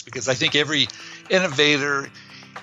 mistakes 0.00 0.02
because 0.02 0.28
I 0.28 0.34
think 0.34 0.54
every 0.54 0.88
innovator, 1.28 2.08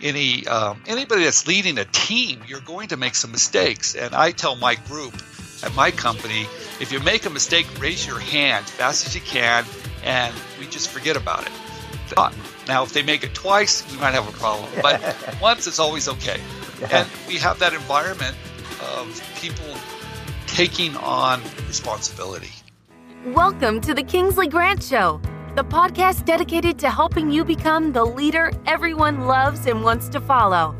any 0.02 0.46
um, 0.48 0.82
anybody 0.88 1.24
that's 1.24 1.48
leading 1.48 1.78
a 1.78 1.86
team, 1.86 2.42
you're 2.48 2.62
going 2.62 2.90
to 2.90 2.98
make 2.98 3.16
some 3.16 3.32
mistakes. 3.32 3.96
And 3.96 4.14
I 4.16 4.32
tell 4.32 4.56
my 4.56 4.76
group 4.76 5.14
at 5.64 5.74
my 5.76 5.92
company, 5.92 6.48
if 6.80 6.92
you 6.92 7.00
make 7.00 7.26
a 7.26 7.30
mistake, 7.30 7.66
raise 7.80 8.06
your 8.06 8.20
hand 8.20 8.66
fast 8.66 9.08
as 9.08 9.16
you 9.16 9.22
can, 9.22 9.66
and 10.04 10.34
we 10.60 10.68
just 10.68 10.90
forget 10.90 11.18
about 11.18 11.46
it. 11.46 11.52
Now, 12.68 12.84
if 12.84 12.94
they 12.94 13.04
make 13.04 13.24
it 13.24 13.34
twice, 13.34 13.84
we 13.92 14.00
might 14.00 14.14
have 14.14 14.28
a 14.30 14.32
problem, 14.38 14.70
but 14.82 15.02
once 15.42 15.68
it's 15.68 15.80
always 15.80 16.08
okay. 16.08 16.40
Yeah. 16.80 17.00
And 17.00 17.10
we 17.28 17.36
have 17.38 17.60
that 17.60 17.74
environment 17.74 18.36
of 18.96 19.22
people 19.36 19.66
taking 20.46 20.96
on 20.98 21.42
responsibility. 21.68 22.52
Welcome 23.26 23.82
to 23.82 23.94
the 23.94 24.04
Kingsley 24.04 24.48
Grant 24.48 24.82
Show, 24.82 25.20
the 25.58 25.64
podcast 25.64 26.24
dedicated 26.24 26.78
to 26.78 26.88
helping 26.88 27.32
you 27.32 27.44
become 27.44 27.92
the 27.92 28.06
leader 28.06 28.52
everyone 28.68 29.22
loves 29.22 29.66
and 29.66 29.84
wants 29.84 30.08
to 30.08 30.22
follow. 30.22 30.76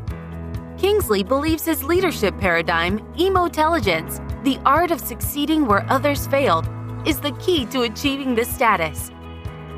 Kingsley 0.78 1.24
believes 1.24 1.64
his 1.64 1.82
leadership 1.82 2.38
paradigm, 2.38 3.04
emotelligence, 3.18 4.20
the 4.44 4.56
art 4.64 4.92
of 4.92 5.00
succeeding 5.00 5.66
where 5.66 5.84
others 5.90 6.28
failed, 6.28 6.68
is 7.04 7.18
the 7.18 7.32
key 7.40 7.66
to 7.66 7.82
achieving 7.82 8.36
this 8.36 8.48
status. 8.54 9.10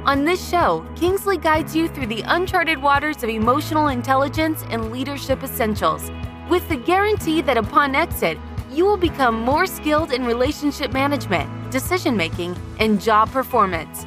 On 0.05 0.27
this 0.27 0.51
show, 0.51 0.87
Kingsley 0.97 1.39
guides 1.39 1.75
you 1.75 1.89
through 1.89 2.09
the 2.09 2.23
uncharted 2.27 2.83
waters 2.83 3.23
of 3.23 3.31
emotional 3.31 3.89
intelligence 3.89 4.67
and 4.69 4.93
leadership 4.93 5.43
essentials, 5.43 6.11
with 6.51 6.69
the 6.69 6.77
guarantee 6.77 7.41
that 7.41 7.57
upon 7.57 7.95
exit, 7.95 8.37
you 8.71 8.85
will 8.85 8.99
become 8.99 9.41
more 9.41 9.65
skilled 9.65 10.13
in 10.13 10.27
relationship 10.27 10.93
management 10.93 11.49
decision 11.71 12.17
making, 12.17 12.57
and 12.79 13.01
job 13.01 13.31
performance. 13.31 14.05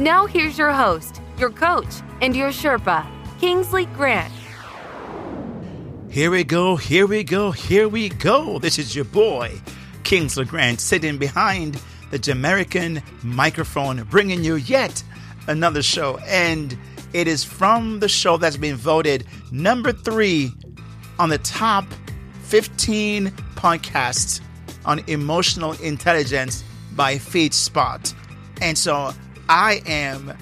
Now, 0.00 0.24
here's 0.24 0.56
your 0.56 0.72
host, 0.72 1.20
your 1.36 1.50
coach, 1.50 2.00
and 2.22 2.34
your 2.34 2.48
Sherpa, 2.48 3.06
Kingsley 3.38 3.84
Grant. 3.84 4.32
Here 6.08 6.30
we 6.30 6.42
go, 6.42 6.76
here 6.76 7.06
we 7.06 7.22
go, 7.22 7.50
here 7.50 7.86
we 7.86 8.08
go. 8.08 8.58
This 8.58 8.78
is 8.78 8.96
your 8.96 9.04
boy, 9.04 9.60
Kingsley 10.02 10.46
Grant, 10.46 10.80
sitting 10.80 11.18
behind 11.18 11.78
the 12.10 12.18
Jamaican 12.18 13.02
microphone, 13.22 14.02
bringing 14.04 14.42
you 14.42 14.54
yet 14.54 15.04
another 15.48 15.82
show. 15.82 16.16
And 16.26 16.78
it 17.12 17.28
is 17.28 17.44
from 17.44 18.00
the 18.00 18.08
show 18.08 18.38
that's 18.38 18.56
been 18.56 18.76
voted 18.76 19.26
number 19.52 19.92
three 19.92 20.50
on 21.18 21.28
the 21.28 21.36
top 21.36 21.84
15 22.44 23.26
podcasts 23.54 24.40
on 24.86 25.00
emotional 25.08 25.72
intelligence 25.72 26.64
by 26.96 27.16
FeedSpot. 27.16 28.14
And 28.62 28.78
so 28.78 29.12
I 29.50 29.82
am 29.84 30.32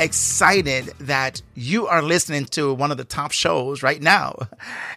excited 0.00 0.86
that 0.98 1.42
you 1.54 1.86
are 1.86 2.02
listening 2.02 2.46
to 2.46 2.74
one 2.74 2.90
of 2.90 2.96
the 2.96 3.04
top 3.04 3.30
shows 3.30 3.84
right 3.84 4.02
now. 4.02 4.48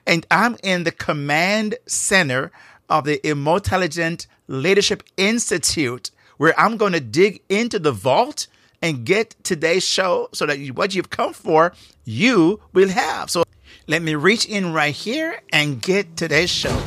And 0.07 0.25
I'm 0.31 0.57
in 0.63 0.83
the 0.83 0.91
command 0.91 1.75
center 1.85 2.51
of 2.89 3.03
the 3.03 3.25
Emotelligent 3.25 4.25
Leadership 4.47 5.03
Institute, 5.15 6.09
where 6.37 6.59
I'm 6.59 6.75
going 6.75 6.93
to 6.93 6.99
dig 6.99 7.43
into 7.49 7.77
the 7.77 7.91
vault 7.91 8.47
and 8.81 9.05
get 9.05 9.35
today's 9.43 9.85
show 9.85 10.29
so 10.33 10.47
that 10.47 10.57
what 10.69 10.95
you've 10.95 11.11
come 11.11 11.33
for, 11.33 11.73
you 12.05 12.61
will 12.73 12.89
have. 12.89 13.29
So 13.29 13.43
let 13.85 14.01
me 14.01 14.15
reach 14.15 14.47
in 14.47 14.73
right 14.73 14.95
here 14.95 15.39
and 15.51 15.79
get 15.79 16.17
today's 16.17 16.49
show. 16.49 16.81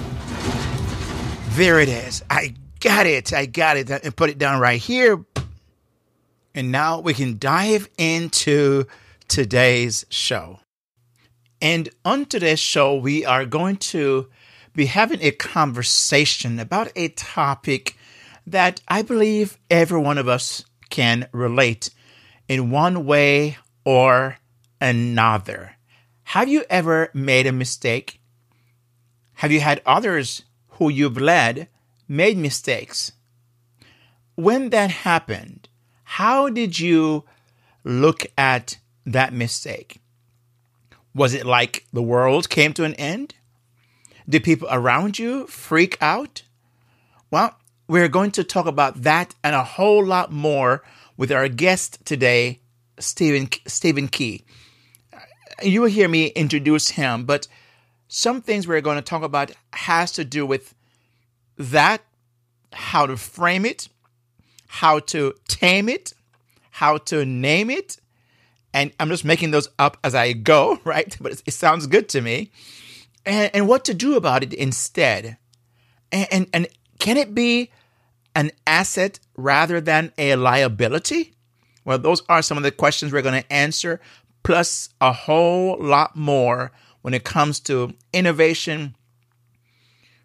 There 1.50 1.78
it 1.78 1.88
is. 1.88 2.24
I 2.28 2.54
got 2.80 3.06
it. 3.06 3.32
I 3.32 3.47
got 3.47 3.77
it. 3.77 3.91
And 3.91 4.16
put 4.16 4.28
it 4.28 4.38
down 4.38 4.60
right 4.60 4.80
here. 4.80 5.24
And 6.56 6.72
now 6.72 6.98
we 6.98 7.14
can 7.14 7.38
dive 7.38 7.88
into 7.96 8.86
today's 9.28 10.04
show. 10.08 10.58
And 11.62 11.88
on 12.04 12.26
today's 12.26 12.58
show, 12.58 12.96
we 12.96 13.24
are 13.24 13.44
going 13.44 13.76
to 13.76 14.28
be 14.74 14.86
having 14.86 15.22
a 15.22 15.30
conversation 15.30 16.58
about 16.58 16.91
a 16.97 17.08
topic 17.08 17.97
that 18.44 18.81
I 18.88 19.03
believe 19.03 19.58
every 19.70 20.00
one 20.00 20.19
of 20.19 20.26
us 20.26 20.64
can 20.91 21.28
relate 21.31 21.91
in 22.48 22.72
one 22.72 23.06
way 23.06 23.58
or 23.84 24.38
another. 24.81 25.76
Have 26.25 26.48
you 26.48 26.64
ever 26.69 27.10
made 27.14 27.47
a 27.47 27.52
mistake? 27.52 28.20
Have 29.34 29.52
you 29.52 29.60
had 29.60 29.81
others 29.86 30.42
who 30.76 30.88
you've 30.88 31.16
led 31.16 31.69
made 32.08 32.36
mistakes. 32.36 33.12
When 34.34 34.70
that 34.70 34.91
happened, 34.91 35.66
how 36.09 36.49
did 36.49 36.78
you 36.78 37.25
look 37.83 38.27
at 38.39 38.78
that 39.05 39.33
mistake? 39.33 40.00
Was 41.15 41.34
it 41.34 41.44
like 41.44 41.84
the 41.93 42.03
world 42.03 42.49
came 42.49 42.72
to 42.75 42.84
an 42.84 42.94
end? 42.94 43.34
Did 44.28 44.44
people 44.44 44.69
around 44.71 45.19
you 45.19 45.49
freak 45.49 45.99
out? 46.00 46.43
Well, 47.31 47.59
we're 47.89 48.09
going 48.09 48.31
to 48.33 48.44
talk 48.44 48.67
about 48.67 49.03
that 49.03 49.34
and 49.43 49.56
a 49.56 49.65
whole 49.65 50.05
lot 50.05 50.31
more 50.31 50.84
with 51.17 51.33
our 51.33 51.49
guest 51.49 51.99
today, 52.05 52.61
Stephen 53.00 53.49
Stephen 53.67 54.06
Key. 54.06 54.44
You 55.61 55.81
will 55.81 55.88
hear 55.88 56.09
me 56.09 56.27
introduce 56.28 56.91
him, 56.91 57.25
but 57.25 57.49
some 58.06 58.41
things 58.41 58.69
we're 58.69 58.81
going 58.81 58.97
to 58.97 59.03
talk 59.03 59.25
about 59.25 59.50
has 59.73 60.12
to 60.12 60.25
do 60.25 60.47
with 60.47 60.73
that, 61.59 62.03
how 62.73 63.06
to 63.06 63.17
frame 63.17 63.67
it, 63.67 63.88
how 64.76 64.98
to 64.98 65.32
tame 65.48 65.88
it, 65.88 66.12
how 66.70 66.98
to 66.98 67.25
name 67.25 67.70
it. 67.70 67.97
And 68.75 68.92
I'm 69.00 69.09
just 69.09 69.25
making 69.25 69.50
those 69.50 69.70
up 69.78 69.97
as 70.04 70.14
I 70.14 70.34
go, 70.34 70.78
right? 70.84 71.16
But 71.19 71.42
it, 71.47 71.53
sounds 71.53 71.87
good 71.87 72.09
to 72.10 72.20
me. 72.20 72.50
And, 73.25 73.50
and, 73.54 73.69
what 73.69 73.84
to 73.87 73.94
do 73.94 74.16
about 74.16 74.42
it 74.42 74.53
instead. 74.53 75.38
And, 76.12 76.28
and, 76.31 76.47
and 76.53 76.69
can 76.98 77.16
it 77.16 77.34
be 77.34 77.70
an 78.34 78.50
asset 78.66 79.19
rather 79.37 79.81
than 79.81 80.12
a 80.19 80.37
liability? 80.37 81.32
Well, 81.84 81.98
those 81.98 82.22
are 82.28 82.43
some 82.43 82.58
of 82.58 82.62
the 82.62 82.70
questions 82.70 83.12
we're 83.12 83.22
going 83.22 83.43
to 83.43 83.53
answer, 83.53 84.00
plus 84.43 84.91
a 85.00 85.12
whole 85.12 85.78
lot 85.81 86.16
more 86.16 86.70
when 87.00 87.14
it 87.14 87.25
comes 87.25 87.60
to 87.60 87.94
innovation, 88.12 88.94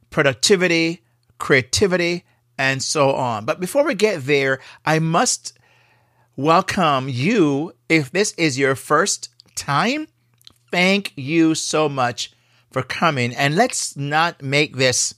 productivity, 0.10 1.02
creativity, 1.38 2.26
and 2.62 2.84
so 2.84 3.12
on. 3.14 3.44
But 3.44 3.60
before 3.60 3.84
we 3.84 3.96
get 3.96 4.28
there, 4.28 4.60
I 4.86 5.00
must 5.00 5.58
welcome 6.36 7.10
you. 7.10 7.74
If 7.90 8.12
this 8.12 8.34
is 8.34 8.60
your 8.60 8.76
first 8.76 9.30
time, 9.56 10.08
thank 10.72 11.12
you 11.16 11.56
so 11.56 11.90
much 11.90 12.32
for 12.70 12.84
coming. 12.84 13.36
And 13.36 13.56
let's 13.56 13.98
not 13.98 14.44
make 14.44 14.76
this 14.76 15.16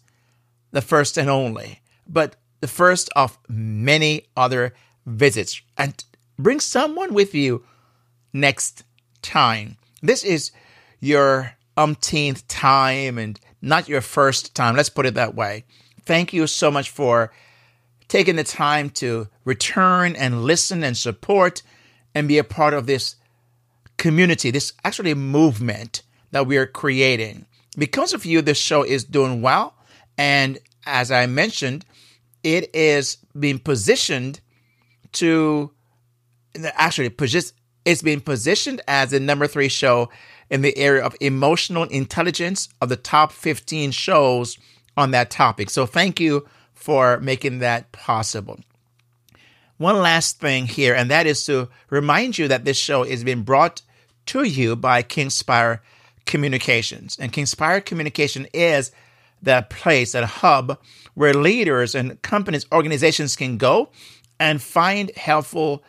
the 0.71 0.81
first 0.81 1.17
and 1.17 1.29
only, 1.29 1.81
but 2.07 2.37
the 2.61 2.69
first 2.69 3.09
of 3.13 3.37
many 3.49 4.25
other 4.37 4.73
visits. 5.05 5.61
And 5.77 6.01
bring 6.39 6.61
someone 6.61 7.13
with 7.13 7.35
you 7.35 7.65
next 8.31 8.85
time. 9.21 9.75
This 10.01 10.23
is 10.23 10.53
your 11.01 11.57
umpteenth 11.75 12.47
time 12.47 13.17
and 13.17 13.37
not 13.61 13.89
your 13.89 13.99
first 13.99 14.55
time. 14.55 14.77
Let's 14.77 14.89
put 14.89 15.05
it 15.05 15.15
that 15.15 15.35
way 15.35 15.65
thank 16.05 16.33
you 16.33 16.47
so 16.47 16.71
much 16.71 16.89
for 16.89 17.31
taking 18.07 18.35
the 18.35 18.43
time 18.43 18.89
to 18.89 19.27
return 19.45 20.15
and 20.15 20.43
listen 20.43 20.83
and 20.83 20.95
support 20.95 21.61
and 22.13 22.27
be 22.27 22.37
a 22.37 22.43
part 22.43 22.73
of 22.73 22.85
this 22.85 23.15
community, 23.97 24.51
this 24.51 24.73
actually 24.83 25.13
movement 25.13 26.03
that 26.31 26.47
we 26.47 26.57
are 26.57 26.65
creating. 26.65 27.45
Because 27.77 28.13
of 28.13 28.25
you, 28.25 28.41
this 28.41 28.57
show 28.57 28.83
is 28.83 29.03
doing 29.03 29.41
well. 29.41 29.73
And 30.17 30.59
as 30.85 31.11
I 31.11 31.25
mentioned, 31.25 31.85
it 32.43 32.73
is 32.75 33.17
being 33.39 33.59
positioned 33.59 34.41
to 35.13 35.71
actually 36.75 37.09
position 37.09 37.55
it's 37.85 38.01
being 38.01 38.21
positioned 38.21 38.81
as 38.87 39.11
the 39.11 39.19
number 39.19 39.45
three 39.45 39.67
show 39.67 40.09
in 40.49 40.61
the 40.61 40.77
area 40.77 41.03
of 41.03 41.15
emotional 41.19 41.83
intelligence 41.83 42.69
of 42.79 42.87
the 42.87 42.95
top 42.95 43.33
15 43.33 43.91
shows 43.91 44.57
on 44.95 45.11
that 45.11 45.29
topic. 45.29 45.69
So 45.69 45.85
thank 45.85 46.19
you 46.19 46.47
for 46.73 47.19
making 47.19 47.59
that 47.59 47.91
possible. 47.91 48.59
One 49.77 49.97
last 49.97 50.39
thing 50.39 50.67
here, 50.67 50.93
and 50.93 51.09
that 51.09 51.25
is 51.25 51.45
to 51.45 51.69
remind 51.89 52.37
you 52.37 52.47
that 52.47 52.65
this 52.65 52.77
show 52.77 53.03
is 53.03 53.23
being 53.23 53.43
brought 53.43 53.81
to 54.27 54.43
you 54.43 54.75
by 54.75 55.03
Kingspire 55.03 55.79
Communications. 56.25 57.17
And 57.19 57.33
Kingspire 57.33 57.83
Communication 57.83 58.47
is 58.53 58.91
that 59.41 59.69
place, 59.69 60.13
that 60.13 60.23
hub 60.23 60.79
where 61.15 61.33
leaders 61.33 61.95
and 61.95 62.21
companies, 62.21 62.65
organizations 62.71 63.35
can 63.35 63.57
go 63.57 63.89
and 64.39 64.61
find 64.61 65.11
helpful, 65.15 65.83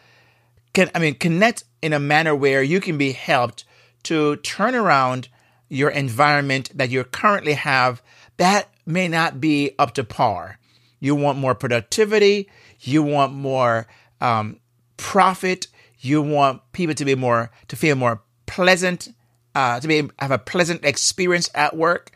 can, 0.72 0.90
I 0.94 0.98
mean, 0.98 1.14
connect 1.14 1.64
in 1.80 1.92
a 1.92 2.00
manner 2.00 2.34
where 2.34 2.62
you 2.62 2.80
can 2.80 2.98
be 2.98 3.12
helped 3.12 3.64
to 4.04 4.36
turn 4.36 4.74
around 4.74 5.28
your 5.68 5.90
environment 5.90 6.70
that 6.74 6.90
you 6.90 7.04
currently 7.04 7.54
have 7.54 8.02
that 8.36 8.68
may 8.86 9.08
not 9.08 9.40
be 9.40 9.72
up 9.78 9.94
to 9.94 10.04
par. 10.04 10.58
You 11.00 11.14
want 11.14 11.38
more 11.38 11.54
productivity, 11.54 12.48
you 12.80 13.02
want 13.02 13.32
more 13.32 13.86
um, 14.20 14.60
profit, 14.96 15.66
you 15.98 16.22
want 16.22 16.62
people 16.72 16.94
to 16.94 17.04
be 17.04 17.14
more 17.14 17.50
to 17.68 17.76
feel 17.76 17.96
more 17.96 18.22
pleasant, 18.46 19.08
uh, 19.54 19.80
to 19.80 19.88
be 19.88 20.08
have 20.18 20.30
a 20.30 20.38
pleasant 20.38 20.84
experience 20.84 21.50
at 21.54 21.76
work, 21.76 22.10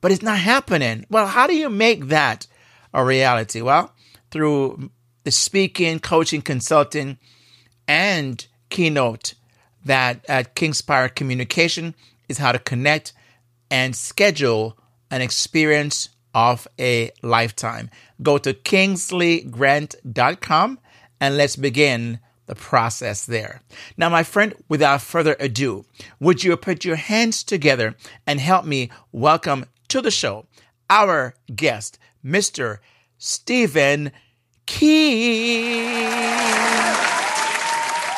but 0.00 0.12
it's 0.12 0.22
not 0.22 0.38
happening. 0.38 1.06
Well, 1.10 1.26
how 1.26 1.46
do 1.46 1.54
you 1.54 1.68
make 1.68 2.06
that 2.08 2.46
a 2.92 3.04
reality? 3.04 3.60
Well, 3.60 3.94
through 4.30 4.90
the 5.24 5.30
speaking, 5.30 6.00
coaching, 6.00 6.42
consulting, 6.42 7.18
and 7.86 8.44
keynote 8.70 9.34
that 9.84 10.24
at 10.28 10.54
Kingspire 10.54 11.14
Communication 11.14 11.94
is 12.28 12.38
how 12.38 12.52
to 12.52 12.58
connect 12.58 13.12
and 13.70 13.94
schedule 13.96 14.78
an 15.10 15.20
experience 15.20 16.08
of 16.34 16.66
a 16.78 17.10
lifetime. 17.22 17.90
Go 18.22 18.38
to 18.38 18.54
kingsleygrant.com 18.54 20.78
and 21.20 21.36
let's 21.36 21.56
begin 21.56 22.20
the 22.46 22.54
process 22.54 23.26
there. 23.26 23.60
Now, 23.96 24.08
my 24.08 24.22
friend, 24.22 24.54
without 24.68 25.02
further 25.02 25.34
ado, 25.38 25.84
would 26.20 26.44
you 26.44 26.56
put 26.56 26.84
your 26.84 26.96
hands 26.96 27.44
together 27.44 27.94
and 28.26 28.40
help 28.40 28.64
me 28.64 28.90
welcome 29.12 29.66
to 29.88 30.00
the 30.00 30.10
show 30.10 30.46
our 30.90 31.34
guest, 31.54 31.98
Mr. 32.24 32.78
Stephen 33.16 34.10
Key. 34.66 35.86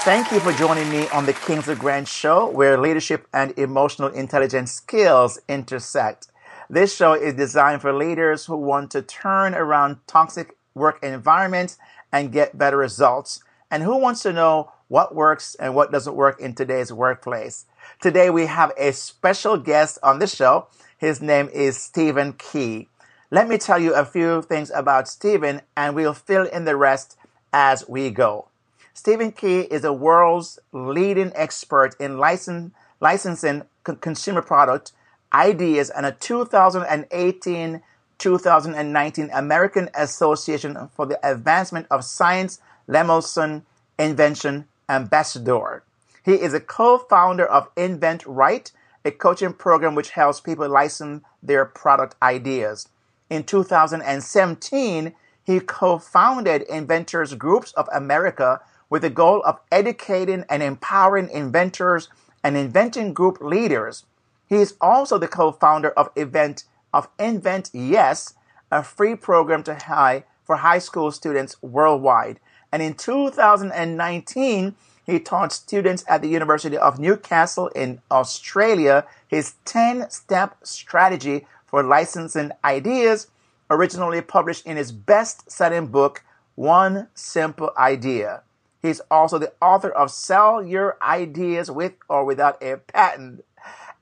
Thank 0.05 0.33
you 0.33 0.41
for 0.41 0.53
joining 0.53 0.91
me 0.91 1.09
on 1.09 1.25
the 1.25 1.33
Kingsley 1.33 1.77
Grant 1.77 2.09
Show, 2.09 2.51
where 2.51 2.79
leadership 2.79 3.27
and 3.33 3.59
emotional 3.59 4.09
intelligence 4.09 4.73
skills 4.73 5.39
intersect. 5.49 6.27
This 6.75 6.93
show 6.93 7.13
is 7.13 7.35
designed 7.35 7.83
for 7.83 7.93
leaders 7.93 8.47
who 8.47 8.57
want 8.57 8.91
to 8.91 9.03
turn 9.03 9.55
around 9.55 9.99
toxic 10.09 10.57
work 10.75 10.99
environments 11.05 11.79
and 12.11 12.33
get 12.33 12.59
better 12.59 12.77
results, 12.77 13.45
and 13.71 13.85
who 13.85 13.97
wants 13.97 14.23
to 14.23 14.33
know 14.33 14.73
what 14.89 15.15
works 15.15 15.55
and 15.55 15.77
what 15.77 15.93
doesn't 15.93 16.17
work 16.17 16.41
in 16.41 16.53
today's 16.53 16.93
workplace. 16.93 17.67
Today 18.03 18.29
we 18.29 18.47
have 18.47 18.73
a 18.77 18.93
special 18.93 19.57
guest 19.57 20.01
on 20.03 20.19
the 20.19 20.27
show. 20.27 20.67
His 20.99 21.23
name 21.23 21.49
is 21.55 21.81
Stephen 21.81 22.33
Key. 22.33 22.89
Let 23.31 23.47
me 23.47 23.57
tell 23.57 23.79
you 23.79 23.95
a 23.95 24.05
few 24.05 24.43
things 24.43 24.73
about 24.75 25.07
Stephen, 25.07 25.61
and 25.77 25.95
we'll 25.95 26.13
fill 26.13 26.45
in 26.45 26.65
the 26.65 26.75
rest 26.75 27.17
as 27.53 27.89
we 27.89 28.11
go. 28.11 28.49
Stephen 28.93 29.31
Key 29.31 29.61
is 29.61 29.83
the 29.83 29.93
world's 29.93 30.59
leading 30.73 31.31
expert 31.37 31.95
in 32.01 32.19
license, 32.19 32.73
licensing 32.99 33.63
consumer 34.01 34.43
product 34.43 34.91
ideas 35.35 35.91
and 35.91 36.07
a 36.07 36.13
2018 36.13 37.83
2019 38.17 39.31
American 39.35 39.91
Association 39.95 40.89
for 40.95 41.05
the 41.05 41.19
Advancement 41.29 41.87
of 41.91 42.05
Science 42.05 42.61
Lemelson 42.89 43.63
Invention 43.99 44.67
Ambassador. 44.89 45.83
He 46.25 46.35
is 46.35 46.55
a 46.55 46.61
co-founder 46.61 47.45
of 47.45 47.75
InventRight, 47.75 48.71
a 49.05 49.11
coaching 49.11 49.53
program 49.53 49.95
which 49.95 50.11
helps 50.11 50.41
people 50.41 50.69
license 50.69 51.25
their 51.43 51.65
product 51.65 52.15
ideas. 52.23 52.89
In 53.29 53.43
2017, 53.43 55.13
he 55.45 55.61
co-founded 55.61 56.63
Inventors 56.63 57.35
Groups 57.35 57.73
of 57.73 57.89
America 57.93 58.61
with 58.89 59.03
the 59.03 59.11
goal 59.11 59.43
of 59.45 59.61
educating 59.73 60.45
and 60.49 60.63
empowering 60.63 61.29
inventors 61.29 62.09
and 62.43 62.57
inventing 62.57 63.13
group 63.13 63.39
leaders 63.41 64.05
he 64.47 64.57
is 64.57 64.75
also 64.81 65.19
the 65.19 65.29
co-founder 65.29 65.91
of 65.91 66.11
Event 66.17 66.65
of 66.93 67.09
Invent 67.19 67.71
Yes, 67.73 68.35
a 68.71 68.83
free 68.83 69.17
program 69.17 69.63
to 69.65 69.75
high 69.75 70.25
for 70.45 70.57
high 70.57 70.79
school 70.79 71.11
students 71.11 71.61
worldwide. 71.63 72.39
And 72.71 72.83
in 72.83 72.95
2019, 72.95 74.75
he 75.07 75.21
taught 75.21 75.53
students 75.53 76.05
at 76.09 76.23
the 76.23 76.29
University 76.29 76.77
of 76.77 76.99
Newcastle 76.99 77.69
in 77.69 78.01
Australia 78.11 79.07
his 79.29 79.55
10 79.65 80.11
step 80.11 80.57
strategy 80.63 81.47
for 81.67 81.83
licensing 81.83 82.53
ideas, 82.65 83.29
originally 83.71 84.21
published 84.21 84.67
in 84.67 84.77
his 84.77 84.93
best 84.93 85.51
selling 85.51 85.89
book, 85.89 86.23
One 86.55 87.09
Simple 87.15 87.73
Idea. 87.77 88.43
He's 88.81 89.01
also 89.11 89.39
the 89.39 89.53
author 89.61 89.91
of 89.91 90.11
Sell 90.11 90.63
Your 90.63 90.97
Ideas 91.03 91.71
with 91.71 91.95
or 92.09 92.25
Without 92.25 92.63
a 92.63 92.77
Patent 92.77 93.45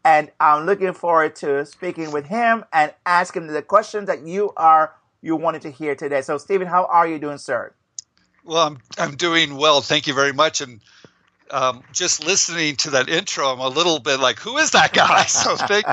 and 0.04 0.31
I'm 0.40 0.66
looking 0.66 0.93
forward 0.93 1.37
to 1.37 1.66
speaking 1.66 2.12
with 2.12 2.26
him 2.26 2.64
and 2.72 2.94
asking 3.06 3.49
the 3.49 3.62
questions 3.62 4.06
that 4.08 4.26
you 4.26 4.52
are 4.56 4.94
you 5.22 5.37
wanted 5.37 5.62
to 5.62 5.70
hear 5.70 5.94
today. 5.94 6.22
So, 6.22 6.38
Stephen, 6.38 6.69
how 6.69 6.87
are 6.87 7.06
you 7.06 7.19
doing, 7.19 7.38
sir? 7.38 7.75
Well, 8.44 8.66
I'm 8.66 8.78
I'm 8.99 9.16
doing 9.16 9.56
well. 9.56 9.81
Thank 9.82 10.06
you 10.06 10.14
very 10.14 10.32
much. 10.32 10.60
And 10.60 10.81
um, 11.52 11.82
just 11.93 12.25
listening 12.25 12.76
to 12.76 12.90
that 12.90 13.08
intro, 13.08 13.46
I'm 13.46 13.60
a 13.60 13.69
little 13.69 13.99
bit 13.99 14.19
like, 14.19 14.38
who 14.38 14.56
is 14.58 14.70
that 14.70 14.93
guy? 14.93 15.26
So 15.32 15.56
thank, 15.56 15.87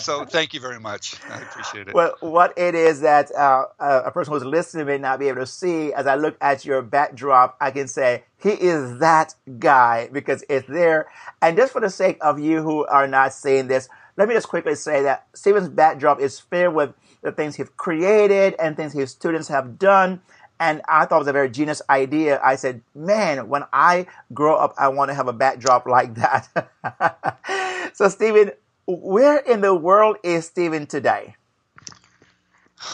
so 0.00 0.24
thank 0.24 0.54
you 0.54 0.60
very 0.60 0.78
much. 0.78 1.14
I 1.30 1.40
appreciate 1.40 1.88
it. 1.88 1.94
Well, 1.94 2.14
what 2.20 2.56
it 2.56 2.74
is 2.74 3.00
that 3.00 3.34
uh, 3.34 3.66
a 3.78 4.10
person 4.10 4.32
who's 4.32 4.44
listening 4.44 4.86
may 4.86 4.98
not 4.98 5.18
be 5.18 5.28
able 5.28 5.40
to 5.40 5.46
see, 5.46 5.92
as 5.92 6.06
I 6.06 6.14
look 6.14 6.36
at 6.40 6.64
your 6.64 6.82
backdrop, 6.82 7.56
I 7.60 7.70
can 7.70 7.88
say 7.88 8.24
he 8.38 8.50
is 8.50 8.98
that 8.98 9.34
guy 9.58 10.08
because 10.12 10.44
it's 10.48 10.68
there. 10.68 11.08
And 11.42 11.56
just 11.56 11.72
for 11.72 11.80
the 11.80 11.90
sake 11.90 12.18
of 12.20 12.38
you 12.38 12.62
who 12.62 12.86
are 12.86 13.08
not 13.08 13.32
seeing 13.32 13.66
this, 13.68 13.88
let 14.16 14.28
me 14.28 14.34
just 14.34 14.48
quickly 14.48 14.74
say 14.74 15.02
that 15.02 15.26
Stephen's 15.34 15.68
backdrop 15.68 16.20
is 16.20 16.38
filled 16.38 16.74
with 16.74 16.94
the 17.22 17.32
things 17.32 17.56
he's 17.56 17.68
created 17.76 18.54
and 18.58 18.76
things 18.76 18.92
his 18.92 19.10
students 19.10 19.48
have 19.48 19.78
done 19.78 20.20
and 20.60 20.82
I 20.88 21.04
thought 21.04 21.16
it 21.16 21.20
was 21.20 21.28
a 21.28 21.32
very 21.32 21.50
genius 21.50 21.82
idea. 21.88 22.40
I 22.42 22.56
said, 22.56 22.82
man, 22.94 23.48
when 23.48 23.64
I 23.72 24.06
grow 24.34 24.56
up, 24.56 24.74
I 24.78 24.88
want 24.88 25.10
to 25.10 25.14
have 25.14 25.28
a 25.28 25.32
backdrop 25.32 25.86
like 25.98 26.14
that. 26.16 27.90
so, 27.94 28.08
Stephen, 28.08 28.52
where 28.86 29.38
in 29.38 29.60
the 29.60 29.74
world 29.74 30.16
is 30.22 30.46
Stephen 30.46 30.86
today? 30.86 31.36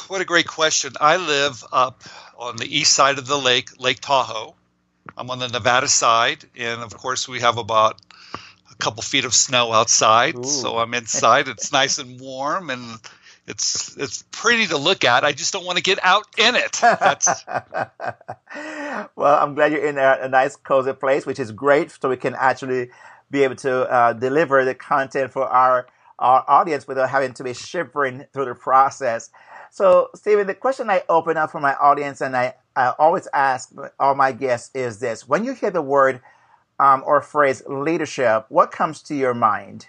What 0.09 0.21
a 0.21 0.25
great 0.25 0.47
question. 0.47 0.93
I 1.01 1.19
live 1.19 1.63
up 1.73 2.03
on 2.39 2.57
the 2.57 2.79
east 2.79 2.93
side 2.93 3.19
of 3.19 3.27
the 3.27 3.39
lake, 3.39 3.79
Lake 3.79 4.01
Tahoe. 4.01 4.55
I'm 5.17 5.31
on 5.31 5.39
the 5.39 5.49
Nevada 5.49 5.89
side, 5.89 6.45
and 6.57 6.83
of 6.83 6.97
course, 6.97 7.29
we 7.29 7.41
have 7.41 7.59
about 7.59 8.01
a 8.71 8.75
couple 8.77 9.03
feet 9.03 9.25
of 9.25 9.35
snow 9.35 9.73
outside. 9.73 10.37
Ooh. 10.37 10.45
So 10.45 10.79
I'm 10.79 10.95
inside. 10.95 11.49
It's 11.49 11.71
nice 11.71 11.99
and 11.99 12.19
warm, 12.19 12.71
and 12.71 12.99
it's 13.47 13.97
it's 13.97 14.25
pretty 14.31 14.67
to 14.69 14.77
look 14.77 15.05
at. 15.05 15.25
I 15.25 15.33
just 15.33 15.53
don't 15.53 15.65
want 15.65 15.77
to 15.77 15.83
get 15.83 15.99
out 16.03 16.27
in 16.39 16.55
it. 16.55 16.81
well, 19.17 19.43
I'm 19.43 19.55
glad 19.55 19.73
you're 19.73 19.85
in 19.85 19.99
a, 19.99 20.19
a, 20.23 20.29
nice 20.29 20.57
cozy 20.57 20.93
place, 20.93 21.27
which 21.27 21.39
is 21.39 21.53
great, 21.53 21.91
so 21.91 22.09
we 22.09 22.17
can 22.17 22.35
actually 22.35 22.91
be 23.31 23.45
able 23.45 23.57
to 23.57 23.91
uh, 23.91 24.13
deliver 24.15 24.65
the 24.65 24.75
content 24.75 25.31
for 25.31 25.45
our 25.45 25.87
our 26.19 26.45
audience 26.49 26.87
without 26.87 27.11
having 27.11 27.35
to 27.35 27.45
be 27.45 27.53
shivering 27.53 28.25
through 28.33 28.47
the 28.47 28.55
process. 28.55 29.31
So, 29.71 30.11
Stephen, 30.15 30.47
the 30.47 30.55
question 30.55 30.89
I 30.89 31.03
open 31.09 31.37
up 31.37 31.51
for 31.51 31.61
my 31.61 31.75
audience, 31.75 32.21
and 32.21 32.37
I, 32.37 32.55
I 32.77 32.95
always 32.99 33.27
ask 33.35 33.73
all 33.99 34.15
my 34.15 34.33
guests, 34.33 34.71
is 34.75 35.01
this: 35.01 35.29
When 35.29 35.45
you 35.45 35.53
hear 35.53 35.71
the 35.71 35.83
word 35.83 36.23
um, 36.79 37.03
or 37.05 37.21
phrase 37.21 37.63
leadership, 37.67 38.47
what 38.49 38.71
comes 38.71 39.03
to 39.03 39.15
your 39.15 39.35
mind? 39.35 39.89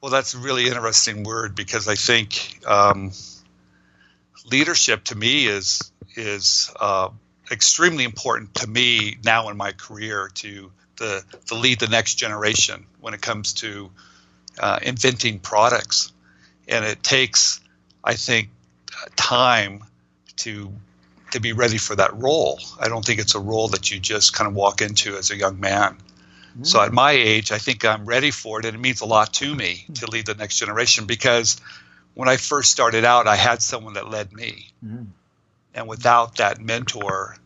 Well, 0.00 0.12
that's 0.12 0.34
a 0.34 0.38
really 0.38 0.66
interesting 0.66 1.24
word 1.24 1.56
because 1.56 1.88
I 1.88 1.96
think 1.96 2.60
um, 2.66 3.12
leadership 4.50 5.04
to 5.04 5.16
me 5.16 5.46
is 5.46 5.92
is 6.14 6.72
uh, 6.78 7.08
extremely 7.50 8.04
important 8.04 8.54
to 8.56 8.68
me 8.68 9.18
now 9.24 9.48
in 9.48 9.56
my 9.56 9.72
career 9.72 10.30
to 10.34 10.70
the 10.98 11.24
to 11.46 11.54
lead 11.54 11.80
the 11.80 11.88
next 11.88 12.14
generation 12.14 12.86
when 13.00 13.12
it 13.12 13.20
comes 13.20 13.54
to 13.54 13.90
uh, 14.60 14.78
inventing 14.82 15.40
products, 15.40 16.12
and 16.68 16.84
it 16.84 17.02
takes, 17.02 17.60
I 18.04 18.14
think, 18.14 18.50
time 19.16 19.82
to 20.36 20.72
to 21.32 21.40
be 21.40 21.52
ready 21.52 21.78
for 21.78 21.96
that 21.96 22.16
role. 22.16 22.60
I 22.80 22.88
don't 22.88 23.04
think 23.04 23.20
it's 23.20 23.34
a 23.34 23.40
role 23.40 23.68
that 23.68 23.90
you 23.90 23.98
just 23.98 24.32
kind 24.32 24.48
of 24.48 24.54
walk 24.54 24.80
into 24.80 25.16
as 25.16 25.30
a 25.30 25.36
young 25.36 25.60
man. 25.60 25.98
So 26.62 26.80
at 26.80 26.92
my 26.92 27.12
age, 27.12 27.52
I 27.52 27.58
think 27.58 27.84
I'm 27.84 28.04
ready 28.04 28.30
for 28.30 28.58
it, 28.58 28.64
and 28.66 28.74
it 28.74 28.80
means 28.80 29.00
a 29.00 29.06
lot 29.06 29.32
to 29.34 29.54
me 29.54 29.86
to 29.94 30.10
lead 30.10 30.26
the 30.26 30.34
next 30.34 30.58
generation 30.58 31.06
because 31.06 31.60
when 32.14 32.28
I 32.28 32.36
first 32.36 32.70
started 32.70 33.04
out, 33.04 33.28
I 33.28 33.36
had 33.36 33.62
someone 33.62 33.94
that 33.94 34.10
led 34.10 34.32
me, 34.32 34.70
mm-hmm. 34.84 35.04
and 35.74 35.88
without 35.88 36.36
that 36.36 36.60
mentor, 36.60 37.36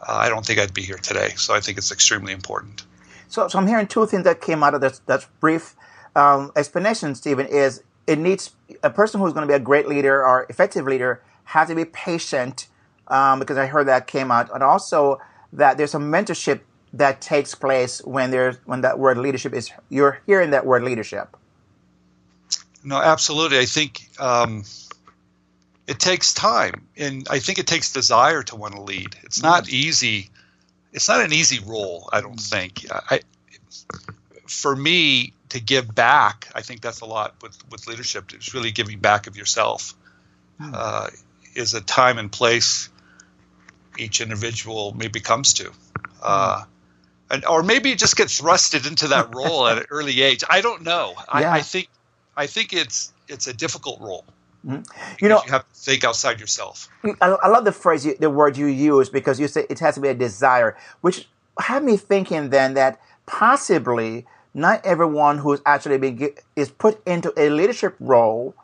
uh, 0.00 0.12
I 0.12 0.28
don't 0.28 0.44
think 0.44 0.58
I'd 0.58 0.74
be 0.74 0.82
here 0.82 0.96
today. 0.96 1.28
So 1.36 1.54
I 1.54 1.60
think 1.60 1.78
it's 1.78 1.92
extremely 1.92 2.32
important. 2.32 2.84
So, 3.28 3.46
so 3.46 3.58
I'm 3.58 3.68
hearing 3.68 3.86
two 3.86 4.06
things 4.06 4.24
that 4.24 4.40
came 4.40 4.64
out 4.64 4.74
of 4.74 4.80
this 4.80 5.00
that 5.06 5.26
brief 5.38 5.76
um, 6.16 6.50
explanation, 6.56 7.14
Stephen. 7.14 7.46
Is 7.46 7.84
it 8.06 8.18
needs 8.18 8.50
a 8.82 8.90
person 8.90 9.20
who's 9.20 9.32
going 9.32 9.46
to 9.46 9.48
be 9.48 9.54
a 9.54 9.60
great 9.60 9.86
leader 9.86 10.26
or 10.26 10.46
effective 10.48 10.86
leader 10.86 11.22
has 11.44 11.68
to 11.68 11.76
be 11.76 11.84
patient 11.84 12.66
um, 13.06 13.38
because 13.38 13.56
I 13.56 13.66
heard 13.66 13.86
that 13.86 14.08
came 14.08 14.32
out, 14.32 14.52
and 14.52 14.62
also 14.62 15.20
that 15.52 15.76
there's 15.76 15.92
some 15.92 16.10
mentorship 16.10 16.60
that 16.94 17.20
takes 17.20 17.54
place 17.54 18.00
when 18.04 18.30
there's 18.30 18.56
when 18.66 18.80
that 18.82 18.98
word 18.98 19.18
leadership 19.18 19.52
is 19.52 19.70
you're 19.88 20.20
hearing 20.26 20.50
that 20.50 20.66
word 20.66 20.82
leadership 20.82 21.36
no 22.82 22.96
absolutely 22.96 23.58
i 23.58 23.64
think 23.64 24.08
um, 24.18 24.64
it 25.86 25.98
takes 25.98 26.34
time 26.34 26.86
and 26.96 27.26
i 27.30 27.38
think 27.38 27.58
it 27.58 27.66
takes 27.66 27.92
desire 27.92 28.42
to 28.42 28.56
want 28.56 28.74
to 28.74 28.80
lead 28.80 29.16
it's 29.22 29.42
not 29.42 29.64
mm-hmm. 29.64 29.74
easy 29.74 30.30
it's 30.92 31.08
not 31.08 31.20
an 31.20 31.32
easy 31.32 31.60
role. 31.60 32.08
I 32.12 32.20
don't 32.20 32.40
think. 32.40 32.86
I, 32.90 33.20
for 34.46 34.74
me 34.74 35.32
to 35.50 35.60
give 35.60 35.94
back, 35.94 36.48
I 36.54 36.62
think 36.62 36.80
that's 36.80 37.00
a 37.00 37.06
lot 37.06 37.34
with 37.42 37.56
with 37.70 37.86
leadership. 37.86 38.32
It's 38.34 38.54
really 38.54 38.72
giving 38.72 38.98
back 38.98 39.26
of 39.26 39.36
yourself. 39.36 39.94
Hmm. 40.58 40.72
Uh, 40.74 41.08
is 41.54 41.74
a 41.74 41.80
time 41.80 42.18
and 42.18 42.30
place 42.30 42.88
each 43.98 44.20
individual 44.20 44.94
maybe 44.96 45.20
comes 45.20 45.54
to. 45.54 45.72
Uh, 46.22 46.64
and, 47.30 47.44
or 47.44 47.62
maybe 47.62 47.92
it 47.92 47.98
just 47.98 48.16
get 48.16 48.28
thrusted 48.28 48.86
into 48.86 49.08
that 49.08 49.34
role 49.34 49.66
at 49.66 49.78
an 49.78 49.84
early 49.90 50.20
age. 50.20 50.42
I 50.48 50.60
don't 50.60 50.82
know. 50.82 51.14
Yeah. 51.16 51.24
I, 51.28 51.50
I, 51.58 51.60
think 51.62 51.88
I 52.36 52.46
think 52.46 52.72
it's 52.72 53.12
it's 53.28 53.46
a 53.46 53.52
difficult 53.54 54.00
role. 54.00 54.24
Mm-hmm. 54.66 54.82
You 55.20 55.28
know, 55.28 55.40
you 55.46 55.52
have 55.52 55.66
to 55.66 55.74
think 55.74 56.04
outside 56.04 56.40
yourself. 56.40 56.88
I, 57.04 57.28
I 57.28 57.48
love 57.48 57.64
the 57.64 57.72
phrase, 57.72 58.06
the 58.18 58.28
word 58.28 58.56
you 58.56 58.66
use, 58.66 59.08
because 59.08 59.40
you 59.40 59.48
say 59.48 59.64
it 59.70 59.78
has 59.78 59.94
to 59.94 60.00
be 60.00 60.08
a 60.08 60.14
desire, 60.14 60.76
which 61.00 61.28
had 61.58 61.82
me 61.82 61.96
thinking 61.96 62.50
then 62.50 62.74
that 62.74 63.00
possibly 63.26 64.26
not 64.52 64.84
everyone 64.84 65.38
who's 65.38 65.60
actually 65.64 65.98
been 65.98 66.34
is 66.56 66.70
put 66.70 67.00
into 67.06 67.32
a 67.36 67.48
leadership 67.48 67.94
role 68.00 68.54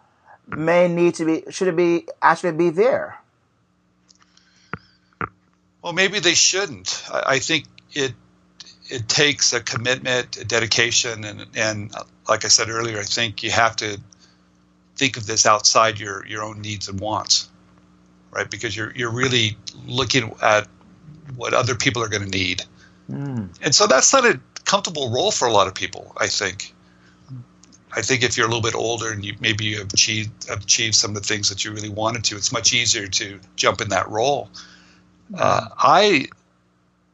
may 0.49 0.89
need 0.89 1.15
to 1.15 1.25
be 1.25 1.45
should 1.51 1.75
be 1.77 2.07
actually 2.21 2.53
be 2.53 2.71
there. 2.71 3.21
Well, 5.83 5.93
maybe 5.93 6.19
they 6.19 6.35
shouldn't. 6.35 7.05
I, 7.11 7.23
I 7.35 7.39
think 7.39 7.67
it 7.93 8.13
it 8.89 9.09
takes 9.09 9.53
a 9.53 9.61
commitment, 9.61 10.37
a 10.37 10.45
dedication, 10.45 11.25
and 11.25 11.47
and 11.55 11.93
like 12.29 12.45
I 12.45 12.49
said 12.49 12.69
earlier, 12.69 12.99
I 12.99 13.03
think 13.05 13.43
you 13.43 13.51
have 13.51 13.77
to 13.77 14.01
think 14.97 15.17
of 15.17 15.27
this 15.27 15.47
outside 15.47 15.99
your 15.99 16.27
your 16.27 16.43
own 16.43 16.61
needs 16.61 16.89
and 16.89 17.01
wants, 17.01 17.49
right? 18.31 18.51
Because 18.51 18.77
you're 18.77 18.93
you're 18.95 19.11
really 19.11 19.57
looking 19.87 20.35
at 20.43 20.69
what 21.37 21.55
other 21.55 21.75
people 21.75 22.03
are 22.03 22.09
going 22.09 22.25
to 22.25 22.31
need, 22.31 22.63
mm. 23.11 23.49
and 23.63 23.75
so 23.75 23.87
that's 23.87 24.13
not 24.13 24.25
a 24.25 24.41
comfortable 24.65 25.11
role 25.11 25.31
for 25.31 25.49
a 25.49 25.53
lot 25.53 25.67
of 25.67 25.75
people. 25.75 26.13
I 26.17 26.29
think. 26.29 26.73
I 27.93 28.03
think 28.03 28.23
if 28.23 28.37
you're 28.37 28.45
a 28.45 28.49
little 28.49 28.63
bit 28.63 28.75
older 28.75 29.11
and 29.11 29.25
you 29.25 29.35
maybe 29.41 29.65
you 29.65 29.79
have 29.79 29.91
achieved 29.91 30.51
achieved 30.51 30.95
some 30.95 31.13
of 31.13 31.23
the 31.23 31.27
things 31.27 31.49
that 31.49 31.65
you 31.65 31.73
really 31.73 31.89
wanted 31.89 32.25
to, 32.25 32.37
it's 32.37 32.53
much 32.53 32.75
easier 32.75 33.07
to 33.07 33.41
jump 33.57 33.81
in 33.81 33.89
that 33.89 34.07
role. 34.11 34.51
Mm. 35.33 35.39
Uh, 35.41 35.69
I, 35.79 36.27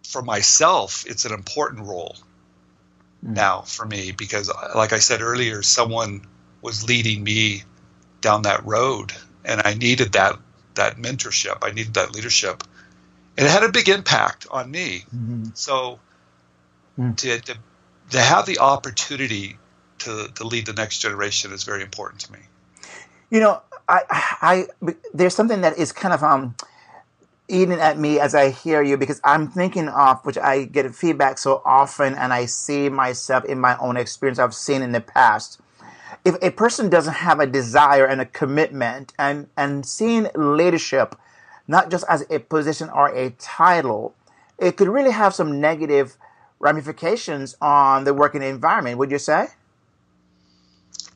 for 0.07 0.23
myself, 0.23 1.05
it's 1.07 1.25
an 1.25 1.33
important 1.33 1.87
role 1.87 2.17
mm. 3.25 3.35
now 3.35 3.63
for 3.63 3.87
me 3.87 4.13
because, 4.13 4.51
like 4.75 4.93
I 4.93 4.99
said 4.99 5.21
earlier, 5.21 5.63
someone 5.63 6.27
was 6.61 6.87
leading 6.87 7.23
me 7.23 7.65
down 8.21 8.43
that 8.43 8.65
road, 8.65 9.13
and 9.45 9.61
I 9.65 9.75
needed 9.75 10.13
that 10.13 10.39
that 10.75 10.97
mentorship. 10.97 11.59
I 11.63 11.73
needed 11.73 11.95
that 11.95 12.13
leadership, 12.13 12.63
and 13.37 13.47
it 13.47 13.51
had 13.51 13.65
a 13.65 13.71
big 13.71 13.89
impact 13.89 14.47
on 14.51 14.71
me. 14.71 15.05
Mm-hmm. 15.15 15.45
So 15.55 15.99
mm. 16.99 17.17
to, 17.17 17.41
to, 17.41 17.59
to 18.11 18.21
have 18.21 18.47
the 18.47 18.59
opportunity 18.59 19.59
to 20.01 20.29
to 20.35 20.47
lead 20.47 20.67
the 20.67 20.73
next 20.73 20.99
generation 20.99 21.53
is 21.53 21.65
very 21.65 21.83
important 21.83 22.23
to 22.23 22.33
me. 22.33 22.39
You 23.31 23.41
know, 23.41 23.63
I, 23.89 24.03
I 24.11 24.67
there's 25.15 25.35
something 25.35 25.63
that 25.63 25.79
is 25.79 25.93
kind 25.93 26.15
of 26.15 26.23
um 26.23 26.55
eating 27.53 27.79
at 27.79 27.99
me 27.99 28.19
as 28.19 28.35
I 28.35 28.51
hear 28.51 28.83
you 28.83 28.97
because 28.97 29.21
I'm 29.23 29.47
thinking 29.47 29.89
of 29.89 30.25
which 30.25 30.39
I 30.39 30.65
get 30.65 30.93
feedback 30.95 31.39
so 31.39 31.63
often 31.65 32.15
and 32.15 32.33
I 32.33 32.47
see 32.47 32.89
myself 32.89 33.45
in 33.45 33.61
my 33.61 33.77
own 33.79 33.97
experience 33.97 34.39
I've 34.39 34.55
seen 34.55 34.83
in 34.83 34.93
the 34.93 35.01
past 35.01 35.61
if 36.25 36.37
a 36.41 36.51
person 36.51 36.89
doesn't 36.89 37.15
have 37.15 37.41
a 37.41 37.47
desire 37.47 38.07
and 38.07 38.21
a 38.21 38.27
commitment 38.27 39.13
and, 39.19 39.49
and 39.57 39.85
seeing 39.85 40.29
leadership 40.35 41.17
not 41.67 41.91
just 41.91 42.05
as 42.09 42.25
a 42.29 42.39
position 42.39 42.91
or 42.91 43.09
a 43.15 43.31
title, 43.31 44.15
it 44.59 44.77
could 44.77 44.89
really 44.89 45.11
have 45.11 45.35
some 45.35 45.61
negative 45.61 46.17
ramifications 46.59 47.57
on 47.61 48.05
the 48.05 48.13
working 48.13 48.43
environment, 48.43 48.99
would 48.99 49.11
you 49.11 49.19
say? 49.19 49.47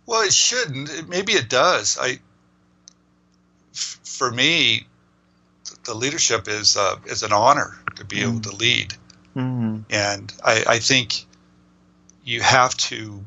Well, 0.07 0.23
it 0.23 0.33
shouldn't. 0.33 1.09
Maybe 1.09 1.33
it 1.33 1.49
does. 1.49 1.99
I, 2.01 2.21
for 3.73 4.31
me, 4.31 4.87
the 5.87 5.95
leadership 5.95 6.49
is 6.49 6.77
uh, 6.77 6.97
is 7.07 7.23
an 7.23 7.33
honor 7.33 7.79
to 7.97 8.05
be 8.05 8.17
mm-hmm. 8.17 8.31
able 8.31 8.41
to 8.41 8.57
lead, 8.57 8.95
mm-hmm. 9.35 9.79
and 9.89 10.33
I, 10.45 10.65
I 10.67 10.79
think 10.79 11.25
you 12.25 12.43
have 12.43 12.77
to 12.77 13.25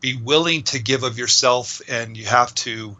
be 0.00 0.16
willing 0.16 0.62
to 0.62 0.78
give 0.78 1.02
of 1.02 1.18
yourself 1.18 1.82
and 1.88 2.16
you 2.16 2.24
have 2.26 2.54
to 2.54 2.96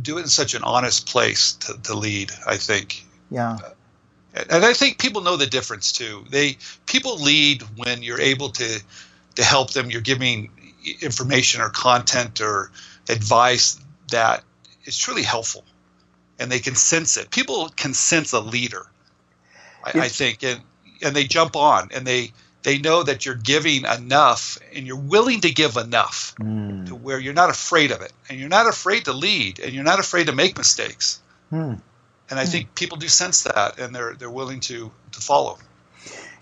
do 0.00 0.18
it 0.18 0.22
in 0.22 0.28
such 0.28 0.54
an 0.54 0.62
honest 0.62 1.06
place 1.06 1.54
to, 1.54 1.78
to 1.82 1.94
lead 1.94 2.30
i 2.46 2.56
think. 2.56 3.04
Yeah. 3.30 3.58
And 4.34 4.64
i 4.64 4.72
think 4.72 4.98
people 4.98 5.22
know 5.22 5.36
the 5.36 5.46
difference 5.46 5.92
too. 5.92 6.24
They 6.30 6.58
people 6.86 7.18
lead 7.18 7.62
when 7.76 8.02
you're 8.02 8.20
able 8.20 8.50
to 8.50 8.82
to 9.36 9.44
help 9.44 9.72
them. 9.72 9.90
You're 9.90 10.00
giving 10.00 10.50
information 11.00 11.60
or 11.60 11.70
content 11.70 12.40
or 12.40 12.70
advice 13.08 13.80
that 14.10 14.44
is 14.84 14.98
truly 14.98 15.22
helpful 15.22 15.64
and 16.38 16.50
they 16.50 16.58
can 16.58 16.74
sense 16.74 17.16
it 17.16 17.30
people 17.30 17.68
can 17.76 17.94
sense 17.94 18.32
a 18.32 18.40
leader 18.40 18.86
i, 19.84 20.00
I 20.00 20.08
think 20.08 20.42
and 20.42 20.60
and 21.02 21.14
they 21.14 21.24
jump 21.24 21.56
on 21.56 21.88
and 21.94 22.06
they 22.06 22.32
they 22.64 22.78
know 22.78 23.02
that 23.02 23.24
you're 23.24 23.34
giving 23.34 23.84
enough 23.84 24.58
and 24.74 24.86
you're 24.86 24.96
willing 24.96 25.42
to 25.42 25.52
give 25.52 25.76
enough 25.76 26.34
mm. 26.40 26.86
to 26.86 26.94
where 26.94 27.20
you're 27.20 27.34
not 27.34 27.50
afraid 27.50 27.92
of 27.92 28.00
it 28.00 28.12
and 28.28 28.40
you're 28.40 28.48
not 28.48 28.66
afraid 28.66 29.04
to 29.04 29.12
lead 29.12 29.60
and 29.60 29.72
you're 29.72 29.84
not 29.84 30.00
afraid 30.00 30.26
to 30.26 30.32
make 30.32 30.56
mistakes. 30.56 31.20
Mm. 31.52 31.80
And 32.30 32.40
I 32.40 32.44
mm. 32.44 32.48
think 32.48 32.74
people 32.74 32.96
do 32.96 33.06
sense 33.06 33.42
that 33.42 33.78
and 33.78 33.94
they're 33.94 34.14
they're 34.14 34.30
willing 34.30 34.60
to 34.60 34.90
to 35.12 35.20
follow. 35.20 35.58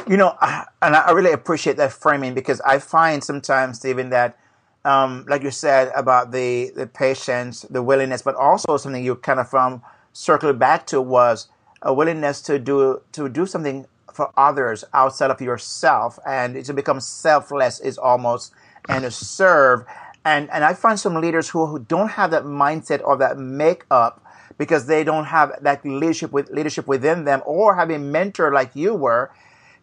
You 0.08 0.16
know, 0.16 0.36
and 0.40 0.96
I 0.96 1.10
really 1.10 1.32
appreciate 1.32 1.76
that 1.76 1.92
framing 1.92 2.34
because 2.34 2.60
I 2.62 2.78
find 2.78 3.22
sometimes, 3.22 3.78
Stephen, 3.78 4.10
that 4.10 4.36
um, 4.84 5.24
like 5.28 5.42
you 5.42 5.50
said 5.50 5.92
about 5.94 6.32
the 6.32 6.70
the 6.74 6.86
patience, 6.86 7.62
the 7.70 7.82
willingness, 7.82 8.22
but 8.22 8.34
also 8.34 8.76
something 8.76 9.04
you 9.04 9.14
kind 9.16 9.40
of 9.40 9.48
from 9.48 9.74
um, 9.74 9.82
circled 10.12 10.58
back 10.58 10.86
to 10.88 11.00
was 11.00 11.48
a 11.82 11.92
willingness 11.92 12.42
to 12.42 12.58
do 12.58 13.02
to 13.12 13.28
do 13.28 13.46
something 13.46 13.86
for 14.12 14.32
others 14.36 14.84
outside 14.92 15.30
of 15.30 15.40
yourself 15.40 16.18
and 16.26 16.64
to 16.64 16.74
become 16.74 17.00
selfless 17.00 17.80
is 17.80 17.98
almost 17.98 18.52
and 18.88 19.04
to 19.04 19.10
serve. 19.10 19.84
And 20.24 20.50
and 20.50 20.64
I 20.64 20.74
find 20.74 20.98
some 20.98 21.14
leaders 21.20 21.48
who, 21.48 21.66
who 21.66 21.78
don't 21.78 22.10
have 22.10 22.30
that 22.30 22.44
mindset 22.44 23.02
or 23.04 23.16
that 23.18 23.38
makeup 23.38 24.24
because 24.58 24.86
they 24.86 25.02
don't 25.02 25.24
have 25.24 25.52
that 25.62 25.84
leadership 25.84 26.30
with 26.32 26.50
leadership 26.50 26.86
within 26.86 27.24
them 27.24 27.42
or 27.46 27.74
have 27.74 27.90
a 27.90 27.98
mentor 27.98 28.52
like 28.52 28.76
you 28.76 28.94
were 28.94 29.32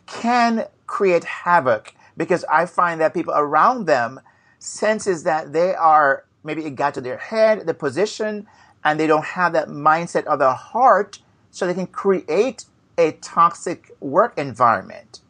can 0.06 0.66
create 0.88 1.24
havoc. 1.24 1.94
Because 2.16 2.44
I 2.46 2.66
find 2.66 3.00
that 3.02 3.14
people 3.14 3.34
around 3.36 3.86
them 3.86 4.20
senses 4.60 5.24
that 5.24 5.54
they 5.54 5.74
are 5.74 6.26
maybe 6.44 6.66
it 6.66 6.76
got 6.76 6.94
to 6.94 7.02
their 7.02 7.18
head 7.18 7.66
the 7.66 7.74
position 7.74 8.48
and 8.84 9.00
they 9.00 9.08
don't 9.08 9.26
have 9.26 9.54
that 9.54 9.68
mindset 9.68 10.24
of 10.26 10.40
the 10.40 10.54
heart 10.54 11.20
so 11.52 11.66
they 11.68 11.74
can 11.74 11.88
create 11.88 12.66
a 12.98 13.14
toxic 13.14 13.92
work 14.00 14.38
environment? 14.38 15.22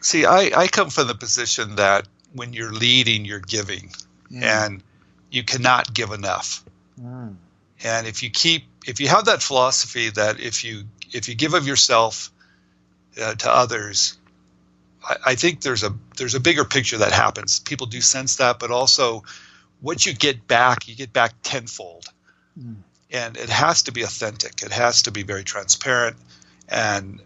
See, 0.00 0.24
I, 0.24 0.50
I 0.56 0.66
come 0.68 0.90
from 0.90 1.08
the 1.08 1.14
position 1.14 1.76
that 1.76 2.06
when 2.32 2.52
you're 2.52 2.72
leading, 2.72 3.24
you're 3.24 3.40
giving, 3.40 3.92
mm. 4.30 4.42
and 4.42 4.82
you 5.30 5.42
cannot 5.44 5.92
give 5.92 6.10
enough. 6.10 6.64
Mm. 7.00 7.36
And 7.82 8.06
if 8.06 8.22
you 8.22 8.30
keep, 8.30 8.64
if 8.86 9.00
you 9.00 9.08
have 9.08 9.26
that 9.26 9.42
philosophy 9.42 10.10
that 10.10 10.40
if 10.40 10.64
you 10.64 10.84
if 11.12 11.28
you 11.28 11.34
give 11.34 11.54
of 11.54 11.66
yourself 11.66 12.30
uh, 13.20 13.34
to 13.34 13.50
others, 13.50 14.17
I, 15.04 15.16
I, 15.26 15.34
think 15.34 15.62
there's 15.62 15.82
a 15.82 15.94
there's 16.16 16.34
a 16.34 16.40
bigger 16.40 16.64
picture 16.64 16.98
that 16.98 17.12
happens. 17.12 17.60
People 17.60 17.86
do 17.86 18.00
sense 18.00 18.36
that, 18.36 18.58
but 18.58 18.70
also 18.70 19.24
what 19.80 20.04
you 20.04 20.12
get 20.12 20.46
back, 20.46 20.88
you 20.88 20.94
get 20.94 21.12
back 21.12 21.34
tenfold. 21.42 22.06
Mm 22.58 22.76
and 23.10 23.36
it 23.36 23.48
has 23.48 23.82
to 23.84 23.92
be 23.92 24.02
authentic. 24.02 24.62
It 24.62 24.72
has 24.72 25.02
to 25.02 25.10
be 25.10 25.22
very 25.22 25.44
transparent, 25.44 26.16
and 26.68 27.20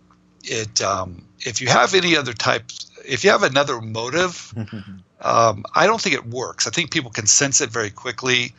it 0.44 0.80
um, 0.82 1.24
if 1.40 1.60
you 1.60 1.68
have 1.68 1.94
any 1.94 2.16
other 2.16 2.32
type, 2.32 2.64
if 3.04 3.24
you 3.24 3.30
have 3.30 3.42
another 3.42 3.80
motive, 3.80 4.52
um, 5.20 5.64
I 5.74 5.86
don't 5.86 6.00
think 6.00 6.14
it 6.14 6.26
works. 6.26 6.66
I 6.66 6.70
think 6.70 6.90
people 6.90 7.10
can 7.10 7.26
sense 7.26 7.60
it 7.60 7.70
very 7.70 7.90
quickly, 7.90 8.54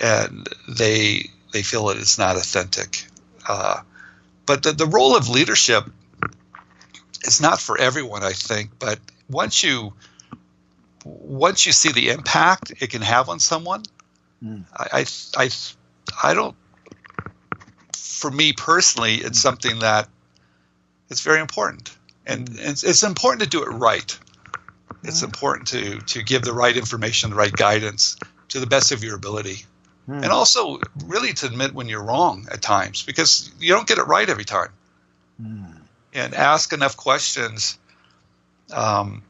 and 0.00 0.48
they 0.68 1.30
they 1.52 1.62
feel 1.62 1.86
that 1.86 1.96
it 1.96 2.02
is 2.02 2.18
not 2.18 2.36
authentic. 2.36 3.06
Uh, 3.46 3.80
but 4.46 4.62
the, 4.62 4.72
the 4.72 4.86
role 4.86 5.16
of 5.16 5.28
leadership 5.28 5.84
is 7.22 7.40
not 7.40 7.60
for 7.60 7.78
everyone, 7.78 8.22
I 8.22 8.32
think. 8.32 8.78
But 8.78 8.98
once 9.28 9.62
you 9.62 9.92
once 11.04 11.66
you 11.66 11.72
see 11.72 11.92
the 11.92 12.10
impact 12.10 12.72
it 12.80 12.90
can 12.90 13.02
have 13.02 13.28
on 13.28 13.40
someone, 13.40 13.82
mm. 14.44 14.64
I, 14.72 15.00
I, 15.00 15.44
I 15.44 15.50
I 16.30 16.34
don't. 16.34 16.56
For 17.94 18.30
me 18.30 18.52
personally, 18.52 19.16
it's 19.16 19.40
something 19.40 19.78
that 19.80 20.08
it's 21.08 21.20
very 21.20 21.40
important, 21.40 21.96
and 22.26 22.50
mm. 22.50 22.70
it's, 22.70 22.84
it's 22.84 23.02
important 23.02 23.42
to 23.42 23.48
do 23.48 23.62
it 23.62 23.68
right. 23.68 24.18
It's 25.04 25.22
important 25.22 25.68
to 25.68 26.00
to 26.00 26.22
give 26.22 26.42
the 26.42 26.52
right 26.52 26.76
information, 26.76 27.30
the 27.30 27.36
right 27.36 27.52
guidance 27.52 28.16
to 28.48 28.60
the 28.60 28.66
best 28.66 28.92
of 28.92 29.04
your 29.04 29.14
ability. 29.14 29.64
and 30.08 30.32
also 30.32 30.80
really 31.04 31.34
to 31.34 31.46
admit 31.46 31.74
when 31.74 31.86
you're 31.86 32.02
wrong 32.02 32.48
at 32.50 32.62
times 32.62 33.02
because 33.02 33.50
you 33.60 33.74
don't 33.74 33.86
get 33.86 33.98
it 33.98 34.06
right 34.06 34.28
every 34.28 34.44
time. 34.44 34.70
And 36.14 36.34
ask 36.34 36.72
enough 36.72 36.96
questions 36.96 37.78
um, 38.72 39.22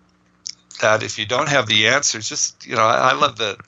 that 0.80 1.02
if 1.02 1.18
you 1.18 1.26
don't 1.26 1.49
have 1.49 1.66
the 1.66 1.88
answers, 1.88 2.28
just 2.28 2.66
you 2.66 2.76
know, 2.76 2.82
I, 2.82 3.11
I 3.11 3.12
love 3.14 3.37
the 3.37 3.58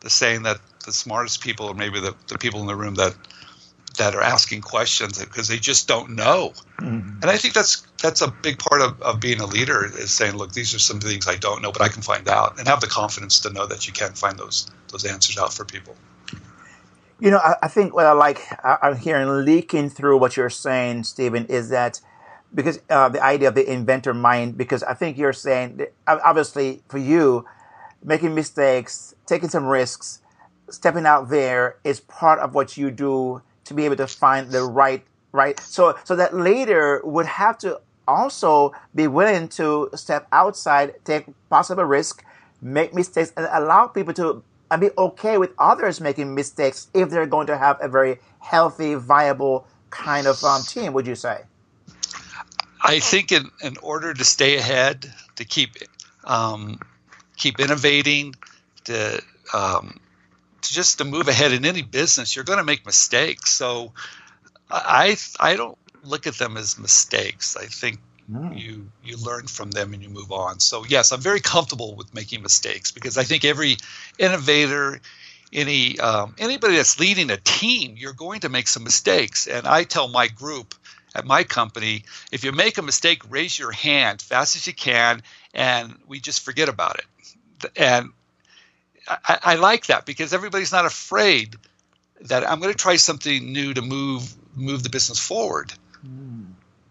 the 0.00 0.10
saying 0.10 0.44
that 0.44 0.58
the 0.84 0.92
smartest 0.92 1.42
people, 1.42 1.66
or 1.66 1.74
maybe 1.74 2.00
the, 2.00 2.14
the 2.28 2.38
people 2.38 2.60
in 2.60 2.66
the 2.66 2.76
room 2.76 2.94
that 2.94 3.14
that 3.98 4.14
are 4.14 4.22
asking 4.22 4.62
questions 4.62 5.18
because 5.18 5.48
they 5.48 5.58
just 5.58 5.88
don't 5.88 6.10
know. 6.10 6.52
And 7.22 7.30
I 7.30 7.36
think 7.36 7.54
that's 7.54 7.86
that's 8.00 8.22
a 8.22 8.28
big 8.30 8.58
part 8.58 8.80
of, 8.80 9.02
of 9.02 9.20
being 9.20 9.40
a 9.40 9.46
leader 9.46 9.84
is 9.84 10.10
saying, 10.10 10.36
look, 10.36 10.52
these 10.52 10.74
are 10.74 10.78
some 10.78 11.00
things 11.00 11.28
I 11.28 11.36
don't 11.36 11.60
know, 11.60 11.72
but 11.72 11.82
I 11.82 11.88
can 11.88 12.02
find 12.02 12.28
out, 12.28 12.58
and 12.58 12.66
have 12.66 12.80
the 12.80 12.86
confidence 12.86 13.40
to 13.40 13.52
know 13.52 13.66
that 13.66 13.86
you 13.86 13.92
can 13.92 14.12
find 14.12 14.38
those 14.38 14.70
those 14.88 15.04
answers 15.04 15.38
out 15.38 15.52
for 15.52 15.64
people. 15.64 15.94
You 17.18 17.30
know, 17.30 17.38
I, 17.38 17.56
I 17.62 17.68
think 17.68 17.94
what 17.94 18.06
I 18.06 18.12
like, 18.12 18.40
I, 18.64 18.78
I'm 18.82 18.96
hearing 18.96 19.44
leaking 19.44 19.90
through 19.90 20.18
what 20.18 20.36
you're 20.36 20.48
saying, 20.48 21.04
Stephen, 21.04 21.44
is 21.46 21.68
that 21.68 22.00
because 22.54 22.80
uh, 22.90 23.08
the 23.08 23.22
idea 23.22 23.48
of 23.48 23.54
the 23.54 23.70
inventor 23.70 24.14
mind, 24.14 24.56
because 24.56 24.82
I 24.82 24.94
think 24.94 25.18
you're 25.18 25.32
saying, 25.32 25.76
that, 25.76 25.92
obviously, 26.06 26.82
for 26.88 26.98
you, 26.98 27.46
making 28.02 28.34
mistakes, 28.34 29.14
taking 29.26 29.48
some 29.48 29.66
risks, 29.66 30.20
stepping 30.68 31.06
out 31.06 31.28
there 31.28 31.76
is 31.84 32.00
part 32.00 32.38
of 32.40 32.54
what 32.54 32.76
you 32.76 32.90
do 32.90 33.42
to 33.64 33.74
be 33.74 33.84
able 33.84 33.96
to 33.96 34.06
find 34.06 34.50
the 34.50 34.62
right, 34.62 35.04
right. 35.32 35.58
So, 35.60 35.96
so 36.04 36.16
that 36.16 36.34
later 36.34 37.00
would 37.04 37.26
have 37.26 37.58
to 37.58 37.80
also 38.08 38.72
be 38.94 39.06
willing 39.06 39.48
to 39.48 39.90
step 39.94 40.26
outside, 40.32 40.94
take 41.04 41.26
possible 41.48 41.84
risk, 41.84 42.24
make 42.60 42.92
mistakes, 42.94 43.32
and 43.36 43.46
allow 43.52 43.86
people 43.86 44.14
to 44.14 44.42
and 44.72 44.80
be 44.80 44.90
okay 44.96 45.36
with 45.36 45.50
others 45.58 46.00
making 46.00 46.32
mistakes 46.34 46.88
if 46.94 47.10
they're 47.10 47.26
going 47.26 47.46
to 47.48 47.58
have 47.58 47.76
a 47.80 47.88
very 47.88 48.18
healthy, 48.38 48.94
viable 48.94 49.66
kind 49.90 50.26
of 50.28 50.42
um, 50.44 50.62
team. 50.62 50.92
Would 50.92 51.06
you 51.06 51.16
say? 51.16 51.42
I 52.82 53.00
think 53.00 53.32
in, 53.32 53.50
in 53.62 53.76
order 53.82 54.14
to 54.14 54.24
stay 54.24 54.56
ahead, 54.56 55.12
to 55.36 55.44
keep 55.44 55.76
um, 56.24 56.78
keep 57.36 57.60
innovating, 57.60 58.34
to 58.84 59.22
um, 59.52 60.00
to 60.62 60.72
just 60.72 60.98
to 60.98 61.04
move 61.04 61.28
ahead 61.28 61.52
in 61.52 61.64
any 61.64 61.82
business, 61.82 62.34
you're 62.34 62.44
going 62.44 62.58
to 62.58 62.64
make 62.64 62.86
mistakes. 62.86 63.50
So 63.50 63.92
I 64.70 65.16
I 65.38 65.56
don't 65.56 65.78
look 66.04 66.26
at 66.26 66.34
them 66.34 66.56
as 66.56 66.78
mistakes. 66.78 67.56
I 67.56 67.66
think 67.66 68.00
you 68.52 68.90
you 69.04 69.16
learn 69.18 69.46
from 69.46 69.70
them 69.70 69.92
and 69.92 70.02
you 70.02 70.08
move 70.08 70.32
on. 70.32 70.60
So 70.60 70.84
yes, 70.84 71.12
I'm 71.12 71.20
very 71.20 71.40
comfortable 71.40 71.94
with 71.94 72.14
making 72.14 72.42
mistakes 72.42 72.90
because 72.90 73.18
I 73.18 73.24
think 73.24 73.44
every 73.44 73.76
innovator, 74.18 75.00
any 75.52 75.98
um, 75.98 76.34
anybody 76.38 76.76
that's 76.76 76.98
leading 76.98 77.30
a 77.30 77.36
team, 77.36 77.94
you're 77.96 78.12
going 78.12 78.40
to 78.40 78.48
make 78.48 78.68
some 78.68 78.84
mistakes. 78.84 79.46
And 79.46 79.66
I 79.66 79.84
tell 79.84 80.08
my 80.08 80.28
group 80.28 80.74
at 81.14 81.24
my 81.24 81.44
company, 81.44 82.04
if 82.30 82.44
you 82.44 82.52
make 82.52 82.78
a 82.78 82.82
mistake, 82.82 83.22
raise 83.30 83.58
your 83.58 83.72
hand 83.72 84.22
fast 84.22 84.56
as 84.56 84.66
you 84.66 84.72
can, 84.72 85.22
and 85.54 85.96
we 86.06 86.20
just 86.20 86.44
forget 86.44 86.68
about 86.68 86.98
it. 86.98 87.70
And 87.76 88.10
I, 89.08 89.38
I 89.42 89.54
like 89.56 89.86
that 89.86 90.06
because 90.06 90.32
everybody's 90.32 90.72
not 90.72 90.86
afraid 90.86 91.56
that 92.22 92.48
I'm 92.48 92.60
going 92.60 92.72
to 92.72 92.78
try 92.78 92.96
something 92.96 93.52
new 93.52 93.74
to 93.74 93.82
move 93.82 94.34
move 94.54 94.82
the 94.82 94.90
business 94.90 95.18
forward. 95.18 95.72
Hmm. 96.02 96.44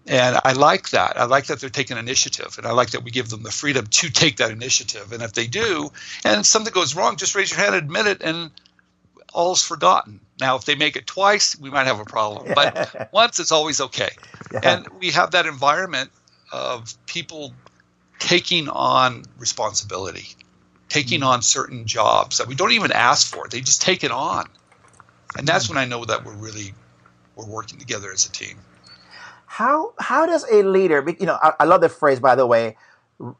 And 0.07 0.39
I 0.43 0.53
like 0.53 0.89
that. 0.89 1.19
I 1.19 1.25
like 1.25 1.47
that 1.47 1.59
they're 1.59 1.69
taking 1.69 1.97
initiative, 1.97 2.55
and 2.57 2.65
I 2.65 2.71
like 2.71 2.91
that 2.91 3.03
we 3.03 3.11
give 3.11 3.29
them 3.29 3.43
the 3.43 3.51
freedom 3.51 3.85
to 3.85 4.09
take 4.09 4.37
that 4.37 4.49
initiative. 4.49 5.11
And 5.11 5.21
if 5.21 5.33
they 5.33 5.45
do, 5.45 5.91
and 6.25 6.43
something 6.43 6.73
goes 6.73 6.95
wrong, 6.95 7.15
just 7.17 7.35
raise 7.35 7.51
your 7.51 7.59
hand, 7.59 7.75
admit 7.75 8.07
it, 8.07 8.21
and 8.23 8.49
all's 9.33 9.63
forgotten. 9.63 10.19
Now, 10.39 10.55
if 10.55 10.65
they 10.65 10.75
make 10.75 10.95
it 10.95 11.05
twice, 11.05 11.57
we 11.59 11.69
might 11.69 11.87
have 11.87 11.99
a 11.99 12.05
problem, 12.05 12.51
but 12.55 13.09
once 13.13 13.39
it's 13.39 13.51
always 13.51 13.81
okay. 13.81 14.09
Yeah. 14.51 14.59
And 14.63 14.87
we 14.99 15.11
have 15.11 15.31
that 15.31 15.45
environment 15.45 16.11
of 16.51 16.93
people 17.05 17.53
taking 18.19 18.69
on 18.69 19.23
responsibility, 19.37 20.27
taking 20.87 21.21
mm. 21.21 21.27
on 21.27 21.41
certain 21.41 21.85
jobs 21.85 22.37
that 22.37 22.47
we 22.47 22.55
don't 22.55 22.71
even 22.71 22.91
ask 22.91 23.27
for. 23.27 23.47
They 23.47 23.61
just 23.61 23.81
take 23.81 24.03
it 24.03 24.11
on, 24.11 24.47
and 25.37 25.47
that's 25.47 25.67
mm. 25.67 25.69
when 25.69 25.77
I 25.77 25.85
know 25.85 26.05
that 26.05 26.25
we're 26.25 26.33
really 26.33 26.73
we're 27.35 27.45
working 27.45 27.79
together 27.79 28.11
as 28.11 28.25
a 28.25 28.31
team. 28.31 28.57
How 29.45 29.93
how 29.99 30.25
does 30.25 30.45
a 30.49 30.63
leader? 30.63 31.03
You 31.19 31.25
know, 31.25 31.37
I, 31.41 31.53
I 31.61 31.65
love 31.65 31.81
the 31.81 31.89
phrase 31.89 32.19
by 32.19 32.35
the 32.35 32.45
way. 32.45 32.77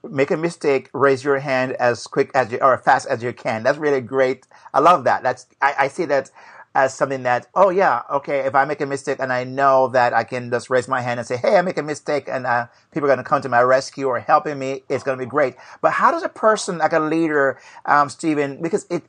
Make 0.04 0.32
a 0.32 0.38
mistake, 0.38 0.90
raise 0.94 1.24
your 1.24 1.40
hand 1.40 1.74
as 1.74 2.06
quick 2.06 2.32
as 2.36 2.52
you 2.52 2.58
or 2.62 2.78
fast 2.78 3.08
as 3.08 3.24
you 3.24 3.32
can. 3.32 3.64
That's 3.64 3.78
really 3.78 4.02
great. 4.02 4.46
I 4.74 4.80
love 4.80 5.06
that. 5.06 5.24
That's 5.24 5.46
I, 5.62 5.74
I 5.80 5.88
see 5.88 6.06
that 6.06 6.32
as 6.76 6.94
something 6.94 7.24
that 7.24 7.48
oh 7.56 7.70
yeah 7.70 8.04
okay 8.12 8.42
if 8.42 8.54
I 8.54 8.64
make 8.66 8.80
a 8.80 8.86
mistake 8.86 9.18
and 9.20 9.34
I 9.34 9.44
know 9.44 9.88
that 9.88 10.14
I 10.14 10.24
can 10.24 10.52
just 10.52 10.70
raise 10.70 10.88
my 10.88 11.02
hand 11.02 11.20
and 11.20 11.26
say 11.26 11.36
hey 11.36 11.58
I 11.58 11.64
make 11.64 11.80
a 11.80 11.84
mistake 11.84 12.30
and 12.30 12.46
uh, 12.46 12.68
people 12.92 13.08
are 13.10 13.16
going 13.16 13.18
to 13.18 13.30
come 13.30 13.42
to 13.42 13.50
my 13.50 13.62
rescue 13.62 14.06
or 14.08 14.20
helping 14.20 14.60
me 14.60 14.84
it's 14.90 15.04
going 15.04 15.18
to 15.18 15.26
be 15.26 15.30
great. 15.30 15.56
But 15.82 15.94
how 15.94 16.12
does 16.12 16.24
a 16.24 16.30
person 16.30 16.78
like 16.78 16.94
a 16.94 17.00
leader, 17.00 17.60
um, 17.86 18.10
Stephen, 18.10 18.62
because 18.62 18.86
it 18.90 19.04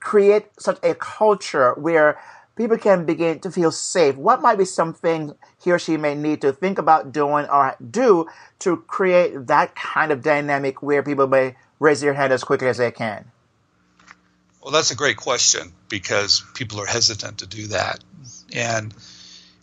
create 0.00 0.46
such 0.58 0.78
a 0.82 0.94
culture 0.94 1.74
where 1.74 2.18
people 2.60 2.76
can 2.76 3.06
begin 3.06 3.40
to 3.40 3.50
feel 3.50 3.72
safe. 3.72 4.16
What 4.16 4.42
might 4.42 4.58
be 4.58 4.66
something 4.66 5.34
he 5.62 5.72
or 5.72 5.78
she 5.78 5.96
may 5.96 6.14
need 6.14 6.42
to 6.42 6.52
think 6.52 6.76
about 6.78 7.10
doing 7.10 7.46
or 7.46 7.74
do 7.90 8.26
to 8.58 8.76
create 8.86 9.46
that 9.46 9.74
kind 9.74 10.12
of 10.12 10.22
dynamic 10.22 10.82
where 10.82 11.02
people 11.02 11.26
may 11.26 11.56
raise 11.78 12.02
their 12.02 12.12
hand 12.12 12.34
as 12.34 12.44
quickly 12.44 12.68
as 12.68 12.76
they 12.76 12.90
can? 12.90 13.24
Well, 14.62 14.72
that's 14.72 14.90
a 14.90 14.94
great 14.94 15.16
question 15.16 15.72
because 15.88 16.44
people 16.52 16.78
are 16.82 16.86
hesitant 16.86 17.38
to 17.38 17.46
do 17.46 17.68
that. 17.68 18.00
And 18.54 18.92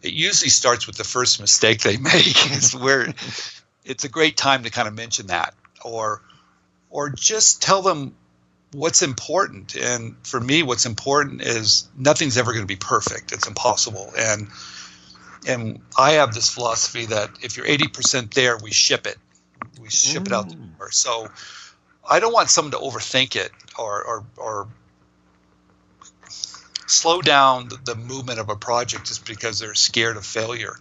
it 0.01 0.13
usually 0.13 0.49
starts 0.49 0.87
with 0.87 0.97
the 0.97 1.03
first 1.03 1.39
mistake 1.39 1.81
they 1.81 1.97
make 2.13 2.35
where 2.79 3.13
it's 3.85 4.05
a 4.05 4.09
great 4.09 4.37
time 4.37 4.63
to 4.63 4.71
kind 4.71 4.87
of 4.87 4.95
mention 4.95 5.27
that 5.27 5.53
or 5.85 6.23
or 6.89 7.11
just 7.11 7.61
tell 7.61 7.83
them 7.83 8.15
what's 8.73 9.01
important. 9.01 9.75
And 9.75 10.15
for 10.23 10.39
me 10.39 10.63
what's 10.63 10.85
important 10.85 11.41
is 11.41 11.87
nothing's 11.97 12.37
ever 12.37 12.51
going 12.53 12.63
to 12.63 12.67
be 12.67 12.75
perfect. 12.75 13.31
It's 13.31 13.47
impossible. 13.47 14.13
And 14.17 14.47
and 15.47 15.81
I 15.97 16.13
have 16.13 16.33
this 16.33 16.49
philosophy 16.49 17.05
that 17.05 17.29
if 17.41 17.55
you're 17.55 17.65
80% 17.65 18.33
there, 18.33 18.57
we 18.57 18.71
ship 18.71 19.07
it. 19.07 19.17
We 19.81 19.89
ship 19.89 20.25
it 20.25 20.33
out 20.33 20.49
the 20.49 20.55
mm. 20.55 20.77
door. 20.77 20.91
So 20.91 21.29
I 22.07 22.19
don't 22.19 22.33
want 22.33 22.49
someone 22.49 22.71
to 22.71 22.77
overthink 22.77 23.35
it 23.35 23.51
or 23.77 24.03
or, 24.03 24.25
or 24.37 24.67
slow 26.87 27.21
down 27.21 27.67
the, 27.67 27.77
the 27.83 27.95
movement 27.95 28.39
of 28.39 28.49
a 28.49 28.55
project 28.55 29.07
just 29.07 29.25
because 29.25 29.59
they're 29.59 29.75
scared 29.75 30.17
of 30.17 30.25
failure. 30.25 30.77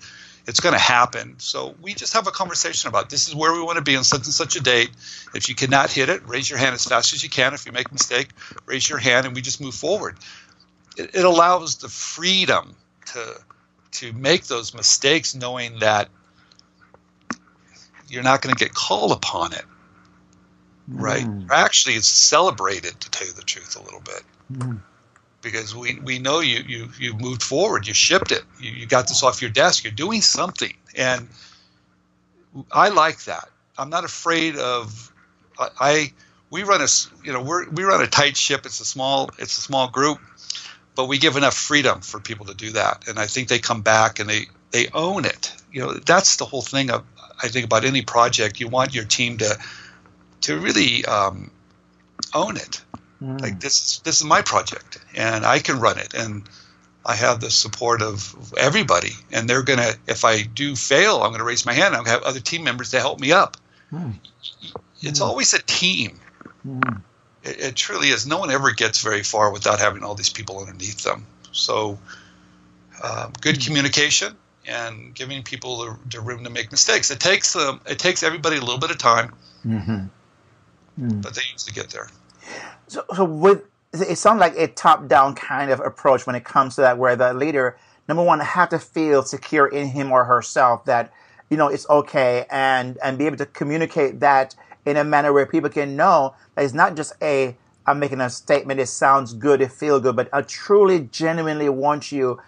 It's 0.47 0.61
going 0.61 0.75
to 0.75 0.79
happen. 0.81 1.35
So 1.39 1.75
we 1.83 1.95
just 1.95 2.13
have 2.13 2.27
a 2.27 2.31
conversation 2.31 2.89
about 2.89 3.11
this 3.11 3.29
is 3.29 3.35
where 3.35 3.53
we 3.53 3.63
want 3.63 3.77
to 3.77 3.83
be 3.83 3.97
on 3.97 4.05
such 4.05 4.25
and 4.25 4.35
such 4.35 4.55
a 4.57 4.61
date. 4.61 4.91
If 5.35 5.49
you 5.49 5.55
cannot 5.55 5.91
hit 5.91 6.09
it, 6.09 6.27
raise 6.27 6.49
your 6.49 6.59
hand 6.59 6.75
as 6.75 6.85
fast 6.85 7.13
as 7.13 7.23
you 7.23 7.29
can. 7.29 7.53
If 7.53 7.67
you 7.67 7.73
make 7.73 7.89
a 7.89 7.93
mistake, 7.93 8.29
raise 8.65 8.89
your 8.89 8.99
hand 8.99 9.27
and 9.27 9.35
we 9.35 9.43
just 9.43 9.61
move 9.61 9.75
forward. 9.75 10.19
It, 10.97 11.15
it 11.15 11.25
allows 11.25 11.77
the 11.77 11.89
freedom 11.89 12.77
to 13.07 13.41
to 13.93 14.13
make 14.13 14.45
those 14.45 14.75
mistakes 14.75 15.35
knowing 15.35 15.79
that 15.79 16.11
you're 18.09 18.23
not 18.23 18.43
going 18.43 18.55
to 18.55 18.65
get 18.65 18.75
called 18.75 19.13
upon 19.13 19.53
it. 19.53 19.65
Right. 20.87 21.25
Mm. 21.25 21.49
Actually, 21.51 21.95
it's 21.95 22.07
celebrated 22.07 23.01
to 23.01 23.11
tell 23.11 23.27
you 23.27 23.33
the 23.33 23.43
truth 23.43 23.77
a 23.77 23.83
little 23.83 24.01
bit 24.01 24.23
mm. 24.53 24.81
Because 25.47 25.77
we, 25.77 25.97
we 26.03 26.19
know 26.19 26.41
you, 26.41 26.59
you 26.67 26.89
you 26.99 27.15
moved 27.15 27.41
forward, 27.41 27.87
you 27.87 27.95
shipped 27.95 28.33
it, 28.33 28.43
you, 28.59 28.73
you 28.73 28.85
got 28.85 29.07
this 29.07 29.23
off 29.23 29.41
your 29.41 29.51
desk, 29.51 29.85
you're 29.85 29.93
doing 29.93 30.21
something, 30.21 30.75
and 30.97 31.29
I 32.73 32.89
like 32.89 33.23
that. 33.25 33.49
I'm 33.79 33.89
not 33.89 34.05
afraid 34.05 34.57
of 34.57 35.13
I, 35.57 35.69
I 35.79 36.13
we 36.51 36.65
run 36.65 36.81
a 36.81 36.89
you 37.25 37.33
know 37.33 37.43
we're 37.43 37.69
we 37.71 37.85
run 37.85 38.03
a 38.03 38.09
tight 38.09 38.37
ship. 38.37 38.67
It's 38.67 38.81
a 38.81 38.85
small 38.85 39.31
it's 39.39 39.57
a 39.57 39.61
small 39.61 39.89
group, 39.89 40.19
but 40.97 41.07
we 41.07 41.19
give 41.19 41.37
enough 41.37 41.57
freedom 41.57 42.01
for 42.01 42.19
people 42.19 42.47
to 42.47 42.55
do 42.55 42.73
that, 42.73 43.07
and 43.07 43.17
I 43.17 43.29
think 43.29 43.47
they 43.47 43.61
come 43.61 43.83
back 43.83 44.19
and 44.19 44.29
they 44.29 44.47
they 44.73 44.89
own 44.93 45.27
it. 45.27 45.55
You 45.73 45.83
know 45.83 45.93
that's 45.93 46.37
the 46.39 46.45
whole 46.45 46.63
thing 46.63 46.91
of 46.91 47.05
I 47.41 47.47
think 47.47 47.67
about 47.67 47.85
any 47.85 48.03
project. 48.03 48.59
You 48.59 48.67
want 48.67 48.97
your 48.97 49.05
team 49.05 49.39
to 49.39 49.57
to 50.41 50.59
really 50.59 51.05
um, 51.05 51.53
own 52.35 52.57
it 52.57 52.83
Mm. 53.23 53.41
like 53.41 53.61
this 53.61 53.81
is 53.81 54.01
this 54.01 54.21
is 54.21 54.27
my 54.27 54.43
project 54.43 54.99
and 55.15 55.47
i 55.47 55.59
can 55.59 55.81
run 55.81 55.99
it 55.99 56.13
and 56.13 56.47
i 57.07 57.15
have 57.15 57.41
the 57.41 57.51
support 57.51 58.03
of 58.03 58.53
everybody 58.59 59.13
and 59.33 59.49
they're 59.49 59.63
gonna 59.63 59.93
if 60.07 60.27
i 60.27 60.43
do 60.43 60.77
fail 60.77 61.23
i'm 61.23 61.33
gonna 61.33 61.43
raise 61.43 61.65
my 61.65 61.73
hand 61.73 61.95
i'm 61.95 62.05
gonna 62.05 62.11
have 62.11 62.25
other 62.25 62.41
team 62.41 62.63
members 62.63 62.91
to 62.91 63.01
help 63.01 63.19
me 63.19 63.33
up. 63.33 63.57
Hmm. 63.91 64.13
It's 65.01 65.19
hmm. 65.19 65.25
always 65.25 65.55
a 65.55 65.63
team. 65.63 66.19
Hmm. 66.63 66.81
It, 67.43 67.61
it 67.61 67.77
truly 67.77 68.09
is. 68.09 68.27
No 68.27 68.39
one 68.39 68.51
ever 68.51 68.73
gets 68.73 69.03
very 69.03 69.23
far 69.23 69.53
without 69.53 69.79
having 69.79 70.03
all 70.03 70.15
these 70.15 70.31
people 70.31 70.61
underneath 70.61 71.03
them. 71.03 71.27
So 71.53 71.99
um, 73.03 73.33
good 73.41 73.61
communication 73.61 74.35
and 74.67 75.15
giving 75.15 75.43
people 75.43 75.79
the, 75.79 75.99
the 76.11 76.21
room 76.21 76.45
to 76.45 76.51
make 76.51 76.71
mistakes. 76.71 77.11
It 77.11 77.21
takes 77.21 77.53
them 77.53 77.81
it 77.87 77.99
takes 77.99 78.23
everybody 78.23 78.57
a 78.57 78.61
little 78.61 78.79
bit 78.79 78.91
of 78.91 78.99
time. 78.99 79.35
Mm-hmm. 79.65 81.21
But 81.21 81.35
they 81.35 81.43
usually 81.53 81.73
get 81.73 81.91
there 81.91 82.09
So, 82.89 83.05
so 83.15 83.25
with 83.25 83.65
it 83.93 84.19
sounds 84.19 84.41
like 84.41 84.57
a 84.57 84.69
top-down 84.69 85.35
kind 85.35 85.71
of 85.71 85.81
approach 85.81 86.27
when 86.27 86.37
it 86.37 86.45
comes 86.45 86.75
to 86.75 86.83
that, 86.83 86.99
where 86.99 87.17
the 87.17 87.33
leader, 87.33 87.79
number 88.09 88.23
one, 88.23 88.41
have 88.41 88.69
to 88.71 88.79
feel 88.79 89.23
secure 89.23 89.67
in 89.67 89.89
him 89.89 90.13
or 90.13 90.25
herself 90.25 90.85
that 90.85 91.13
you 91.51 91.57
know 91.57 91.69
it's 91.69 91.89
okay, 91.89 92.47
and 92.51 92.99
and 93.03 93.19
be 93.19 93.27
able 93.27 93.39
to 93.39 93.47
communicate 93.47 94.21
that 94.21 94.55
in 94.85 94.97
a 94.97 95.05
manner 95.05 95.33
where 95.33 95.47
people 95.47 95.71
can 95.71 95.97
know 95.97 96.35
that 96.55 96.65
it's 96.65 96.75
not 96.75 96.97
just 96.97 97.15
a 97.23 97.57
I'm 97.87 97.99
making 98.01 98.21
a 98.21 98.29
statement. 98.29 98.81
It 98.81 98.87
sounds 98.89 99.33
good. 99.33 99.61
It 99.61 99.71
feels 99.73 100.03
good, 100.03 100.17
but 100.17 100.29
I 100.33 100.43
truly, 100.43 101.09
genuinely 101.13 101.69
want 101.69 102.11
you 102.11 102.41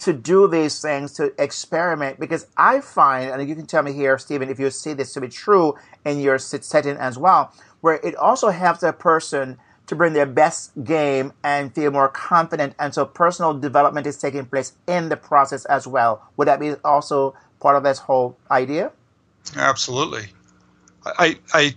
to 0.00 0.12
do 0.12 0.46
these 0.46 0.80
things 0.80 1.12
to 1.14 1.32
experiment 1.42 2.20
because 2.20 2.46
I 2.56 2.80
find, 2.80 3.30
and 3.30 3.48
you 3.48 3.56
can 3.56 3.66
tell 3.66 3.82
me 3.82 3.92
here, 3.92 4.16
Stephen, 4.18 4.48
if 4.48 4.60
you 4.60 4.70
see 4.70 4.92
this 4.92 5.12
to 5.14 5.20
be 5.20 5.28
true 5.28 5.74
in 6.04 6.20
your 6.20 6.38
setting 6.38 6.96
as 6.96 7.18
well, 7.18 7.52
where 7.80 8.00
it 8.02 8.14
also 8.16 8.48
helps 8.48 8.82
a 8.82 8.92
person 8.92 9.58
to 9.86 9.96
bring 9.96 10.12
their 10.12 10.26
best 10.26 10.72
game 10.84 11.32
and 11.42 11.74
feel 11.74 11.90
more 11.90 12.08
confident. 12.08 12.74
And 12.78 12.92
so 12.92 13.06
personal 13.06 13.54
development 13.54 14.06
is 14.06 14.18
taking 14.18 14.44
place 14.44 14.72
in 14.86 15.08
the 15.08 15.16
process 15.16 15.64
as 15.64 15.86
well. 15.86 16.22
Would 16.36 16.48
that 16.48 16.60
be 16.60 16.74
also 16.84 17.34
part 17.60 17.76
of 17.76 17.82
this 17.82 17.98
whole 17.98 18.36
idea? 18.50 18.92
Absolutely. 19.56 20.26
I, 21.06 21.38
I, 21.54 21.74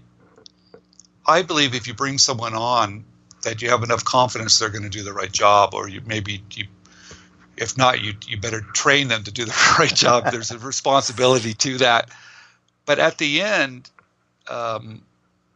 I 1.25 1.41
believe 1.41 1.73
if 1.73 1.87
you 1.87 1.93
bring 1.93 2.17
someone 2.17 2.53
on 2.53 3.05
that 3.43 3.61
you 3.61 3.69
have 3.69 3.83
enough 3.83 4.03
confidence 4.03 4.59
they're 4.59 4.69
going 4.69 4.83
to 4.83 4.89
do 4.89 5.03
the 5.03 5.13
right 5.13 5.31
job, 5.31 5.73
or 5.73 5.89
you 5.89 6.01
maybe 6.05 6.43
you, 6.51 6.65
if 7.57 7.77
not, 7.77 8.01
you 8.01 8.13
you 8.27 8.37
better 8.37 8.61
train 8.73 9.07
them 9.07 9.23
to 9.23 9.31
do 9.31 9.45
the 9.45 9.75
right 9.79 9.93
job. 9.93 10.25
There's 10.31 10.51
a 10.51 10.59
responsibility 10.59 11.53
to 11.55 11.77
that. 11.79 12.09
But 12.85 12.99
at 12.99 13.17
the 13.17 13.41
end, 13.41 13.89
um, 14.47 15.03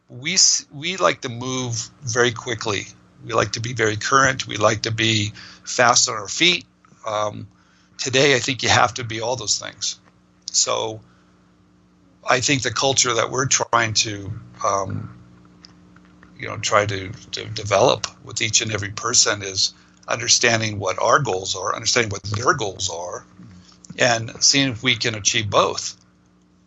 we 0.08 0.36
we 0.72 0.96
like 0.96 1.22
to 1.22 1.28
move 1.28 1.90
very 2.02 2.32
quickly. 2.32 2.86
We 3.24 3.32
like 3.32 3.52
to 3.52 3.60
be 3.60 3.72
very 3.72 3.96
current. 3.96 4.46
We 4.46 4.56
like 4.56 4.82
to 4.82 4.92
be 4.92 5.32
fast 5.64 6.08
on 6.08 6.14
our 6.14 6.28
feet. 6.28 6.64
Um, 7.06 7.48
today, 7.98 8.34
I 8.36 8.38
think 8.38 8.62
you 8.62 8.68
have 8.68 8.94
to 8.94 9.04
be 9.04 9.20
all 9.20 9.36
those 9.36 9.58
things. 9.58 9.98
So, 10.52 11.00
I 12.28 12.40
think 12.40 12.62
the 12.62 12.72
culture 12.72 13.14
that 13.14 13.30
we're 13.30 13.46
trying 13.46 13.94
to, 13.94 14.32
um, 14.64 15.18
you 16.38 16.48
know, 16.48 16.56
try 16.58 16.86
to, 16.86 17.10
to 17.32 17.44
develop 17.46 18.06
with 18.24 18.40
each 18.42 18.60
and 18.60 18.72
every 18.72 18.90
person 18.90 19.42
is 19.42 19.74
understanding 20.06 20.78
what 20.78 21.00
our 21.00 21.18
goals 21.18 21.56
are, 21.56 21.74
understanding 21.74 22.10
what 22.10 22.22
their 22.22 22.54
goals 22.54 22.90
are, 22.90 23.24
and 23.98 24.30
seeing 24.42 24.70
if 24.70 24.82
we 24.82 24.96
can 24.96 25.14
achieve 25.14 25.50
both. 25.50 25.96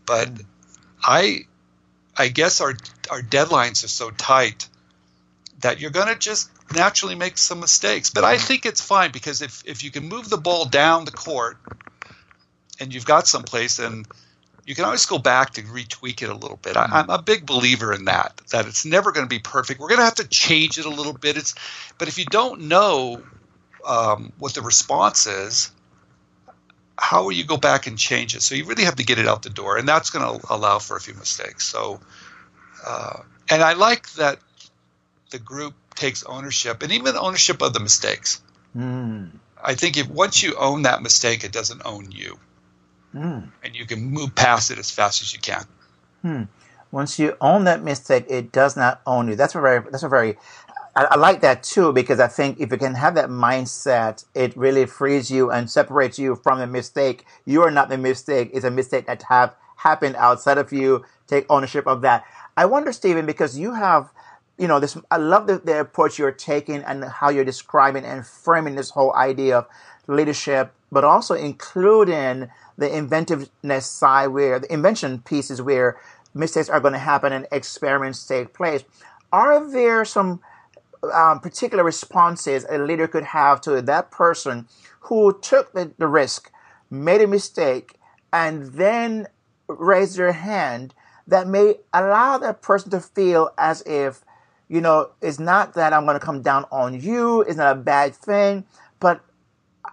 But 0.05 0.29
I 1.01 1.45
I 2.19 2.27
guess 2.27 2.61
our 2.61 2.75
our 3.09 3.21
deadlines 3.21 3.83
are 3.83 3.87
so 3.87 4.11
tight 4.11 4.67
that 5.61 5.79
you're 5.79 5.89
going 5.89 6.13
to 6.13 6.19
just 6.19 6.51
naturally 6.75 7.15
make 7.15 7.37
some 7.37 7.59
mistakes. 7.59 8.09
But 8.09 8.23
I 8.25 8.37
think 8.37 8.65
it's 8.65 8.81
fine 8.81 9.11
because 9.11 9.41
if 9.41 9.63
if 9.65 9.83
you 9.83 9.89
can 9.89 10.07
move 10.07 10.29
the 10.29 10.37
ball 10.37 10.65
down 10.65 11.05
the 11.05 11.11
court 11.11 11.57
and 12.79 12.93
you've 12.93 13.05
got 13.05 13.27
someplace 13.27 13.79
and 13.79 14.05
you 14.65 14.75
can 14.75 14.85
always 14.85 15.05
go 15.05 15.17
back 15.17 15.53
to 15.53 15.63
retweak 15.63 16.21
it 16.21 16.29
a 16.29 16.33
little 16.35 16.59
bit. 16.61 16.77
I, 16.77 16.99
am 16.99 17.09
a 17.09 17.21
big 17.21 17.45
believer 17.45 17.91
in 17.91 18.05
that. 18.05 18.39
That 18.51 18.67
it's 18.67 18.85
never 18.85 19.11
going 19.11 19.25
to 19.25 19.29
be 19.29 19.39
perfect. 19.39 19.79
We're 19.79 19.87
going 19.87 19.99
to 19.99 20.05
have 20.05 20.15
to 20.15 20.27
change 20.27 20.77
it 20.77 20.85
a 20.85 20.89
little 20.89 21.13
bit. 21.13 21.37
It's, 21.37 21.55
but 21.97 22.07
if 22.07 22.19
you 22.19 22.25
don't 22.25 22.61
know 22.61 23.23
um, 23.83 24.31
what 24.37 24.53
the 24.53 24.61
response 24.61 25.25
is, 25.25 25.71
how 26.99 27.23
will 27.23 27.31
you 27.31 27.45
go 27.45 27.57
back 27.57 27.87
and 27.87 27.97
change 27.97 28.35
it? 28.35 28.41
So 28.41 28.55
you 28.55 28.65
really 28.65 28.83
have 28.83 28.95
to 28.95 29.03
get 29.03 29.19
it 29.19 29.27
out 29.27 29.43
the 29.43 29.49
door, 29.49 29.77
and 29.77 29.87
that's 29.87 30.09
going 30.09 30.39
to 30.39 30.45
allow 30.53 30.79
for 30.79 30.97
a 30.97 30.99
few 30.99 31.13
mistakes. 31.13 31.65
So, 31.65 31.99
uh, 32.85 33.21
and 33.49 33.61
I 33.63 33.73
like 33.73 34.11
that 34.13 34.39
the 35.31 35.39
group 35.39 35.73
takes 35.95 36.23
ownership, 36.23 36.83
and 36.83 36.91
even 36.91 37.15
ownership 37.15 37.61
of 37.61 37.73
the 37.73 37.79
mistakes. 37.79 38.41
Mm. 38.75 39.31
I 39.61 39.75
think 39.75 39.97
if 39.97 40.07
once 40.09 40.43
you 40.43 40.55
own 40.55 40.83
that 40.83 41.01
mistake, 41.01 41.43
it 41.43 41.51
doesn't 41.51 41.81
own 41.85 42.11
you, 42.11 42.39
mm. 43.15 43.49
and 43.63 43.75
you 43.75 43.85
can 43.85 44.01
move 44.01 44.35
past 44.35 44.71
it 44.71 44.79
as 44.79 44.91
fast 44.91 45.21
as 45.21 45.33
you 45.33 45.39
can. 45.39 45.63
Hmm. 46.21 46.43
Once 46.91 47.19
you 47.19 47.37
own 47.39 47.65
that 47.65 47.83
mistake, 47.83 48.25
it 48.29 48.51
does 48.51 48.75
not 48.75 49.01
own 49.05 49.27
you. 49.27 49.35
That's 49.35 49.55
a 49.55 49.61
very 49.61 49.79
that's 49.91 50.03
a 50.03 50.09
very 50.09 50.37
I, 50.95 51.05
I, 51.11 51.15
like 51.17 51.41
that 51.41 51.63
too 51.63 51.93
because 51.93 52.19
I 52.19 52.27
think 52.27 52.59
if 52.59 52.71
you 52.71 52.77
can 52.77 52.95
have 52.95 53.15
that 53.15 53.29
mindset, 53.29 54.25
it 54.35 54.55
really 54.57 54.85
frees 54.85 55.31
you 55.31 55.51
and 55.51 55.69
separates 55.69 56.19
you 56.19 56.35
from 56.35 56.59
the 56.59 56.67
mistake. 56.67 57.25
You 57.45 57.63
are 57.63 57.71
not 57.71 57.89
the 57.89 57.97
mistake; 57.97 58.51
it's 58.53 58.65
a 58.65 58.71
mistake 58.71 59.07
that 59.07 59.23
have 59.23 59.55
happened 59.77 60.15
outside 60.17 60.57
of 60.57 60.71
you. 60.73 61.05
Take 61.27 61.45
ownership 61.49 61.87
of 61.87 62.01
that. 62.01 62.25
I 62.57 62.65
wonder, 62.65 62.91
Stephen, 62.91 63.25
because 63.25 63.57
you 63.57 63.73
have, 63.73 64.09
you 64.57 64.67
know, 64.67 64.79
this. 64.79 64.97
I 65.11 65.17
love 65.17 65.47
the, 65.47 65.59
the 65.59 65.79
approach 65.79 66.19
you're 66.19 66.31
taking 66.31 66.83
and 66.83 67.05
how 67.05 67.29
you're 67.29 67.45
describing 67.45 68.03
and 68.03 68.25
framing 68.25 68.75
this 68.75 68.89
whole 68.89 69.15
idea 69.15 69.59
of 69.59 69.67
leadership, 70.07 70.73
but 70.91 71.03
also 71.03 71.35
including 71.35 72.49
the 72.77 72.95
inventiveness 72.95 73.85
side 73.85 74.27
where 74.27 74.59
the 74.59 74.71
invention 74.73 75.19
pieces 75.19 75.61
where 75.61 75.99
mistakes 76.33 76.69
are 76.69 76.79
going 76.79 76.93
to 76.93 76.99
happen 76.99 77.31
and 77.31 77.47
experiments 77.51 78.25
take 78.25 78.53
place. 78.53 78.83
Are 79.31 79.69
there 79.69 80.03
some 80.05 80.39
um, 81.13 81.39
particular 81.39 81.83
responses 81.83 82.65
a 82.69 82.77
leader 82.77 83.07
could 83.07 83.23
have 83.23 83.61
to 83.61 83.81
that 83.81 84.11
person 84.11 84.67
who 85.01 85.37
took 85.41 85.73
the, 85.73 85.91
the 85.97 86.07
risk, 86.07 86.51
made 86.89 87.21
a 87.21 87.27
mistake, 87.27 87.95
and 88.31 88.73
then 88.73 89.27
raised 89.67 90.17
their 90.17 90.33
hand 90.33 90.93
that 91.27 91.47
may 91.47 91.75
allow 91.93 92.37
that 92.37 92.61
person 92.61 92.91
to 92.91 92.99
feel 92.99 93.51
as 93.57 93.81
if, 93.85 94.21
you 94.67 94.81
know, 94.81 95.09
it's 95.21 95.39
not 95.39 95.73
that 95.75 95.93
I'm 95.93 96.05
going 96.05 96.19
to 96.19 96.25
come 96.25 96.41
down 96.41 96.65
on 96.71 96.99
you, 96.99 97.41
it's 97.41 97.57
not 97.57 97.71
a 97.77 97.79
bad 97.79 98.15
thing, 98.15 98.65
but 98.99 99.21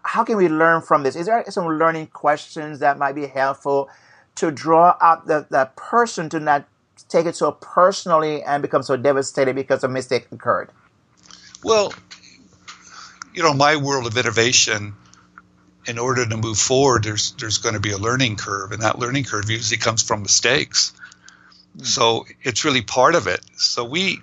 how 0.03 0.25
can 0.25 0.37
we 0.37 0.49
learn 0.49 0.83
from 0.83 1.03
this? 1.03 1.17
Is 1.17 1.27
there 1.27 1.45
some 1.49 1.67
learning 1.67 2.09
questions 2.09 2.79
that 2.81 2.99
might 2.99 3.15
be 3.15 3.27
helpful 3.27 3.89
to 4.37 4.51
draw 4.51 4.97
out 5.01 5.27
the, 5.27 5.47
the 5.51 5.71
person 5.77 6.29
to 6.31 6.41
not 6.41 6.67
take 7.09 7.27
it 7.27 7.37
so 7.37 7.53
personally 7.53 8.43
and 8.43 8.63
become 8.63 8.83
so 8.83 8.97
devastated 8.97 9.55
because 9.55 9.85
a 9.85 9.89
mistake 9.89 10.27
occurred? 10.33 10.71
Well, 11.63 11.93
you 13.35 13.43
know, 13.43 13.55
my 13.55 13.77
world 13.77 14.07
of 14.07 14.17
innovation, 14.17 14.95
in 15.87 15.99
order 15.99 16.27
to 16.27 16.37
move 16.37 16.59
forward, 16.59 17.05
there's 17.05 17.33
there's 17.33 17.59
going 17.59 17.75
to 17.75 17.81
be 17.81 17.93
a 17.93 17.99
learning 17.99 18.37
curve, 18.37 18.73
and 18.73 18.83
that 18.83 18.99
learning 18.99 19.25
curve 19.25 19.51
usually 19.51 19.79
comes 19.79 20.03
from 20.03 20.23
mistakes. 20.23 20.93
Mm. 21.77 21.87
So 21.87 22.27
it's 22.43 22.65
really 22.65 22.83
part 22.83 23.15
of 23.15 23.27
it. 23.27 23.41
So 23.57 23.85
we, 23.85 24.21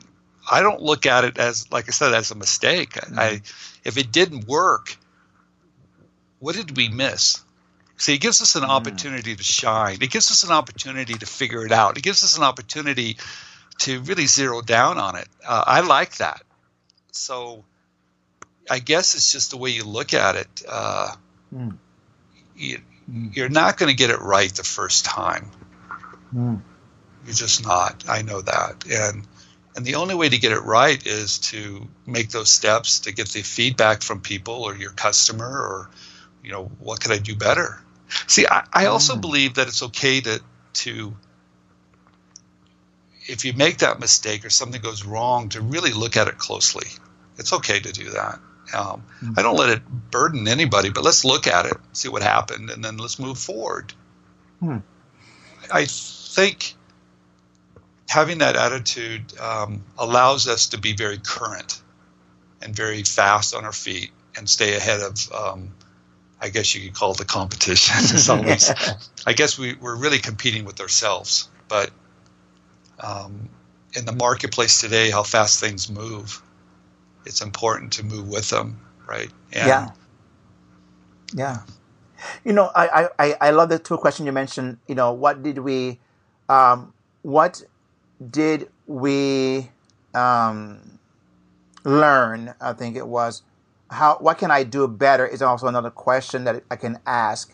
I 0.50 0.62
don't 0.62 0.82
look 0.82 1.06
at 1.06 1.24
it 1.24 1.38
as, 1.38 1.72
like 1.72 1.88
I 1.88 1.92
said, 1.92 2.14
as 2.14 2.32
a 2.32 2.36
mistake. 2.36 2.94
Mm. 2.94 3.18
I, 3.18 3.42
if 3.84 3.98
it 3.98 4.12
didn't 4.12 4.48
work, 4.48 4.98
what 6.40 6.56
did 6.56 6.76
we 6.76 6.90
miss? 6.90 7.42
See, 7.98 8.16
it 8.16 8.22
gives 8.22 8.42
us 8.42 8.56
an 8.56 8.64
mm. 8.64 8.70
opportunity 8.70 9.36
to 9.36 9.44
shine. 9.44 10.00
It 10.02 10.12
gives 10.12 10.32
us 10.32 10.44
an 10.44 10.52
opportunity 10.52 11.14
to 11.14 11.26
figure 11.26 11.66
it 11.66 11.72
out. 11.72 11.98
It 11.98 12.04
gives 12.04 12.24
us 12.24 12.38
an 12.38 12.44
opportunity 12.44 13.18
to 13.80 14.02
really 14.02 14.26
zero 14.26 14.62
down 14.62 14.98
on 14.98 15.16
it. 15.16 15.28
Uh, 15.48 15.64
I 15.66 15.82
like 15.82 16.18
that 16.18 16.42
so 17.14 17.64
I 18.70 18.80
guess 18.80 19.16
it's 19.16 19.32
just 19.32 19.52
the 19.52 19.58
way 19.58 19.70
you 19.70 19.84
look 19.84 20.14
at 20.14 20.36
it. 20.36 20.64
Uh, 20.68 21.16
mm. 21.54 21.78
you, 22.56 22.80
are 23.38 23.50
not 23.50 23.78
going 23.78 23.90
to 23.90 23.96
get 23.96 24.10
it 24.10 24.20
right 24.20 24.54
the 24.54 24.64
first 24.64 25.06
time. 25.06 25.50
Mm. 26.34 26.62
You're 27.26 27.34
just 27.34 27.64
not. 27.64 28.04
I 28.10 28.22
know 28.22 28.42
that, 28.42 28.86
and 28.90 29.26
and 29.76 29.86
the 29.86 29.96
only 29.96 30.16
way 30.16 30.30
to 30.30 30.38
get 30.38 30.52
it 30.52 30.60
right 30.60 31.06
is 31.06 31.40
to 31.40 31.88
make 32.06 32.30
those 32.30 32.52
steps 32.52 33.02
to 33.02 33.14
get 33.14 33.30
the 33.30 33.42
feedback 33.42 34.02
from 34.02 34.20
people 34.22 34.64
or 34.64 34.76
your 34.76 34.92
customer 34.92 35.48
or 35.48 35.90
you 36.44 36.52
know 36.52 36.66
what 36.80 37.02
could 37.02 37.12
I 37.12 37.20
do 37.20 37.36
better. 37.36 37.82
See, 38.28 38.46
I, 38.46 38.66
I 38.74 38.86
also 38.88 39.16
mm. 39.16 39.22
believe 39.22 39.56
that 39.56 39.68
it's 39.68 39.84
okay 39.84 40.20
to 40.22 40.42
to 40.74 41.16
if 43.26 43.46
you 43.46 43.54
make 43.54 43.80
that 43.80 44.00
mistake 44.00 44.46
or 44.46 44.50
something 44.50 44.82
goes 44.82 45.06
wrong, 45.06 45.50
to 45.50 45.62
really 45.62 45.92
look 45.92 46.18
at 46.18 46.28
it 46.28 46.38
closely. 46.38 46.88
It's 47.38 47.54
okay 47.54 47.80
to 47.80 47.92
do 47.92 48.12
that. 48.12 48.40
Um, 48.74 49.04
mm-hmm. 49.22 49.34
I 49.38 49.42
don't 49.42 49.58
let 49.58 49.70
it 49.70 49.82
burden 50.12 50.48
anybody, 50.48 50.90
but 50.90 51.04
let's 51.04 51.26
look 51.26 51.48
at 51.48 51.66
it, 51.66 51.78
see 51.94 52.10
what 52.10 52.22
happened, 52.22 52.70
and 52.70 52.84
then 52.84 52.98
let's 52.98 53.20
move 53.20 53.38
forward. 53.38 53.94
Hmm. 54.60 54.78
I 55.72 55.86
think 55.86 56.76
having 58.10 58.40
that 58.40 58.56
attitude 58.56 59.38
um, 59.40 59.84
allows 59.98 60.48
us 60.48 60.68
to 60.68 60.80
be 60.80 60.96
very 60.96 61.18
current 61.18 61.82
and 62.62 62.76
very 62.76 63.04
fast 63.04 63.56
on 63.56 63.66
our 63.66 63.74
feet 63.74 64.12
and 64.38 64.50
stay 64.50 64.76
ahead 64.76 65.02
of, 65.02 65.32
um, 65.34 65.74
I 66.40 66.50
guess 66.50 66.74
you 66.74 66.82
could 66.82 66.96
call 66.98 67.12
it 67.12 67.18
the 67.18 67.26
competition. 67.26 67.96
I 69.26 69.34
guess 69.34 69.58
we, 69.58 69.74
we're 69.74 69.96
really 69.96 70.20
competing 70.20 70.66
with 70.66 70.80
ourselves, 70.80 71.50
but 71.68 71.92
um, 73.04 73.50
in 73.96 74.06
the 74.06 74.12
marketplace 74.12 74.82
today, 74.82 75.12
how 75.12 75.24
fast 75.24 75.60
things 75.60 75.90
move, 75.90 76.42
it's 77.26 77.42
important 77.42 77.94
to 77.94 78.04
move 78.04 78.28
with 78.28 78.50
them, 78.50 78.80
right? 79.08 79.30
And 79.52 79.68
yeah. 79.68 79.92
Yeah. 81.36 81.58
You 82.46 82.54
know, 82.54 82.72
I, 82.74 83.10
I, 83.20 83.36
I 83.42 83.50
love 83.52 83.70
the 83.70 83.80
two 83.80 83.98
questions 83.98 84.26
you 84.26 84.32
mentioned. 84.32 84.78
You 84.88 84.96
know, 84.96 85.12
what 85.12 85.44
did 85.44 85.60
we, 85.60 86.00
um, 86.48 86.94
what 87.22 87.62
did 88.32 88.70
we, 88.88 89.70
um, 90.14 90.94
learn. 91.84 92.54
I 92.62 92.74
think 92.74 92.96
it 92.96 93.08
was 93.08 93.44
how 93.90 94.18
what 94.20 94.38
can 94.38 94.52
I 94.52 94.64
do 94.64 94.88
better 94.88 95.26
is 95.28 95.42
also 95.42 95.68
another 95.68 95.92
question 95.92 96.46
that 96.46 96.64
I 96.72 96.76
can 96.76 97.00
ask. 97.06 97.54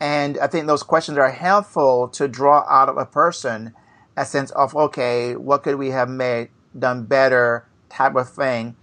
And 0.00 0.38
I 0.38 0.46
think 0.46 0.66
those 0.66 0.82
questions 0.82 1.18
are 1.18 1.30
helpful 1.30 2.08
to 2.08 2.26
draw 2.26 2.64
out 2.68 2.88
of 2.88 2.96
a 2.96 3.04
person 3.04 3.74
a 4.20 4.24
sense 4.26 4.50
of 4.50 4.76
okay, 4.76 5.34
what 5.34 5.62
could 5.62 5.76
we 5.76 5.88
have 5.90 6.08
made 6.08 6.50
done 6.78 7.04
better 7.04 7.66
type 7.88 8.14
of 8.14 8.28
thing. 8.28 8.76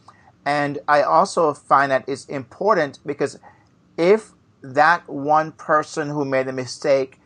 And 0.45 0.79
I 0.87 1.03
also 1.03 1.53
find 1.53 1.91
that 1.91 2.05
it's 2.07 2.25
important 2.25 2.99
because 3.05 3.39
if 3.97 4.31
that 4.61 5.07
one 5.07 5.51
person 5.51 6.09
who 6.09 6.25
made 6.25 6.47
the 6.47 6.53
mistake 6.53 7.19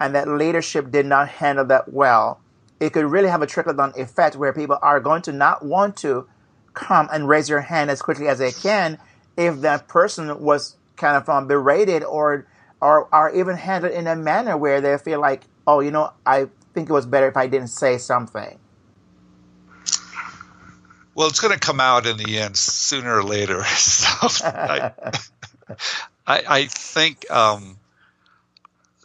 and 0.00 0.14
that 0.14 0.28
leadership 0.28 0.90
did 0.90 1.06
not 1.06 1.28
handle 1.28 1.64
that 1.66 1.92
well, 1.92 2.40
it 2.80 2.92
could 2.92 3.06
really 3.06 3.28
have 3.28 3.42
a 3.42 3.46
trickle 3.46 3.72
down 3.72 3.92
effect 3.96 4.36
where 4.36 4.52
people 4.52 4.78
are 4.82 5.00
going 5.00 5.22
to 5.22 5.32
not 5.32 5.64
want 5.64 5.96
to 5.98 6.28
come 6.74 7.08
and 7.12 7.28
raise 7.28 7.48
your 7.48 7.60
hand 7.60 7.90
as 7.90 8.02
quickly 8.02 8.28
as 8.28 8.38
they 8.38 8.50
can 8.52 8.98
if 9.36 9.60
that 9.60 9.88
person 9.88 10.40
was 10.40 10.76
kind 10.96 11.16
of 11.16 11.28
um, 11.28 11.46
berated 11.46 12.02
or 12.04 12.46
or 12.80 13.08
are 13.14 13.32
even 13.32 13.56
handled 13.56 13.94
in 13.94 14.06
a 14.06 14.14
manner 14.14 14.56
where 14.56 14.80
they 14.80 14.98
feel 14.98 15.18
like, 15.18 15.44
oh, 15.66 15.80
you 15.80 15.90
know, 15.90 16.12
I 16.26 16.48
think 16.74 16.90
it 16.90 16.92
was 16.92 17.06
better 17.06 17.28
if 17.28 17.36
I 17.36 17.46
didn't 17.46 17.68
say 17.68 17.98
something. 17.98 18.58
Well, 21.14 21.28
it's 21.28 21.40
going 21.40 21.54
to 21.54 21.60
come 21.60 21.80
out 21.80 22.06
in 22.06 22.16
the 22.16 22.40
end 22.40 22.56
sooner 22.56 23.16
or 23.16 23.22
later. 23.22 23.62
So 23.74 24.46
I, 24.46 24.92
I, 26.26 26.42
I, 26.48 26.66
think 26.66 27.30
um, 27.30 27.78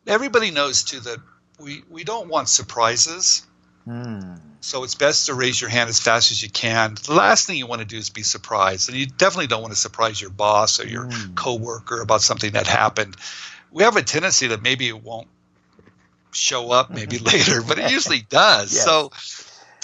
everybody 0.07 0.51
knows 0.51 0.83
too 0.83 0.99
that 1.01 1.19
we 1.59 1.83
we 1.89 2.03
don't 2.03 2.27
want 2.27 2.49
surprises. 2.49 3.45
Hmm. 3.85 4.35
So 4.61 4.83
it's 4.83 4.95
best 4.95 5.27
to 5.27 5.33
raise 5.33 5.59
your 5.59 5.69
hand 5.69 5.89
as 5.89 5.99
fast 5.99 6.31
as 6.31 6.43
you 6.43 6.49
can. 6.49 6.95
The 6.95 7.13
last 7.13 7.47
thing 7.47 7.57
you 7.57 7.67
want 7.67 7.81
to 7.81 7.87
do 7.87 7.97
is 7.97 8.09
be 8.09 8.23
surprised, 8.23 8.89
and 8.89 8.97
you 8.97 9.05
definitely 9.05 9.47
don't 9.47 9.61
want 9.61 9.73
to 9.73 9.79
surprise 9.79 10.19
your 10.19 10.31
boss 10.31 10.79
or 10.79 10.87
your 10.87 11.05
mm. 11.05 11.35
coworker 11.35 12.01
about 12.01 12.21
something 12.21 12.51
that 12.53 12.67
happened. 12.67 13.15
We 13.71 13.83
have 13.83 13.95
a 13.95 14.01
tendency 14.01 14.47
that 14.47 14.61
maybe 14.61 14.87
it 14.87 15.01
won't 15.01 15.27
show 16.31 16.71
up 16.71 16.89
maybe 16.89 17.17
later, 17.19 17.61
but 17.61 17.79
it 17.79 17.91
usually 17.91 18.21
does. 18.21 18.73
Yes. 18.73 18.83
So 18.83 19.11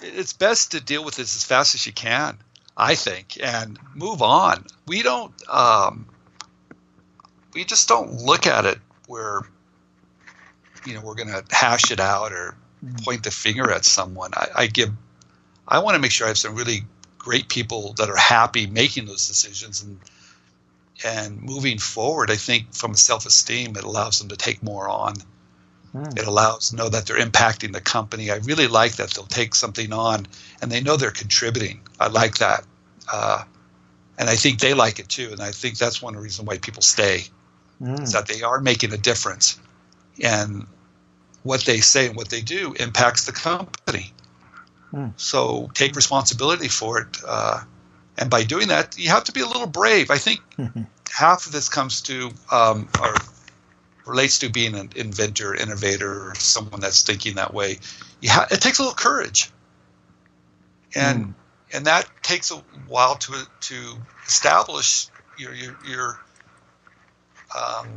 it's 0.01 0.33
best 0.33 0.71
to 0.71 0.81
deal 0.81 1.03
with 1.03 1.15
this 1.15 1.35
as 1.35 1.43
fast 1.43 1.75
as 1.75 1.85
you 1.85 1.93
can, 1.93 2.37
I 2.75 2.95
think, 2.95 3.37
and 3.41 3.79
move 3.93 4.21
on. 4.21 4.65
We 4.87 5.03
don't, 5.03 5.33
um, 5.49 6.07
we 7.53 7.63
just 7.63 7.87
don't 7.87 8.13
look 8.13 8.47
at 8.47 8.65
it 8.65 8.79
where, 9.07 9.41
you 10.85 10.93
know, 10.93 11.01
we're 11.01 11.15
going 11.15 11.29
to 11.29 11.43
hash 11.49 11.91
it 11.91 11.99
out 11.99 12.31
or 12.31 12.55
point 13.03 13.23
the 13.23 13.31
finger 13.31 13.71
at 13.71 13.85
someone. 13.85 14.31
I, 14.33 14.47
I 14.55 14.67
give, 14.67 14.89
I 15.67 15.79
want 15.79 15.95
to 15.95 15.99
make 15.99 16.11
sure 16.11 16.27
I 16.27 16.29
have 16.29 16.37
some 16.37 16.55
really 16.55 16.83
great 17.17 17.49
people 17.49 17.93
that 17.93 18.09
are 18.09 18.17
happy 18.17 18.67
making 18.67 19.05
those 19.05 19.27
decisions 19.27 19.81
and 19.81 19.99
and 21.03 21.41
moving 21.41 21.77
forward. 21.77 22.31
I 22.31 22.35
think 22.35 22.73
from 22.73 22.95
self-esteem, 22.95 23.75
it 23.75 23.83
allows 23.83 24.19
them 24.19 24.29
to 24.29 24.37
take 24.37 24.63
more 24.63 24.87
on. 24.87 25.15
Mm. 25.95 26.19
It 26.19 26.27
allows 26.27 26.73
know 26.73 26.89
that 26.89 27.05
they're 27.05 27.19
impacting 27.19 27.71
the 27.71 27.79
company. 27.79 28.29
I 28.29 28.37
really 28.37 28.67
like 28.67 28.97
that 28.97 29.11
they'll 29.11 29.25
take 29.25 29.55
something 29.55 29.93
on 29.93 30.27
and 30.61 30.69
they 30.69 30.81
know 30.81 30.97
they're 30.97 31.11
contributing. 31.11 31.79
I 32.01 32.07
like 32.07 32.39
that, 32.39 32.65
uh, 33.11 33.43
and 34.17 34.29
I 34.29 34.35
think 34.35 34.59
they 34.59 34.73
like 34.73 34.99
it 34.99 35.07
too. 35.07 35.29
And 35.31 35.41
I 35.41 35.51
think 35.51 35.77
that's 35.77 36.01
one 36.01 36.17
reason 36.17 36.45
why 36.45 36.57
people 36.57 36.81
stay 36.81 37.23
mm. 37.81 38.01
is 38.03 38.11
that 38.11 38.27
they 38.27 38.41
are 38.41 38.59
making 38.59 38.91
a 38.91 38.97
difference, 38.97 39.57
and 40.21 40.67
what 41.43 41.61
they 41.61 41.79
say 41.79 42.07
and 42.07 42.17
what 42.17 42.27
they 42.27 42.41
do 42.41 42.73
impacts 42.73 43.25
the 43.25 43.31
company. 43.31 44.11
Mm. 44.93 45.13
So 45.15 45.71
take 45.73 45.95
responsibility 45.95 46.67
for 46.67 46.99
it. 46.99 47.17
Uh, 47.25 47.63
and 48.17 48.29
by 48.29 48.43
doing 48.43 48.67
that, 48.67 48.97
you 48.97 49.09
have 49.09 49.23
to 49.25 49.31
be 49.31 49.41
a 49.41 49.47
little 49.47 49.67
brave. 49.67 50.11
I 50.11 50.17
think 50.17 50.41
half 51.09 51.45
of 51.45 51.53
this 51.53 51.69
comes 51.69 52.01
to 52.03 52.31
um, 52.51 52.89
or 53.01 53.15
relates 54.05 54.39
to 54.39 54.49
being 54.49 54.75
an 54.75 54.89
inventor, 54.95 55.53
innovator, 55.55 56.29
or 56.29 56.35
someone 56.35 56.79
that's 56.79 57.03
thinking 57.03 57.35
that 57.35 57.53
way. 57.53 57.79
Ha- 58.25 58.47
it 58.51 58.61
takes 58.61 58.79
a 58.79 58.83
little 58.83 58.95
courage, 58.95 59.51
and 60.93 61.25
mm. 61.25 61.33
and 61.73 61.85
that 61.85 62.07
takes 62.23 62.51
a 62.51 62.55
while 62.87 63.15
to 63.15 63.47
to 63.61 63.97
establish 64.25 65.07
your 65.37 65.53
your 65.53 65.77
your, 65.87 66.19
um, 67.57 67.87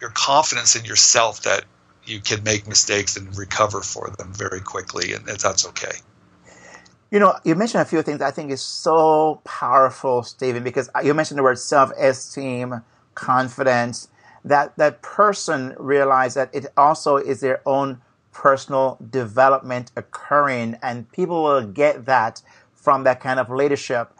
your 0.00 0.10
confidence 0.10 0.76
in 0.76 0.84
yourself 0.84 1.42
that 1.42 1.64
you 2.04 2.20
can 2.20 2.42
make 2.42 2.66
mistakes 2.66 3.16
and 3.16 3.36
recover 3.36 3.80
for 3.80 4.10
them 4.18 4.32
very 4.32 4.60
quickly, 4.60 5.12
and 5.12 5.26
that's 5.26 5.66
okay. 5.66 5.98
You 7.10 7.18
know, 7.18 7.34
you 7.44 7.56
mentioned 7.56 7.82
a 7.82 7.84
few 7.84 8.02
things 8.02 8.20
I 8.20 8.30
think 8.30 8.52
is 8.52 8.62
so 8.62 9.40
powerful, 9.44 10.22
Stephen, 10.22 10.62
because 10.62 10.88
you 11.02 11.12
mentioned 11.12 11.38
the 11.38 11.42
word 11.42 11.58
self-esteem, 11.58 12.82
confidence. 13.16 14.08
That 14.44 14.76
that 14.78 15.02
person 15.02 15.74
realize 15.78 16.34
that 16.34 16.54
it 16.54 16.66
also 16.76 17.16
is 17.16 17.40
their 17.40 17.60
own 17.66 18.00
personal 18.32 18.96
development 19.10 19.92
occurring, 19.96 20.78
and 20.82 21.10
people 21.12 21.42
will 21.42 21.66
get 21.66 22.06
that 22.06 22.42
from 22.72 23.04
that 23.04 23.20
kind 23.20 23.38
of 23.38 23.50
leadership. 23.50 24.12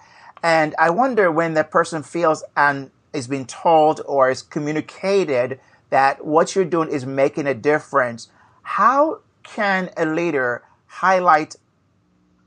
And 0.42 0.74
I 0.78 0.90
wonder 0.90 1.30
when 1.30 1.54
that 1.54 1.70
person 1.70 2.02
feels 2.02 2.42
and 2.56 2.90
is 3.12 3.26
being 3.26 3.46
told 3.46 4.00
or 4.06 4.30
is 4.30 4.42
communicated 4.42 5.60
that 5.90 6.24
what 6.24 6.54
you're 6.54 6.64
doing 6.64 6.88
is 6.88 7.04
making 7.04 7.46
a 7.46 7.54
difference, 7.54 8.28
how 8.62 9.20
can 9.42 9.90
a 9.96 10.06
leader 10.06 10.62
highlight, 10.86 11.56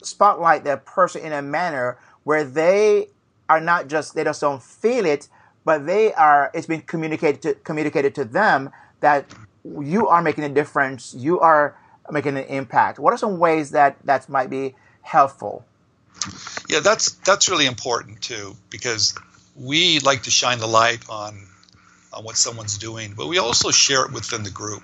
spotlight 0.01 0.63
that 0.63 0.85
person 0.85 1.21
in 1.21 1.33
a 1.33 1.41
manner 1.41 1.97
where 2.23 2.43
they 2.43 3.09
are 3.49 3.59
not 3.59 3.87
just, 3.87 4.15
they 4.15 4.23
just 4.23 4.41
don't 4.41 4.63
feel 4.63 5.05
it, 5.05 5.27
but 5.65 5.85
they 5.85 6.13
are, 6.13 6.51
it's 6.53 6.67
been 6.67 6.81
communicated 6.81 7.41
to, 7.41 7.53
communicated 7.55 8.15
to 8.15 8.25
them 8.25 8.71
that 8.99 9.25
you 9.63 10.07
are 10.07 10.21
making 10.21 10.43
a 10.43 10.49
difference, 10.49 11.13
you 11.13 11.39
are 11.39 11.75
making 12.11 12.37
an 12.37 12.45
impact. 12.45 12.99
What 12.99 13.13
are 13.13 13.17
some 13.17 13.37
ways 13.37 13.71
that 13.71 13.97
that 14.05 14.27
might 14.29 14.49
be 14.49 14.75
helpful? 15.01 15.65
Yeah, 16.69 16.79
that's 16.79 17.11
that's 17.11 17.49
really 17.49 17.65
important 17.65 18.21
too 18.21 18.55
because 18.69 19.15
we 19.55 19.99
like 19.99 20.23
to 20.23 20.31
shine 20.31 20.59
the 20.59 20.67
light 20.67 21.09
on 21.09 21.47
on 22.13 22.23
what 22.23 22.37
someone's 22.37 22.77
doing, 22.77 23.13
but 23.15 23.27
we 23.27 23.39
also 23.39 23.71
share 23.71 24.05
it 24.05 24.11
within 24.11 24.43
the 24.43 24.51
group. 24.51 24.83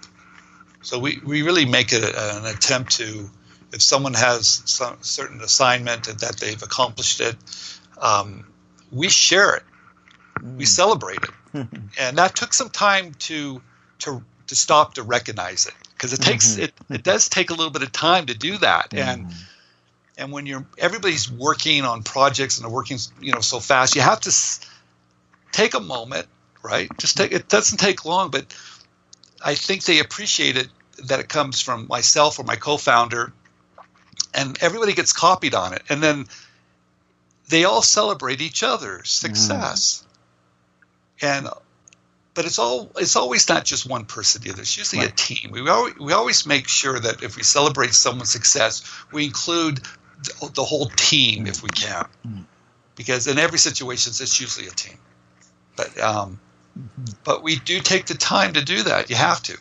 So 0.82 1.00
we, 1.00 1.20
we 1.26 1.42
really 1.42 1.66
make 1.66 1.94
it 1.94 2.04
an 2.04 2.46
attempt 2.46 2.98
to, 2.98 3.30
if 3.74 3.82
someone 3.82 4.14
has 4.14 4.64
some 4.66 4.98
certain 5.02 5.42
assignment 5.42 6.06
that 6.06 6.38
they've 6.38 6.62
accomplished 6.62 7.22
it, 7.22 7.36
um, 8.02 8.48
we 8.92 9.10
share 9.10 9.56
it, 9.58 9.64
mm. 10.40 10.58
we 10.58 10.66
celebrate 10.66 11.20
it, 11.24 11.68
and 12.00 12.18
that 12.18 12.36
took 12.36 12.54
some 12.54 12.70
time 12.70 13.14
to 13.20 13.62
to 14.00 14.24
to 14.48 14.56
stop 14.56 14.96
to 14.96 15.04
recognize 15.04 15.68
it 15.68 15.74
because 15.94 16.14
it 16.14 16.22
takes 16.22 16.54
mm-hmm. 16.54 16.64
it 16.64 16.74
it 16.90 17.04
does 17.04 17.30
take 17.30 17.50
a 17.50 17.54
little 17.54 17.72
bit 17.72 17.84
of 17.84 17.92
time 17.92 18.26
to 18.26 18.34
do 18.34 18.58
that 18.58 18.92
mm. 18.92 19.00
and 19.00 19.28
and 20.18 20.32
when 20.32 20.46
you're 20.46 20.66
everybody's 20.78 21.32
working 21.32 21.86
on 21.86 22.04
projects 22.04 22.58
and 22.58 22.66
they're 22.66 22.74
working 22.74 22.98
you 23.22 23.32
know 23.34 23.42
so 23.42 23.60
fast 23.60 23.96
you 23.96 24.02
have 24.02 24.20
to 24.20 24.30
s- 24.30 24.60
take 25.52 25.74
a 25.74 25.80
moment 25.80 26.28
right? 26.62 26.90
Just 26.98 27.18
take 27.18 27.32
it 27.32 27.48
doesn't 27.48 27.78
take 27.78 28.06
long, 28.06 28.32
but 28.32 28.46
I 29.44 29.56
think 29.56 29.84
they 29.84 30.00
appreciate 30.00 30.58
it 30.58 30.68
that 31.06 31.20
it 31.20 31.30
comes 31.30 31.62
from 31.62 31.88
myself 31.88 32.40
or 32.40 32.44
my 32.44 32.56
co-founder, 32.56 33.32
and 34.34 34.58
everybody 34.62 34.94
gets 34.94 35.14
copied 35.14 35.56
on 35.56 35.74
it, 35.74 35.84
and 35.90 36.04
then 36.04 36.26
they 37.48 37.64
all 37.64 37.82
celebrate 37.82 38.42
each 38.42 38.64
other's 38.64 39.10
success. 39.10 40.06
And 41.22 41.48
but 42.34 42.46
it's 42.46 42.60
all 42.60 42.92
it's 42.96 43.16
always 43.16 43.50
not 43.50 43.66
just 43.66 43.90
one 43.90 44.06
person 44.06 44.42
either. 44.46 44.62
It's 44.62 44.78
usually 44.78 45.02
right. 45.02 45.12
a 45.12 45.16
team. 45.16 45.52
We 45.52 45.68
always, 45.68 45.98
we 45.98 46.14
always 46.14 46.46
make 46.46 46.68
sure 46.68 47.00
that 47.00 47.24
if 47.24 47.36
we 47.36 47.44
celebrate 47.44 47.94
someone's 47.94 48.30
success, 48.30 48.84
we 49.12 49.26
include 49.26 49.82
the, 50.24 50.52
the 50.56 50.64
whole 50.64 50.88
team 50.96 51.48
if 51.48 51.64
we 51.64 51.70
can, 51.70 52.08
mm. 52.26 52.46
because 52.96 53.28
in 53.28 53.40
every 53.40 53.60
situation 53.60 54.12
it's 54.12 54.40
usually 54.40 54.68
a 54.68 54.72
team. 54.72 54.98
But 55.76 56.00
um, 56.00 56.40
but 57.24 57.44
we 57.44 57.58
do 57.58 57.80
take 57.80 58.06
the 58.06 58.14
time 58.14 58.54
to 58.54 58.64
do 58.64 58.84
that. 58.84 59.10
You 59.10 59.16
have 59.16 59.42
to. 59.44 59.58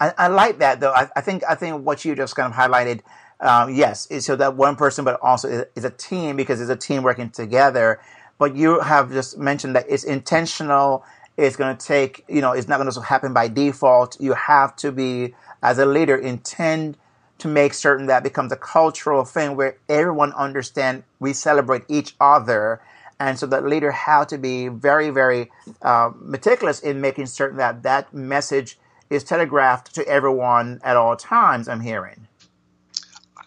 I, 0.00 0.12
I 0.18 0.28
like 0.28 0.58
that 0.58 0.80
though. 0.80 0.92
I, 0.92 1.08
I, 1.14 1.20
think 1.20 1.42
I 1.48 1.54
think 1.54 1.84
what 1.84 2.04
you 2.04 2.14
just 2.14 2.34
kind 2.34 2.52
of 2.52 2.58
highlighted, 2.58 3.00
um, 3.40 3.74
yes, 3.74 4.06
is 4.06 4.24
so 4.24 4.36
that 4.36 4.56
one 4.56 4.76
person, 4.76 5.04
but 5.04 5.20
also 5.20 5.48
is, 5.48 5.64
is 5.76 5.84
a 5.84 5.90
team 5.90 6.36
because 6.36 6.60
it's 6.60 6.70
a 6.70 6.76
team 6.76 7.02
working 7.02 7.30
together. 7.30 8.00
But 8.38 8.56
you 8.56 8.80
have 8.80 9.12
just 9.12 9.38
mentioned 9.38 9.76
that 9.76 9.86
it's 9.88 10.04
intentional. 10.04 11.04
It's 11.36 11.56
going 11.56 11.76
to 11.76 11.86
take, 11.86 12.24
you 12.28 12.40
know, 12.40 12.52
it's 12.52 12.68
not 12.68 12.78
going 12.78 12.90
to 12.90 13.00
happen 13.00 13.32
by 13.32 13.48
default. 13.48 14.20
You 14.20 14.32
have 14.34 14.76
to 14.76 14.92
be, 14.92 15.34
as 15.62 15.78
a 15.78 15.86
leader, 15.86 16.16
intend 16.16 16.96
to 17.38 17.48
make 17.48 17.74
certain 17.74 18.06
that 18.06 18.22
becomes 18.22 18.52
a 18.52 18.56
cultural 18.56 19.24
thing 19.24 19.56
where 19.56 19.76
everyone 19.88 20.32
understand 20.34 21.02
we 21.18 21.32
celebrate 21.32 21.82
each 21.88 22.14
other 22.20 22.80
and 23.22 23.38
so 23.38 23.46
the 23.46 23.60
leader 23.60 23.92
had 23.92 24.28
to 24.30 24.38
be 24.38 24.66
very, 24.66 25.10
very 25.10 25.50
uh, 25.80 26.10
meticulous 26.18 26.80
in 26.80 27.00
making 27.00 27.26
certain 27.26 27.58
that 27.58 27.84
that 27.84 28.12
message 28.12 28.78
is 29.10 29.22
telegraphed 29.22 29.94
to 29.94 30.06
everyone 30.08 30.80
at 30.82 30.96
all 30.96 31.16
times. 31.16 31.68
I'm 31.68 31.80
hearing. 31.80 32.26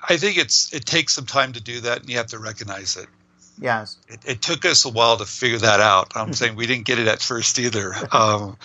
I 0.08 0.16
think 0.16 0.38
it's 0.38 0.72
it 0.74 0.86
takes 0.86 1.14
some 1.14 1.26
time 1.26 1.54
to 1.54 1.62
do 1.62 1.82
that, 1.82 2.02
and 2.02 2.10
you 2.10 2.18
have 2.18 2.28
to 2.28 2.40
recognize 2.40 2.96
it. 2.96 3.08
Yes. 3.60 3.98
It, 4.08 4.20
it, 4.26 4.42
took 4.42 4.66
us 4.66 4.86
a 4.86 4.90
while 4.90 5.18
to 5.18 5.26
figure 5.26 5.60
that 5.60 5.80
out. 5.80 6.14
I'm 6.16 6.34
saying 6.40 6.56
we 6.56 6.68
didn't 6.68 6.86
get 6.86 7.00
it 7.00 7.08
at 7.08 7.22
first 7.22 7.58
either. 7.60 7.94
Um, 8.12 8.58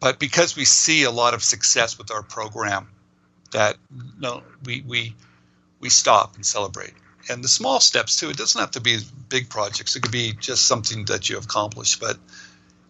but 0.00 0.18
because 0.18 0.56
we 0.56 0.64
see 0.64 1.04
a 1.04 1.10
lot 1.10 1.34
of 1.34 1.42
success 1.42 1.98
with 1.98 2.10
our 2.10 2.22
program, 2.22 2.88
that 3.52 3.76
no, 4.18 4.42
we 4.64 4.82
we 4.86 5.14
we 5.80 5.88
stop 5.88 6.34
and 6.34 6.44
celebrate. 6.44 6.92
And 7.28 7.42
the 7.42 7.48
small 7.48 7.80
steps 7.80 8.18
too. 8.18 8.30
It 8.30 8.36
doesn't 8.36 8.60
have 8.60 8.72
to 8.72 8.80
be 8.80 8.98
big 9.28 9.48
projects. 9.48 9.96
It 9.96 10.02
could 10.02 10.12
be 10.12 10.32
just 10.32 10.66
something 10.66 11.06
that 11.06 11.28
you 11.28 11.36
have 11.36 11.44
accomplished. 11.44 12.00
But 12.00 12.18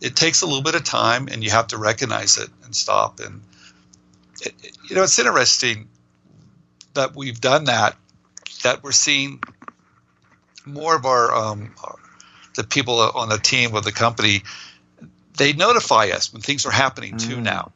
it 0.00 0.16
takes 0.16 0.42
a 0.42 0.46
little 0.46 0.62
bit 0.62 0.74
of 0.74 0.84
time, 0.84 1.28
and 1.30 1.42
you 1.42 1.50
have 1.50 1.68
to 1.68 1.78
recognize 1.78 2.36
it 2.36 2.50
and 2.64 2.74
stop. 2.74 3.20
And 3.20 3.42
it, 4.42 4.54
it, 4.62 4.76
you 4.88 4.96
know, 4.96 5.04
it's 5.04 5.18
interesting 5.18 5.88
that 6.94 7.14
we've 7.14 7.40
done 7.40 7.64
that. 7.64 7.96
That 8.62 8.82
we're 8.82 8.92
seeing 8.92 9.40
more 10.66 10.94
of 10.96 11.06
our 11.06 11.34
um, 11.34 11.70
the 12.54 12.64
people 12.64 12.98
on 13.00 13.28
the 13.28 13.38
team 13.38 13.74
of 13.74 13.84
the 13.84 13.92
company 13.92 14.42
they 15.36 15.52
notify 15.52 16.08
us 16.08 16.32
when 16.32 16.42
things 16.42 16.66
are 16.66 16.70
happening 16.70 17.14
mm. 17.14 17.28
too 17.28 17.40
now 17.40 17.72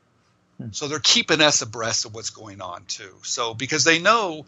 so 0.72 0.88
they're 0.88 0.98
keeping 0.98 1.40
us 1.40 1.62
abreast 1.62 2.05
of 2.05 2.14
what's 2.14 2.31
going 2.31 2.61
on 2.61 2.85
too. 2.87 3.14
So 3.22 3.55
because 3.55 3.85
they 3.85 3.98
know 3.98 4.44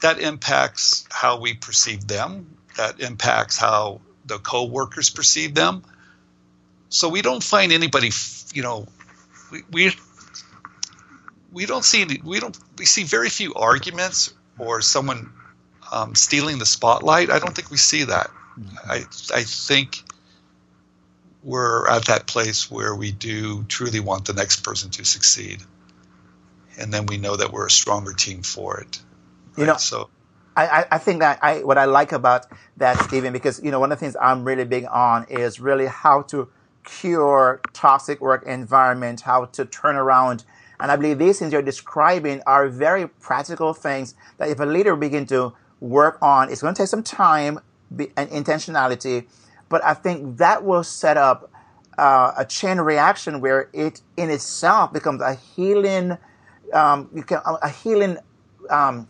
that 0.00 0.20
impacts 0.20 1.06
how 1.10 1.40
we 1.40 1.54
perceive 1.54 2.06
them 2.06 2.56
that 2.76 3.00
impacts 3.00 3.58
how 3.58 4.00
the 4.26 4.38
co-workers 4.38 5.10
perceive 5.10 5.54
them. 5.54 5.82
So 6.90 7.08
we 7.08 7.22
don't 7.22 7.42
find 7.42 7.72
anybody 7.72 8.10
you 8.54 8.62
know 8.62 8.86
we, 9.50 9.62
we 9.70 9.92
we 11.52 11.66
don't 11.66 11.84
see 11.84 12.02
any, 12.02 12.20
we 12.22 12.38
don't 12.38 12.56
we 12.78 12.84
see 12.84 13.04
very 13.04 13.28
few 13.28 13.54
arguments 13.54 14.32
or 14.58 14.80
someone 14.80 15.32
um, 15.92 16.14
stealing 16.14 16.58
the 16.58 16.66
spotlight. 16.66 17.30
I 17.30 17.38
don't 17.38 17.54
think 17.54 17.70
we 17.70 17.76
see 17.76 18.04
that. 18.04 18.30
Mm-hmm. 18.58 18.90
I 18.90 18.96
I 19.34 19.42
think 19.42 20.02
we're 21.42 21.88
at 21.88 22.06
that 22.06 22.26
place 22.26 22.70
where 22.70 22.94
we 22.94 23.12
do 23.12 23.64
truly 23.64 24.00
want 24.00 24.26
the 24.26 24.32
next 24.32 24.62
person 24.62 24.90
to 24.90 25.04
succeed, 25.04 25.62
and 26.78 26.92
then 26.92 27.06
we 27.06 27.16
know 27.16 27.36
that 27.36 27.52
we're 27.52 27.66
a 27.66 27.70
stronger 27.70 28.12
team 28.12 28.42
for 28.42 28.80
it. 28.80 29.00
Right? 29.56 29.58
You 29.58 29.66
know, 29.66 29.76
so. 29.76 30.10
I, 30.56 30.86
I 30.90 30.98
think 30.98 31.20
that 31.20 31.38
I 31.40 31.62
what 31.62 31.78
I 31.78 31.84
like 31.84 32.10
about 32.10 32.46
that, 32.78 32.98
Stephen, 33.04 33.32
because 33.32 33.62
you 33.62 33.70
know 33.70 33.78
one 33.78 33.92
of 33.92 33.98
the 34.00 34.04
things 34.04 34.16
I'm 34.20 34.44
really 34.44 34.64
big 34.64 34.86
on 34.90 35.24
is 35.28 35.60
really 35.60 35.86
how 35.86 36.22
to 36.22 36.48
cure 36.82 37.60
toxic 37.72 38.20
work 38.20 38.44
environment, 38.44 39.20
how 39.20 39.44
to 39.44 39.64
turn 39.64 39.94
around 39.94 40.42
and 40.80 40.92
I 40.92 40.96
believe 40.96 41.18
these 41.18 41.38
things 41.38 41.52
you're 41.52 41.62
describing 41.62 42.42
are 42.46 42.68
very 42.68 43.08
practical 43.08 43.74
things 43.74 44.14
that 44.38 44.48
if 44.48 44.60
a 44.60 44.64
leader 44.64 44.94
begin 44.94 45.26
to 45.26 45.54
work 45.80 46.18
on. 46.22 46.50
It's 46.50 46.62
going 46.62 46.74
to 46.74 46.82
take 46.82 46.88
some 46.88 47.02
time 47.02 47.60
and 47.90 48.30
intentionality, 48.30 49.26
but 49.68 49.84
I 49.84 49.94
think 49.94 50.38
that 50.38 50.64
will 50.64 50.84
set 50.84 51.16
up 51.16 51.50
uh, 51.96 52.32
a 52.36 52.44
chain 52.44 52.78
reaction 52.78 53.40
where 53.40 53.68
it 53.72 54.00
in 54.16 54.30
itself 54.30 54.92
becomes 54.92 55.20
a 55.20 55.34
healing, 55.34 56.16
um, 56.72 57.08
you 57.14 57.22
can, 57.22 57.40
a 57.44 57.68
healing 57.68 58.18
um, 58.70 59.06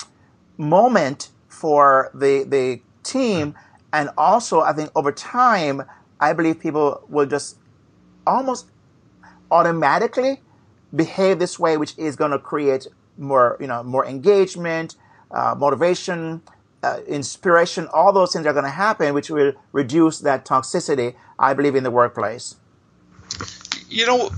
moment 0.57 1.31
for 1.49 2.11
the 2.15 2.45
the 2.45 2.81
team, 3.03 3.55
and 3.93 4.11
also 4.17 4.61
I 4.61 4.73
think 4.73 4.91
over 4.95 5.13
time, 5.13 5.83
I 6.21 6.33
believe 6.33 6.61
people 6.61 7.05
will 7.09 7.27
just 7.27 7.59
almost 8.27 8.71
automatically 9.51 10.41
behave 10.95 11.39
this 11.39 11.59
way, 11.59 11.77
which 11.77 11.97
is 11.99 12.17
going 12.17 12.31
to 12.31 12.39
create 12.39 12.87
more, 13.19 13.57
you 13.61 13.67
know, 13.67 13.83
more 13.83 14.07
engagement, 14.07 14.97
uh, 15.31 15.55
motivation, 15.59 16.43
uh, 16.83 17.01
inspiration, 17.07 17.89
all 17.93 18.13
those 18.13 18.33
things 18.33 18.47
are 18.47 18.53
going 18.53 18.65
to 18.65 18.71
happen, 18.71 19.15
which 19.15 19.31
will 19.31 19.53
reduce 19.73 20.21
that 20.21 20.45
toxicity, 20.45 21.15
I 21.39 21.55
believe, 21.55 21.75
in 21.75 21.85
the 21.85 21.91
workplace. 21.91 22.57
You 23.89 24.07
know, 24.07 24.31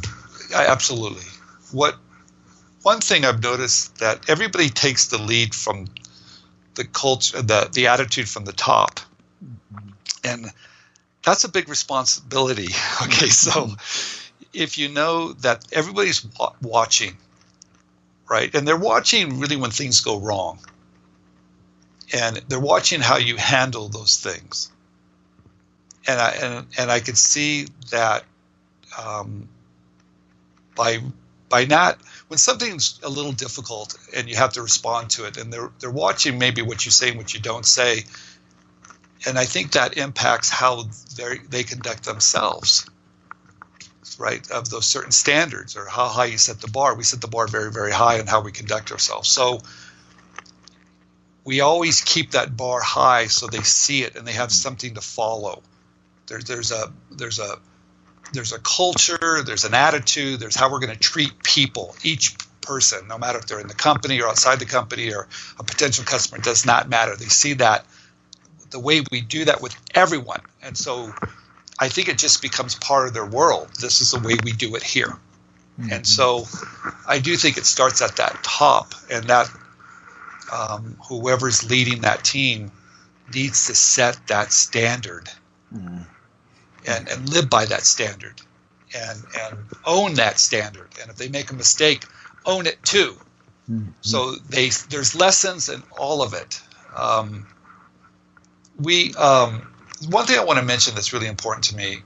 absolutely. 0.55 1.25
What 1.73 1.97
one 2.83 3.01
thing 3.01 3.25
I've 3.25 3.43
noticed 3.43 3.99
that 3.99 4.29
everybody 4.31 4.71
takes 4.71 5.09
the 5.09 5.19
lead 5.19 5.55
from 5.55 5.87
the 6.75 6.85
culture, 6.85 7.43
the 7.43 7.69
the 7.73 7.89
attitude 7.89 8.29
from 8.29 8.45
the 8.45 8.53
top, 8.53 9.01
and 10.25 10.51
that's 11.25 11.45
a 11.45 11.49
big 11.49 11.69
responsibility. 11.69 12.69
Okay, 13.03 13.29
so 13.29 13.71
if 14.53 14.79
you 14.79 14.89
know 14.89 15.33
that 15.33 15.67
everybody's 15.73 16.27
watching, 16.63 17.17
right, 18.29 18.55
and 18.55 18.67
they're 18.67 18.77
watching 18.77 19.41
really 19.41 19.57
when 19.57 19.71
things 19.71 20.01
go 20.01 20.19
wrong 20.19 20.59
and 22.13 22.37
they're 22.49 22.61
watching 22.61 23.01
how 23.01 23.17
you 23.17 23.37
handle 23.37 23.89
those 23.89 24.19
things. 24.19 24.71
And 26.07 26.21
I 26.21 26.31
and, 26.31 26.67
and 26.79 26.91
I 26.91 27.01
could 27.01 27.19
see 27.19 27.67
that 27.91 28.25
um, 28.99 29.49
by 30.75 31.01
by 31.49 31.65
not 31.65 31.99
when 32.29 32.39
something's 32.39 32.99
a 33.03 33.09
little 33.09 33.33
difficult 33.33 33.97
and 34.17 34.29
you 34.29 34.37
have 34.37 34.55
to 34.55 34.63
respond 34.63 35.11
to 35.11 35.27
it, 35.27 35.37
and 35.37 35.53
they're 35.53 35.71
they're 35.79 35.91
watching 35.91 36.39
maybe 36.39 36.63
what 36.63 36.85
you 36.85 36.91
say 36.91 37.09
and 37.11 37.19
what 37.19 37.35
you 37.35 37.41
don't 37.41 37.67
say, 37.67 38.05
and 39.27 39.39
I 39.39 39.45
think 39.45 39.73
that 39.73 39.97
impacts 39.97 40.49
how 40.49 40.85
they 41.17 41.39
they 41.49 41.63
conduct 41.63 42.05
themselves, 42.05 42.87
right? 44.19 44.49
Of 44.51 44.71
those 44.71 44.87
certain 44.87 45.13
standards 45.13 45.77
or 45.77 45.87
how 45.87 46.09
high 46.09 46.27
you 46.27 46.39
set 46.39 46.61
the 46.61 46.69
bar. 46.69 46.95
We 46.95 47.05
set 47.05 47.21
the 47.21 47.29
bar 47.29 47.47
very 47.47 47.71
very 47.71 47.93
high 47.93 48.21
on 48.21 48.27
how 48.27 48.41
we 48.41 48.53
conduct 48.53 48.91
ourselves. 48.91 49.29
So 49.29 49.61
we 51.45 51.61
always 51.61 52.01
keep 52.03 52.33
that 52.33 52.57
bar 52.57 52.81
high 52.81 53.27
so 53.27 53.47
they 53.47 53.63
see 53.63 54.03
it 54.03 54.17
and 54.17 54.27
they 54.27 54.33
have 54.33 54.53
something 54.53 54.95
to 54.95 55.01
follow. 55.01 55.63
There's 56.27 56.45
there's 56.45 56.71
a 56.71 56.93
there's 57.11 57.39
a 57.39 57.59
there's 58.33 58.53
a 58.53 58.59
culture, 58.59 59.43
there's 59.45 59.65
an 59.65 59.75
attitude, 59.75 60.41
there's 60.41 60.55
how 60.55 60.71
we're 60.71 60.79
going 60.79 60.93
to 60.93 60.99
treat 60.99 61.43
people, 61.43 61.97
each 62.05 62.37
person, 62.61 63.09
no 63.09 63.19
matter 63.19 63.39
if 63.39 63.47
they're 63.47 63.61
in 63.61 63.67
the 63.67 63.75
company 63.75 64.21
or 64.21 64.29
outside 64.29 64.61
the 64.61 64.67
company 64.67 65.13
or 65.13 65.27
a 65.59 65.65
potential 65.65 66.05
customer, 66.05 66.39
it 66.39 66.45
does 66.45 66.65
not 66.65 66.89
matter. 66.89 67.17
They 67.17 67.27
see 67.27 67.55
that 67.55 67.85
the 68.71 68.79
way 68.79 69.03
we 69.11 69.21
do 69.21 69.47
that 69.47 69.61
with 69.61 69.75
everyone. 69.95 70.41
And 70.63 70.77
so 70.77 71.13
I 71.79 71.89
think 71.89 72.09
it 72.09 72.19
just 72.19 72.41
becomes 72.43 72.77
part 72.77 73.09
of 73.09 73.15
their 73.15 73.27
world. 73.27 73.69
This 73.81 74.01
is 74.01 74.13
the 74.13 74.21
way 74.21 74.37
we 74.45 74.53
do 74.53 74.77
it 74.77 74.83
here. 74.83 75.17
Mm-hmm. 75.81 75.93
And 75.93 76.07
so 76.07 76.47
I 77.09 77.19
do 77.19 77.37
think 77.37 77.57
it 77.57 77.67
starts 77.67 78.03
at 78.03 78.17
that 78.17 78.45
top 78.45 78.95
and 79.11 79.25
that 79.25 79.51
um, 80.53 80.97
whoever's 81.09 81.69
leading 81.69 82.03
that 82.03 82.25
team 82.25 82.71
needs 83.35 83.67
to 83.67 83.75
set 83.75 84.27
that 84.29 84.53
standard 84.53 85.29
mm. 85.75 86.05
and, 86.87 87.09
and 87.09 87.29
live 87.29 87.49
by 87.49 87.65
that 87.65 87.83
standard 87.83 88.41
and, 88.97 89.23
and 89.41 89.59
own 89.85 90.15
that 90.15 90.39
standard. 90.39 90.89
And 91.01 91.11
if 91.11 91.17
they 91.17 91.29
make 91.29 91.51
a 91.51 91.55
mistake, 91.55 92.05
own 92.45 92.67
it 92.67 92.83
too. 92.83 93.17
Mm-hmm. 93.71 93.91
So 94.01 94.35
they 94.49 94.71
there's 94.89 95.15
lessons 95.15 95.69
in 95.69 95.83
all 95.97 96.23
of 96.23 96.35
it. 96.35 96.61
Um, 96.97 97.47
we 98.79 99.15
um, 99.15 99.73
one 100.09 100.27
thing 100.27 100.39
I 100.39 100.45
want 100.45 100.59
to 100.59 100.65
mention 100.65 100.95
that's 100.95 101.13
really 101.13 101.29
important 101.29 101.65
to 101.67 101.77
me 101.77 101.99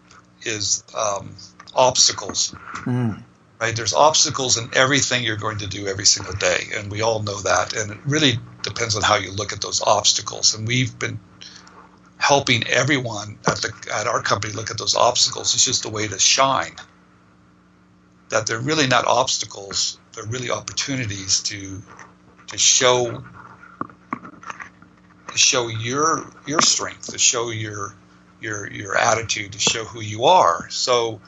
is 0.43 0.85
um, 0.95 1.35
obstacles. 1.75 2.55
Mm 2.83 3.23
right? 3.61 3.75
There's 3.75 3.95
obstacles 3.95 4.59
in 4.59 4.71
everything 4.75 5.25
you're 5.25 5.37
going 5.37 5.59
to 5.59 5.67
do 5.67 5.87
every 5.87 6.07
single 6.07 6.35
day, 6.35 6.69
and 6.75 6.91
we 6.91 7.03
all 7.03 7.23
know 7.23 7.41
that. 7.41 7.75
And 7.75 7.93
it 7.93 7.99
really 8.05 8.39
depends 8.63 8.97
on 8.97 9.03
how 9.03 9.17
you 9.17 9.33
look 9.33 9.53
at 9.53 9.61
those 9.61 9.83
obstacles. 9.83 10.55
And 10.55 10.67
we've 10.67 10.99
been 10.99 11.21
helping 12.19 12.67
everyone 12.67 13.39
at 13.47 13.57
the 13.57 13.73
at 13.93 14.07
our 14.07 14.23
company 14.23 14.53
look 14.55 14.71
at 14.71 14.79
those 14.79 14.95
obstacles. 14.95 15.55
It's 15.55 15.65
just 15.65 15.85
a 15.85 15.91
way 15.91 16.09
to 16.09 16.19
shine. 16.19 16.75
That 18.31 18.47
they're 18.47 18.61
really 18.61 18.87
not 18.87 19.07
obstacles; 19.07 19.99
they're 20.13 20.27
really 20.27 20.51
opportunities 20.51 21.41
to 21.43 21.83
to 22.49 22.59
show 22.59 23.23
to 25.29 25.39
show 25.39 25.69
your 25.69 26.25
your 26.47 26.61
strength, 26.61 27.13
to 27.13 27.19
show 27.19 27.51
your 27.51 27.95
your 28.41 28.71
your 28.71 28.97
attitude, 28.97 29.53
to 29.53 29.59
show 29.59 29.85
who 29.85 30.01
you 30.01 30.25
are. 30.25 30.69
So 30.71 31.21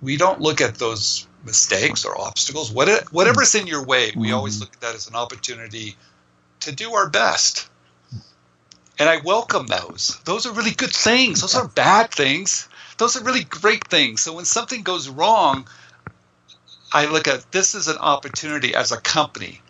we 0.00 0.16
don't 0.16 0.40
look 0.40 0.60
at 0.60 0.76
those 0.76 1.26
mistakes 1.44 2.04
or 2.04 2.20
obstacles, 2.20 2.72
whatever's 2.72 3.54
in 3.54 3.66
your 3.66 3.84
way, 3.84 4.12
we 4.16 4.32
always 4.32 4.54
mm-hmm. 4.54 4.64
look 4.64 4.74
at 4.74 4.80
that 4.80 4.94
as 4.94 5.08
an 5.08 5.14
opportunity 5.14 5.96
to 6.60 6.72
do 6.72 6.94
our 6.94 7.08
best. 7.08 7.68
And 8.98 9.08
I 9.08 9.18
welcome 9.18 9.66
those. 9.66 10.18
Those 10.24 10.46
are 10.46 10.52
really 10.52 10.72
good 10.72 10.92
things. 10.92 11.40
Those 11.40 11.54
aren't 11.54 11.74
bad 11.74 12.10
things. 12.10 12.68
Those 12.98 13.16
are 13.16 13.22
really 13.22 13.44
great 13.44 13.86
things. 13.86 14.22
So 14.22 14.34
when 14.34 14.44
something 14.44 14.82
goes 14.82 15.08
wrong, 15.08 15.68
I 16.92 17.06
look 17.06 17.28
at 17.28 17.52
this 17.52 17.74
as 17.74 17.86
an 17.86 17.98
opportunity 17.98 18.74
as 18.74 18.90
a 18.90 19.00
company 19.00 19.60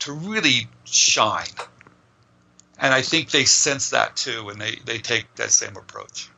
to 0.00 0.12
really 0.12 0.68
shine. 0.84 1.46
And 2.78 2.94
I 2.94 3.02
think 3.02 3.30
they 3.30 3.44
sense 3.44 3.90
that 3.90 4.16
too, 4.16 4.48
and 4.48 4.60
they, 4.60 4.78
they 4.84 4.98
take 4.98 5.34
that 5.34 5.50
same 5.50 5.76
approach. 5.76 6.30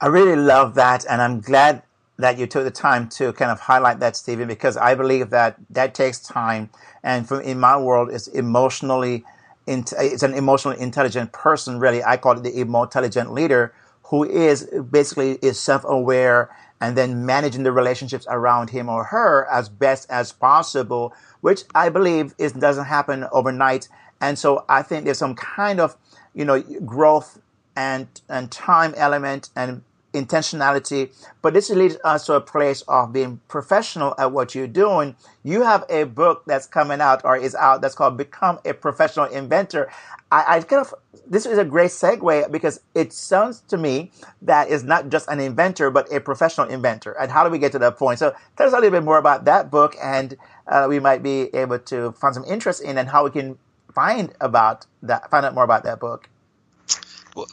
I 0.00 0.06
really 0.06 0.36
love 0.36 0.74
that, 0.76 1.04
and 1.08 1.20
I'm 1.20 1.40
glad 1.40 1.82
that 2.18 2.38
you 2.38 2.46
took 2.46 2.64
the 2.64 2.70
time 2.70 3.08
to 3.10 3.32
kind 3.34 3.50
of 3.50 3.60
highlight 3.60 4.00
that, 4.00 4.16
Stephen, 4.16 4.48
because 4.48 4.76
I 4.76 4.94
believe 4.94 5.30
that 5.30 5.56
that 5.70 5.94
takes 5.94 6.18
time. 6.18 6.70
And 7.02 7.28
from 7.28 7.40
in 7.42 7.60
my 7.60 7.76
world, 7.76 8.10
it's 8.10 8.26
emotionally 8.28 9.24
it's 9.66 10.22
an 10.22 10.34
emotionally 10.34 10.80
intelligent 10.80 11.32
person. 11.32 11.80
Really, 11.80 12.02
I 12.02 12.16
call 12.16 12.36
it 12.36 12.42
the 12.42 12.60
intelligent 12.60 13.32
leader 13.32 13.74
who 14.04 14.22
is 14.24 14.68
basically 14.90 15.32
is 15.42 15.58
self-aware 15.58 16.48
and 16.80 16.96
then 16.96 17.26
managing 17.26 17.64
the 17.64 17.72
relationships 17.72 18.26
around 18.30 18.70
him 18.70 18.88
or 18.88 19.04
her 19.04 19.46
as 19.50 19.68
best 19.68 20.08
as 20.10 20.30
possible, 20.30 21.12
which 21.40 21.62
I 21.74 21.88
believe 21.88 22.34
is 22.38 22.52
doesn't 22.52 22.84
happen 22.84 23.26
overnight. 23.32 23.88
And 24.20 24.38
so 24.38 24.64
I 24.68 24.82
think 24.82 25.04
there's 25.04 25.18
some 25.18 25.34
kind 25.34 25.80
of 25.80 25.96
you 26.34 26.44
know 26.44 26.62
growth 26.62 27.40
and 27.74 28.06
and 28.28 28.50
time 28.50 28.94
element 28.96 29.50
and 29.56 29.82
intentionality, 30.12 31.12
but 31.42 31.54
this 31.54 31.70
leads 31.70 31.96
us 32.04 32.26
to 32.26 32.34
a 32.34 32.40
place 32.40 32.82
of 32.88 33.12
being 33.12 33.40
professional 33.48 34.14
at 34.18 34.32
what 34.32 34.54
you're 34.54 34.66
doing. 34.66 35.14
You 35.42 35.62
have 35.62 35.84
a 35.88 36.04
book 36.04 36.42
that's 36.46 36.66
coming 36.66 37.00
out 37.00 37.24
or 37.24 37.36
is 37.36 37.54
out 37.54 37.82
that's 37.82 37.94
called 37.94 38.16
Become 38.16 38.58
a 38.64 38.72
Professional 38.72 39.26
Inventor. 39.26 39.90
I, 40.30 40.56
I 40.56 40.60
kind 40.60 40.80
of, 40.80 40.94
this 41.26 41.46
is 41.46 41.58
a 41.58 41.64
great 41.64 41.90
segue 41.90 42.50
because 42.50 42.80
it 42.94 43.12
sounds 43.12 43.60
to 43.68 43.76
me 43.76 44.10
that 44.42 44.68
is 44.68 44.82
not 44.82 45.08
just 45.08 45.28
an 45.28 45.40
inventor, 45.40 45.90
but 45.90 46.12
a 46.12 46.20
professional 46.20 46.68
inventor. 46.68 47.12
And 47.12 47.30
how 47.30 47.44
do 47.44 47.50
we 47.50 47.58
get 47.58 47.72
to 47.72 47.78
that 47.80 47.96
point? 47.96 48.18
So 48.18 48.34
tell 48.56 48.66
us 48.66 48.72
a 48.72 48.76
little 48.76 48.90
bit 48.90 49.04
more 49.04 49.18
about 49.18 49.44
that 49.44 49.70
book 49.70 49.96
and 50.02 50.36
uh, 50.66 50.86
we 50.88 50.98
might 50.98 51.22
be 51.22 51.54
able 51.54 51.78
to 51.78 52.12
find 52.12 52.34
some 52.34 52.44
interest 52.44 52.82
in 52.82 52.98
and 52.98 53.08
how 53.08 53.24
we 53.24 53.30
can 53.30 53.58
find 53.94 54.32
about 54.40 54.86
that, 55.02 55.30
find 55.30 55.46
out 55.46 55.54
more 55.54 55.64
about 55.64 55.84
that 55.84 56.00
book. 56.00 56.28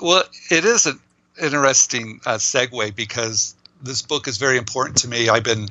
Well, 0.01 0.23
it 0.49 0.65
is 0.65 0.85
an 0.85 0.99
interesting 1.41 2.21
uh, 2.25 2.35
segue 2.35 2.95
because 2.95 3.55
this 3.81 4.01
book 4.01 4.27
is 4.27 4.37
very 4.37 4.57
important 4.57 4.97
to 4.99 5.07
me. 5.07 5.29
I've 5.29 5.43
been 5.43 5.67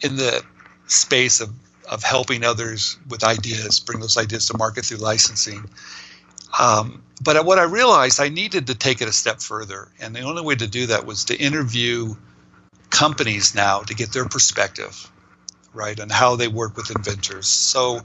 in 0.00 0.16
the 0.16 0.44
space 0.86 1.40
of, 1.40 1.50
of 1.90 2.02
helping 2.02 2.44
others 2.44 2.98
with 3.08 3.24
ideas, 3.24 3.80
bring 3.80 4.00
those 4.00 4.16
ideas 4.16 4.46
to 4.46 4.56
market 4.56 4.84
through 4.84 4.98
licensing. 4.98 5.68
Um, 6.58 7.02
but 7.22 7.44
what 7.44 7.58
I 7.58 7.64
realized, 7.64 8.20
I 8.20 8.28
needed 8.28 8.68
to 8.68 8.74
take 8.74 9.00
it 9.00 9.08
a 9.08 9.12
step 9.12 9.40
further. 9.40 9.88
And 10.00 10.14
the 10.14 10.22
only 10.22 10.42
way 10.42 10.54
to 10.54 10.66
do 10.66 10.86
that 10.86 11.06
was 11.06 11.26
to 11.26 11.36
interview 11.36 12.14
companies 12.90 13.54
now 13.54 13.80
to 13.80 13.94
get 13.94 14.12
their 14.12 14.26
perspective, 14.26 15.10
right, 15.72 15.98
on 15.98 16.08
how 16.08 16.36
they 16.36 16.48
work 16.48 16.76
with 16.76 16.94
inventors. 16.94 17.46
So 17.46 18.00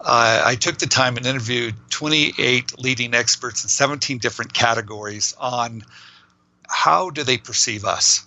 uh, 0.00 0.42
I 0.44 0.54
took 0.56 0.78
the 0.78 0.86
time 0.86 1.16
and 1.16 1.26
interviewed 1.26 1.74
28 1.90 2.78
leading 2.78 3.14
experts 3.14 3.62
in 3.62 3.68
17 3.68 4.18
different 4.18 4.52
categories 4.52 5.34
on 5.38 5.82
how 6.70 7.10
do 7.10 7.22
they 7.24 7.36
perceive 7.36 7.84
us? 7.84 8.26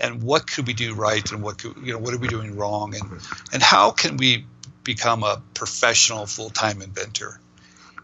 And 0.00 0.22
what 0.22 0.46
could 0.46 0.66
we 0.66 0.74
do 0.74 0.94
right 0.94 1.30
and 1.32 1.42
what 1.42 1.58
could, 1.58 1.76
you 1.82 1.92
know 1.92 1.98
what 1.98 2.14
are 2.14 2.18
we 2.18 2.28
doing 2.28 2.56
wrong? 2.56 2.94
And 2.94 3.20
and 3.52 3.62
how 3.62 3.90
can 3.90 4.16
we 4.16 4.46
become 4.84 5.24
a 5.24 5.42
professional 5.54 6.26
full-time 6.26 6.82
inventor? 6.82 7.40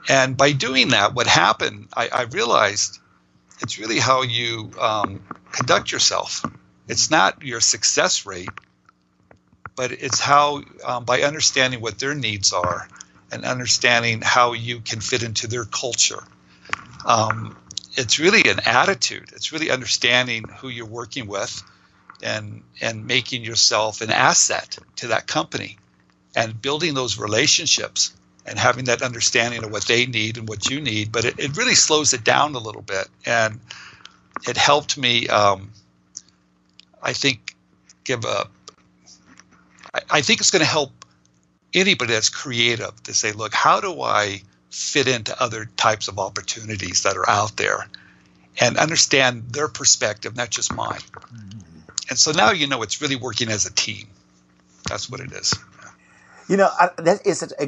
And 0.08 0.36
by 0.36 0.52
doing 0.52 0.88
that 0.88 1.14
what 1.14 1.26
happened 1.26 1.88
i, 1.94 2.08
I 2.08 2.22
realized 2.22 2.98
it's 3.60 3.78
really 3.78 3.98
how 3.98 4.22
you 4.22 4.72
um, 4.80 5.22
conduct 5.52 5.92
yourself. 5.92 6.42
It's 6.88 7.10
not 7.10 7.42
your 7.42 7.60
success 7.60 8.26
rate 8.26 8.48
but 9.76 9.92
it's 9.92 10.20
how 10.20 10.62
um, 10.84 11.04
by 11.04 11.22
understanding 11.22 11.80
what 11.80 11.98
their 11.98 12.14
needs 12.14 12.52
are 12.52 12.88
and 13.30 13.44
understanding 13.44 14.20
how 14.22 14.52
you 14.52 14.80
can 14.80 15.00
fit 15.00 15.22
into 15.22 15.46
their 15.46 15.64
culture. 15.64 16.22
Um, 17.06 17.56
it's 17.94 18.18
really 18.18 18.48
an 18.48 18.60
attitude. 18.64 19.30
It's 19.34 19.52
really 19.52 19.70
understanding 19.70 20.44
who 20.58 20.68
you're 20.68 20.86
working 20.86 21.26
with 21.26 21.62
and 22.22 22.62
and 22.80 23.06
making 23.06 23.44
yourself 23.44 24.00
an 24.00 24.10
asset 24.10 24.78
to 24.96 25.08
that 25.08 25.26
company 25.26 25.78
and 26.34 26.60
building 26.60 26.94
those 26.94 27.18
relationships 27.18 28.14
and 28.46 28.58
having 28.58 28.86
that 28.86 29.02
understanding 29.02 29.62
of 29.64 29.70
what 29.70 29.84
they 29.84 30.06
need 30.06 30.38
and 30.38 30.48
what 30.48 30.68
you 30.68 30.80
need. 30.80 31.12
But 31.12 31.24
it, 31.24 31.38
it 31.38 31.56
really 31.56 31.74
slows 31.74 32.12
it 32.12 32.24
down 32.24 32.54
a 32.54 32.58
little 32.58 32.82
bit. 32.82 33.08
And 33.24 33.60
it 34.48 34.56
helped 34.56 34.98
me, 34.98 35.28
um, 35.28 35.70
I 37.02 37.12
think, 37.12 37.54
give 38.04 38.24
a, 38.24 38.48
I, 39.94 40.00
I 40.10 40.20
think 40.22 40.40
it's 40.40 40.50
going 40.50 40.64
to 40.64 40.70
help 40.70 40.90
anybody 41.72 42.12
that's 42.12 42.30
creative 42.30 43.00
to 43.04 43.14
say, 43.14 43.32
look, 43.32 43.54
how 43.54 43.80
do 43.80 44.00
I 44.02 44.42
fit 44.72 45.06
into 45.06 45.40
other 45.40 45.66
types 45.76 46.08
of 46.08 46.18
opportunities 46.18 47.02
that 47.02 47.16
are 47.16 47.28
out 47.28 47.56
there 47.58 47.86
and 48.58 48.78
understand 48.78 49.50
their 49.50 49.68
perspective, 49.68 50.34
not 50.34 50.50
just 50.50 50.74
mine. 50.74 51.00
And 52.08 52.18
so 52.18 52.32
now 52.32 52.52
you 52.52 52.66
know 52.66 52.82
it's 52.82 53.00
really 53.00 53.16
working 53.16 53.48
as 53.48 53.66
a 53.66 53.72
team. 53.72 54.06
That's 54.88 55.10
what 55.10 55.20
it 55.20 55.30
is. 55.32 55.54
You 56.48 56.56
know, 56.56 56.70
that 56.98 57.26
is 57.26 57.38
such 57.38 57.52
a, 57.58 57.66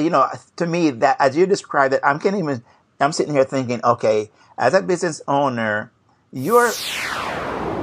you 0.00 0.10
know, 0.10 0.28
to 0.56 0.66
me, 0.66 0.90
that 0.90 1.16
as 1.20 1.36
you 1.36 1.46
describe 1.46 1.92
it, 1.92 2.00
I'm 2.02 2.18
getting 2.18 2.40
even, 2.40 2.64
I'm 3.00 3.12
sitting 3.12 3.34
here 3.34 3.44
thinking, 3.44 3.80
okay, 3.84 4.30
as 4.56 4.74
a 4.74 4.82
business 4.82 5.20
owner, 5.28 5.92
you're 6.32 6.70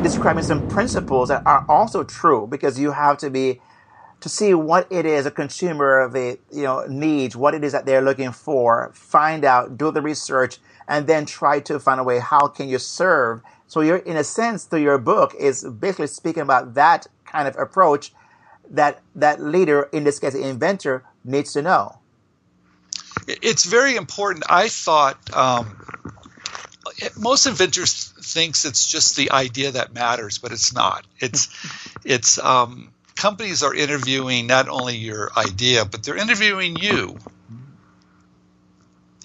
describing 0.02 0.44
some 0.44 0.64
principles 0.64 1.30
that 1.30 1.44
are 1.46 1.64
also 1.70 2.04
true 2.04 2.48
because 2.48 2.80
you 2.80 2.92
have 2.92 3.18
to 3.20 3.30
be 3.30 3.62
to 4.22 4.30
see 4.30 4.54
what 4.54 4.88
it 4.92 5.06
is 5.06 5.26
a 5.26 5.32
consumer 5.32 6.00
of 6.00 6.16
you 6.16 6.38
know 6.52 6.86
needs, 6.88 7.36
what 7.36 7.54
it 7.54 7.64
is 7.64 7.74
that 7.74 7.86
they're 7.86 8.02
looking 8.02 8.32
for, 8.32 8.92
find 8.94 9.44
out, 9.44 9.78
do 9.78 9.92
the 9.92 10.02
research, 10.02 10.60
and 10.88 11.08
then 11.08 11.26
try 11.26 11.60
to 11.60 11.80
find 11.80 12.00
a 12.00 12.04
way 12.04 12.20
how 12.20 12.48
can 12.48 12.70
you 12.70 12.80
serve. 12.80 13.42
So 13.68 13.82
you're 13.82 13.98
in 13.98 14.18
a 14.18 14.24
sense 14.24 14.66
through 14.66 14.82
your 14.82 14.98
book 14.98 15.34
is 15.36 15.64
basically 15.64 16.08
speaking 16.08 16.44
about 16.44 16.76
that 16.76 17.08
kind 17.26 17.48
of 17.48 17.58
approach 17.58 18.14
that 18.70 19.02
that 19.16 19.42
leader, 19.42 19.90
in 19.92 20.04
this 20.04 20.20
case, 20.20 20.34
the 20.34 20.48
inventor, 20.48 21.04
needs 21.26 21.54
to 21.54 21.62
know. 21.62 21.98
It's 23.28 23.66
very 23.66 23.96
important. 23.96 24.44
I 24.50 24.68
thought 24.68 25.18
um, 25.36 25.84
most 27.18 27.46
inventors 27.46 28.14
thinks 28.22 28.66
it's 28.66 28.88
just 28.88 29.16
the 29.16 29.32
idea 29.32 29.72
that 29.72 29.94
matters, 29.94 30.38
but 30.38 30.52
it's 30.52 30.74
not. 30.74 31.06
It's 31.20 31.50
it's 32.04 32.40
um, 32.40 32.91
companies 33.16 33.64
are 33.64 33.74
interviewing 33.74 34.48
not 34.48 34.68
only 34.68 34.98
your 34.98 35.32
idea, 35.38 35.86
but 35.86 36.04
they're 36.04 36.18
interviewing 36.18 36.76
you. 36.76 37.18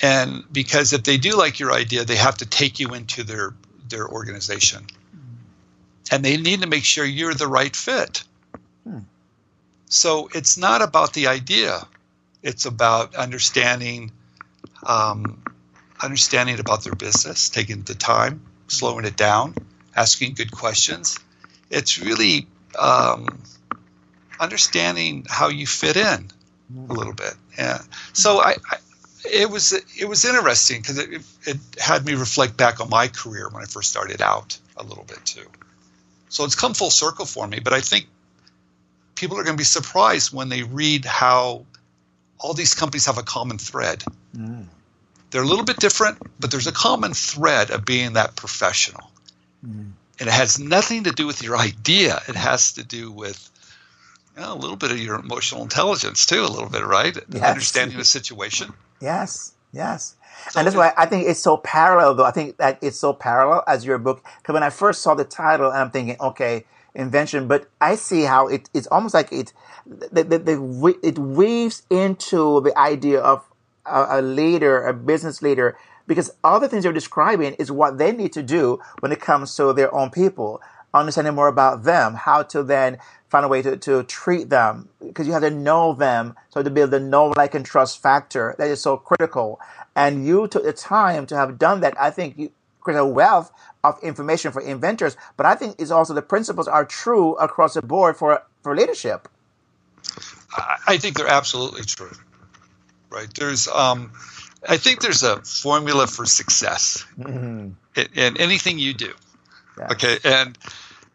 And 0.02 0.44
because 0.52 0.92
if 0.92 1.04
they 1.04 1.16
do 1.16 1.36
like 1.36 1.58
your 1.58 1.72
idea, 1.72 2.04
they 2.04 2.16
have 2.16 2.38
to 2.38 2.46
take 2.46 2.80
you 2.80 2.94
into 2.94 3.24
their 3.24 3.54
their 3.88 4.06
organization. 4.08 4.86
And 6.10 6.24
they 6.24 6.36
need 6.36 6.62
to 6.62 6.68
make 6.68 6.84
sure 6.84 7.04
you're 7.04 7.34
the 7.34 7.48
right 7.48 7.74
fit. 7.74 8.22
Hmm. 8.84 9.00
So 9.86 10.28
it's 10.34 10.56
not 10.56 10.82
about 10.82 11.14
the 11.14 11.28
idea. 11.28 11.86
It's 12.42 12.66
about 12.66 13.14
understanding 13.14 14.12
um, 14.84 15.42
understanding 16.02 16.60
about 16.60 16.84
their 16.84 16.94
business, 16.94 17.48
taking 17.48 17.82
the 17.82 17.94
time, 17.94 18.42
slowing 18.68 19.04
it 19.04 19.16
down, 19.16 19.54
asking 19.94 20.34
good 20.34 20.52
questions. 20.52 21.18
It's 21.70 21.98
really 21.98 22.46
um, 22.78 23.42
understanding 24.40 25.26
how 25.28 25.48
you 25.48 25.66
fit 25.66 25.96
in 25.96 26.30
a 26.88 26.92
little 26.92 27.12
bit. 27.12 27.34
Yeah. 27.56 27.80
So 28.12 28.38
I, 28.40 28.56
I 28.70 28.76
it 29.24 29.50
was 29.50 29.72
it 29.72 30.08
was 30.08 30.24
interesting 30.24 30.80
because 30.80 30.98
it, 30.98 31.22
it 31.44 31.56
had 31.78 32.04
me 32.04 32.14
reflect 32.14 32.56
back 32.56 32.80
on 32.80 32.88
my 32.88 33.08
career 33.08 33.48
when 33.50 33.62
I 33.62 33.66
first 33.66 33.90
started 33.90 34.22
out 34.22 34.58
a 34.76 34.82
little 34.82 35.04
bit 35.04 35.24
too. 35.24 35.46
So 36.28 36.44
it's 36.44 36.54
come 36.54 36.74
full 36.74 36.90
circle 36.90 37.24
for 37.24 37.46
me, 37.46 37.60
but 37.60 37.72
I 37.72 37.80
think 37.80 38.06
people 39.14 39.38
are 39.38 39.44
going 39.44 39.56
to 39.56 39.60
be 39.60 39.64
surprised 39.64 40.32
when 40.32 40.48
they 40.48 40.62
read 40.62 41.04
how 41.04 41.64
all 42.38 42.52
these 42.52 42.74
companies 42.74 43.06
have 43.06 43.18
a 43.18 43.22
common 43.22 43.58
thread. 43.58 44.04
Mm. 44.36 44.66
They're 45.30 45.42
a 45.42 45.46
little 45.46 45.64
bit 45.64 45.78
different, 45.78 46.18
but 46.38 46.50
there's 46.50 46.66
a 46.66 46.72
common 46.72 47.14
thread 47.14 47.70
of 47.70 47.84
being 47.84 48.14
that 48.14 48.36
professional. 48.36 49.10
Mm. 49.66 49.92
And 50.18 50.28
it 50.28 50.32
has 50.32 50.58
nothing 50.58 51.04
to 51.04 51.12
do 51.12 51.26
with 51.26 51.42
your 51.42 51.56
idea. 51.56 52.20
It 52.28 52.36
has 52.36 52.72
to 52.74 52.84
do 52.84 53.10
with 53.10 53.50
yeah, 54.36 54.52
a 54.52 54.54
little 54.54 54.76
bit 54.76 54.90
of 54.90 54.98
your 54.98 55.18
emotional 55.18 55.62
intelligence 55.62 56.26
too, 56.26 56.42
a 56.42 56.46
little 56.48 56.68
bit, 56.68 56.84
right? 56.84 57.16
Yes. 57.32 57.42
Understanding 57.42 57.96
the 57.96 58.04
situation. 58.04 58.72
Yes, 59.00 59.54
yes. 59.72 60.16
So 60.50 60.60
and 60.60 60.66
that's 60.66 60.76
why 60.76 60.92
I 60.96 61.06
think 61.06 61.26
it's 61.26 61.40
so 61.40 61.56
parallel, 61.56 62.14
though. 62.14 62.24
I 62.24 62.30
think 62.30 62.58
that 62.58 62.78
it's 62.82 62.98
so 62.98 63.12
parallel 63.12 63.64
as 63.66 63.84
your 63.84 63.98
book. 63.98 64.22
Because 64.38 64.52
when 64.52 64.62
I 64.62 64.70
first 64.70 65.02
saw 65.02 65.14
the 65.14 65.24
title, 65.24 65.70
I'm 65.70 65.90
thinking, 65.90 66.16
okay, 66.20 66.64
invention, 66.94 67.48
but 67.48 67.68
I 67.80 67.94
see 67.94 68.22
how 68.22 68.48
it, 68.48 68.68
it's 68.74 68.86
almost 68.88 69.14
like 69.14 69.32
it, 69.32 69.52
the, 69.86 70.24
the, 70.24 70.38
the, 70.38 70.98
it 71.02 71.18
weaves 71.18 71.82
into 71.90 72.60
the 72.60 72.76
idea 72.78 73.20
of 73.20 73.44
a, 73.86 74.20
a 74.20 74.22
leader, 74.22 74.86
a 74.86 74.92
business 74.92 75.42
leader, 75.42 75.76
because 76.06 76.32
all 76.44 76.60
the 76.60 76.68
things 76.68 76.84
you're 76.84 76.92
describing 76.92 77.54
is 77.54 77.70
what 77.70 77.98
they 77.98 78.12
need 78.12 78.32
to 78.34 78.42
do 78.42 78.80
when 79.00 79.12
it 79.12 79.20
comes 79.20 79.54
to 79.56 79.72
their 79.72 79.92
own 79.94 80.10
people 80.10 80.60
understanding 81.00 81.34
more 81.34 81.48
about 81.48 81.84
them, 81.84 82.14
how 82.14 82.42
to 82.44 82.62
then 82.62 82.98
find 83.28 83.44
a 83.44 83.48
way 83.48 83.60
to, 83.62 83.76
to 83.76 84.02
treat 84.04 84.50
them 84.50 84.88
because 85.04 85.26
you 85.26 85.32
have 85.32 85.42
to 85.42 85.50
know 85.50 85.92
them. 85.94 86.34
So 86.50 86.62
to 86.62 86.70
build 86.70 86.90
the 86.90 87.00
know, 87.00 87.32
like, 87.36 87.54
and 87.54 87.64
trust 87.66 88.02
factor 88.02 88.54
that 88.58 88.68
is 88.68 88.80
so 88.80 88.96
critical. 88.96 89.60
And 89.94 90.26
you 90.26 90.46
took 90.48 90.64
the 90.64 90.72
time 90.72 91.26
to 91.26 91.36
have 91.36 91.58
done 91.58 91.80
that. 91.80 91.98
I 92.00 92.10
think 92.10 92.38
you 92.38 92.50
create 92.80 92.98
a 92.98 93.06
wealth 93.06 93.50
of 93.82 93.98
information 94.02 94.52
for 94.52 94.60
inventors, 94.62 95.16
but 95.36 95.46
I 95.46 95.54
think 95.54 95.76
it's 95.78 95.90
also 95.90 96.14
the 96.14 96.22
principles 96.22 96.68
are 96.68 96.84
true 96.84 97.34
across 97.36 97.74
the 97.74 97.82
board 97.82 98.16
for, 98.16 98.42
for 98.62 98.76
leadership. 98.76 99.28
I 100.86 100.96
think 100.96 101.16
they're 101.16 101.28
absolutely 101.28 101.82
true. 101.82 102.12
right? 103.10 103.28
There's, 103.34 103.68
um, 103.68 104.12
I 104.68 104.76
think 104.76 105.00
there's 105.00 105.22
a 105.22 105.40
formula 105.42 106.06
for 106.06 106.26
success 106.26 107.04
Mhm. 107.18 107.74
in, 107.94 108.06
in 108.14 108.36
anything 108.38 108.78
you 108.78 108.94
do. 108.94 109.12
Yeah. 109.78 109.88
Okay, 109.92 110.18
and 110.24 110.58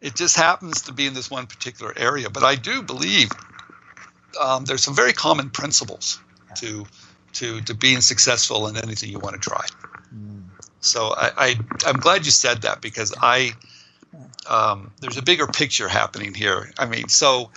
it 0.01 0.15
just 0.15 0.35
happens 0.35 0.83
to 0.83 0.93
be 0.93 1.05
in 1.05 1.13
this 1.13 1.29
one 1.29 1.45
particular 1.45 1.93
area. 1.95 2.29
But 2.29 2.43
I 2.43 2.55
do 2.55 2.81
believe 2.81 3.29
um, 4.39 4.65
there's 4.65 4.83
some 4.83 4.95
very 4.95 5.13
common 5.13 5.49
principles 5.49 6.19
to 6.57 6.85
to 7.33 7.61
to 7.61 7.73
being 7.73 8.01
successful 8.01 8.67
in 8.67 8.77
anything 8.77 9.09
you 9.09 9.19
want 9.19 9.41
to 9.41 9.49
try. 9.49 9.65
So 10.81 11.13
I, 11.15 11.31
I 11.37 11.55
I'm 11.85 11.97
glad 11.97 12.25
you 12.25 12.31
said 12.31 12.63
that 12.63 12.81
because 12.81 13.13
I 13.21 13.51
um, 14.49 14.91
there's 14.99 15.17
a 15.17 15.21
bigger 15.21 15.47
picture 15.47 15.87
happening 15.87 16.33
here. 16.33 16.71
I 16.77 16.87
mean, 16.87 17.07
so 17.07 17.51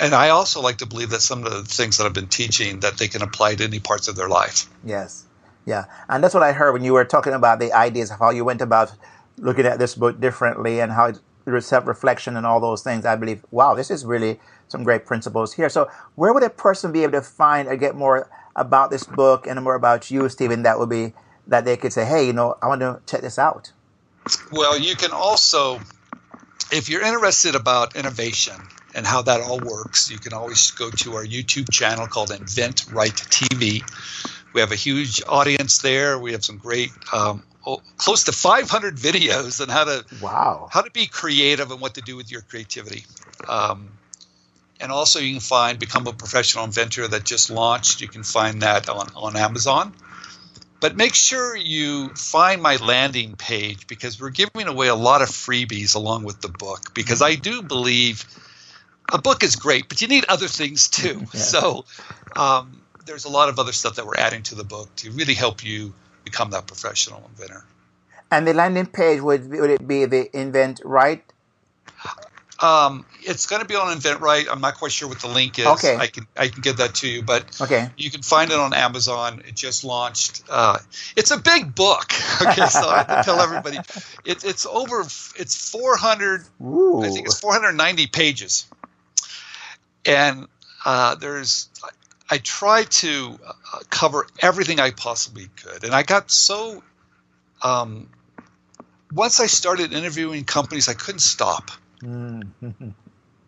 and 0.00 0.14
I 0.14 0.30
also 0.30 0.60
like 0.60 0.78
to 0.78 0.86
believe 0.86 1.10
that 1.10 1.20
some 1.20 1.44
of 1.44 1.52
the 1.52 1.62
things 1.62 1.98
that 1.98 2.06
I've 2.06 2.14
been 2.14 2.26
teaching 2.26 2.80
that 2.80 2.96
they 2.96 3.08
can 3.08 3.22
apply 3.22 3.54
to 3.56 3.64
any 3.64 3.78
parts 3.78 4.08
of 4.08 4.16
their 4.16 4.28
life. 4.28 4.66
Yes. 4.84 5.24
Yeah. 5.66 5.84
And 6.08 6.24
that's 6.24 6.34
what 6.34 6.42
I 6.42 6.52
heard 6.52 6.72
when 6.72 6.82
you 6.82 6.94
were 6.94 7.04
talking 7.04 7.34
about 7.34 7.58
the 7.60 7.72
ideas 7.74 8.10
of 8.10 8.18
how 8.18 8.30
you 8.30 8.44
went 8.44 8.62
about 8.62 8.90
looking 9.38 9.66
at 9.66 9.78
this 9.78 9.94
book 9.94 10.20
differently 10.20 10.80
and 10.80 10.92
how 10.92 11.06
it 11.06 11.20
self 11.60 11.86
reflection 11.86 12.36
and 12.36 12.44
all 12.44 12.60
those 12.60 12.82
things. 12.82 13.06
I 13.06 13.16
believe, 13.16 13.44
wow, 13.50 13.74
this 13.74 13.90
is 13.90 14.04
really 14.04 14.38
some 14.68 14.84
great 14.84 15.06
principles 15.06 15.54
here. 15.54 15.68
So, 15.68 15.90
where 16.14 16.32
would 16.32 16.42
a 16.42 16.50
person 16.50 16.92
be 16.92 17.02
able 17.02 17.12
to 17.12 17.22
find 17.22 17.68
or 17.68 17.76
get 17.76 17.94
more 17.94 18.28
about 18.54 18.90
this 18.90 19.04
book 19.04 19.46
and 19.46 19.62
more 19.62 19.74
about 19.74 20.10
you, 20.10 20.28
Stephen? 20.28 20.62
That 20.62 20.78
would 20.78 20.90
be 20.90 21.14
that 21.46 21.64
they 21.64 21.76
could 21.76 21.92
say, 21.92 22.04
hey, 22.04 22.26
you 22.26 22.32
know, 22.32 22.56
I 22.60 22.68
want 22.68 22.80
to 22.82 23.00
check 23.06 23.22
this 23.22 23.38
out. 23.38 23.72
Well, 24.52 24.78
you 24.78 24.94
can 24.94 25.12
also, 25.12 25.80
if 26.70 26.88
you're 26.88 27.02
interested 27.02 27.54
about 27.54 27.96
innovation 27.96 28.56
and 28.94 29.06
how 29.06 29.22
that 29.22 29.40
all 29.40 29.58
works, 29.58 30.10
you 30.10 30.18
can 30.18 30.34
always 30.34 30.70
go 30.72 30.90
to 30.90 31.14
our 31.14 31.24
YouTube 31.24 31.70
channel 31.70 32.06
called 32.06 32.28
InventRight 32.28 33.28
TV. 33.30 33.82
We 34.52 34.60
have 34.60 34.72
a 34.72 34.76
huge 34.76 35.22
audience 35.26 35.78
there. 35.78 36.18
We 36.18 36.32
have 36.32 36.44
some 36.44 36.58
great, 36.58 36.90
um, 37.12 37.42
oh, 37.68 37.82
close 37.98 38.24
to 38.24 38.32
500 38.32 38.96
videos 38.96 39.60
on 39.60 39.68
how 39.68 39.84
to 39.84 40.04
Wow. 40.22 40.68
how 40.70 40.80
to 40.80 40.90
be 40.90 41.06
creative 41.06 41.70
and 41.70 41.80
what 41.80 41.94
to 41.94 42.00
do 42.00 42.16
with 42.16 42.30
your 42.32 42.40
creativity. 42.42 43.04
Um, 43.48 43.88
and 44.80 44.92
also, 44.92 45.18
you 45.18 45.32
can 45.32 45.40
find 45.40 45.78
Become 45.78 46.06
a 46.06 46.12
Professional 46.12 46.64
Inventor 46.64 47.08
that 47.08 47.24
just 47.24 47.50
launched. 47.50 48.00
You 48.00 48.08
can 48.08 48.22
find 48.22 48.62
that 48.62 48.88
on, 48.88 49.08
on 49.16 49.36
Amazon. 49.36 49.92
But 50.80 50.96
make 50.96 51.14
sure 51.14 51.56
you 51.56 52.10
find 52.10 52.62
my 52.62 52.76
landing 52.76 53.34
page 53.34 53.88
because 53.88 54.20
we're 54.20 54.30
giving 54.30 54.68
away 54.68 54.86
a 54.86 54.94
lot 54.94 55.22
of 55.22 55.28
freebies 55.28 55.96
along 55.96 56.22
with 56.22 56.40
the 56.40 56.48
book. 56.48 56.94
Because 56.94 57.20
I 57.20 57.34
do 57.34 57.62
believe 57.62 58.24
a 59.12 59.18
book 59.18 59.42
is 59.42 59.56
great, 59.56 59.88
but 59.88 60.00
you 60.00 60.06
need 60.06 60.24
other 60.28 60.48
things 60.48 60.88
too. 60.88 61.22
Yeah. 61.34 61.40
So 61.40 61.84
um, 62.36 62.80
there's 63.06 63.24
a 63.24 63.28
lot 63.30 63.48
of 63.48 63.58
other 63.58 63.72
stuff 63.72 63.96
that 63.96 64.06
we're 64.06 64.16
adding 64.16 64.44
to 64.44 64.54
the 64.54 64.64
book 64.64 64.94
to 64.96 65.10
really 65.10 65.34
help 65.34 65.64
you 65.64 65.92
become 66.30 66.50
that 66.50 66.66
professional 66.66 67.22
inventor. 67.30 67.64
And 68.30 68.46
the 68.46 68.54
landing 68.54 68.86
page 68.86 69.20
would 69.20 69.48
would 69.50 69.70
it 69.70 69.86
be 69.88 70.04
the 70.04 70.28
InventRight? 70.34 71.22
Um, 72.60 73.06
it's 73.22 73.46
going 73.46 73.62
to 73.62 73.68
be 73.68 73.76
on 73.76 73.96
InventRight. 73.96 74.48
I'm 74.50 74.60
not 74.60 74.74
quite 74.78 74.90
sure 74.90 75.08
what 75.08 75.20
the 75.20 75.28
link 75.28 75.58
is. 75.60 75.66
Okay. 75.66 75.96
I 75.96 76.08
can 76.08 76.26
I 76.36 76.48
can 76.48 76.60
get 76.60 76.76
that 76.78 76.96
to 76.96 77.08
you, 77.08 77.22
but 77.22 77.42
Okay. 77.60 77.88
you 77.96 78.10
can 78.10 78.22
find 78.22 78.50
it 78.50 78.58
on 78.58 78.74
Amazon. 78.74 79.42
It 79.46 79.54
just 79.54 79.84
launched. 79.84 80.42
Uh, 80.50 80.78
it's 81.16 81.30
a 81.30 81.38
big 81.38 81.74
book. 81.74 82.12
Okay, 82.40 82.66
so 82.66 82.88
I 82.88 82.98
have 82.98 83.08
to 83.08 83.22
tell 83.24 83.40
everybody, 83.40 83.78
it's 84.24 84.44
it's 84.44 84.64
over. 84.66 85.00
It's 85.36 85.70
400. 85.70 86.44
Ooh. 86.62 87.02
I 87.02 87.08
think 87.10 87.26
it's 87.26 87.40
490 87.40 88.06
pages, 88.08 88.66
and 90.04 90.46
uh, 90.84 91.14
there's. 91.16 91.68
I 92.30 92.38
tried 92.38 92.90
to 92.90 93.38
uh, 93.46 93.78
cover 93.90 94.26
everything 94.40 94.80
I 94.80 94.90
possibly 94.90 95.48
could, 95.56 95.84
and 95.84 95.94
I 95.94 96.02
got 96.02 96.30
so. 96.30 96.82
Um, 97.62 98.08
once 99.12 99.40
I 99.40 99.46
started 99.46 99.92
interviewing 99.92 100.44
companies, 100.44 100.88
I 100.88 100.94
couldn't 100.94 101.20
stop 101.20 101.70
Mm. 102.02 102.46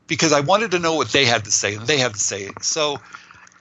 because 0.07 0.33
I 0.33 0.41
wanted 0.41 0.73
to 0.73 0.79
know 0.79 0.95
what 0.95 1.11
they 1.11 1.25
had 1.25 1.45
to 1.45 1.53
say, 1.53 1.77
and 1.77 1.87
they 1.87 1.99
had 1.99 2.15
to 2.15 2.21
say. 2.21 2.43
It. 2.43 2.65
So 2.65 2.99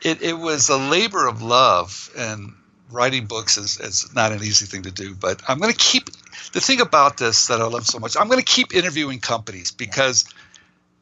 it, 0.01 0.22
it 0.22 0.34
was 0.34 0.70
a 0.70 0.78
labor 0.78 1.28
of 1.28 1.41
love, 1.41 2.09
and 2.17 2.53
writing 2.89 3.26
books 3.26 3.57
is, 3.57 3.80
is 3.80 4.13
not 4.15 4.32
an 4.32 4.39
easy 4.39 4.65
thing 4.65 4.84
to 4.84 4.91
do. 4.91 5.13
But 5.13 5.41
I'm 5.47 5.59
going 5.59 5.72
to 5.72 5.78
keep 5.78 6.09
the 6.53 6.61
thing 6.61 6.82
about 6.82 7.17
this 7.17 7.47
that 7.47 7.61
I 7.61 7.65
love 7.65 7.86
so 7.86 7.99
much. 7.99 8.17
I'm 8.17 8.28
going 8.28 8.39
to 8.39 8.45
keep 8.45 8.74
interviewing 8.74 9.20
companies 9.20 9.72
because 9.72 10.26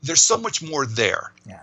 there's 0.04 0.22
so 0.22 0.38
much 0.38 0.62
more 0.62 0.86
there. 0.86 1.32
yeah. 1.46 1.60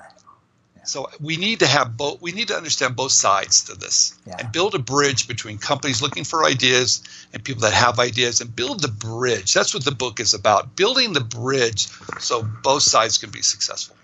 So 0.84 1.08
we 1.20 1.36
need 1.36 1.60
to 1.60 1.66
have 1.66 1.96
both. 1.96 2.20
We 2.20 2.32
need 2.32 2.48
to 2.48 2.56
understand 2.56 2.96
both 2.96 3.12
sides 3.12 3.64
to 3.64 3.74
this 3.74 4.14
Yeah. 4.26 4.36
and 4.38 4.52
build 4.52 4.74
a 4.74 4.78
bridge 4.78 5.26
between 5.26 5.58
companies 5.58 6.02
looking 6.02 6.24
for 6.24 6.44
ideas 6.44 7.02
and 7.32 7.42
people 7.42 7.62
that 7.62 7.72
have 7.72 7.98
ideas, 7.98 8.40
and 8.40 8.54
build 8.54 8.80
the 8.80 8.88
bridge. 8.88 9.54
That's 9.54 9.74
what 9.74 9.84
the 9.84 9.92
book 9.94 10.20
is 10.20 10.34
about: 10.34 10.76
building 10.76 11.12
the 11.12 11.20
bridge 11.20 11.88
so 12.20 12.42
both 12.62 12.82
sides 12.82 13.18
can 13.18 13.30
be 13.30 13.42
successful. 13.42 13.96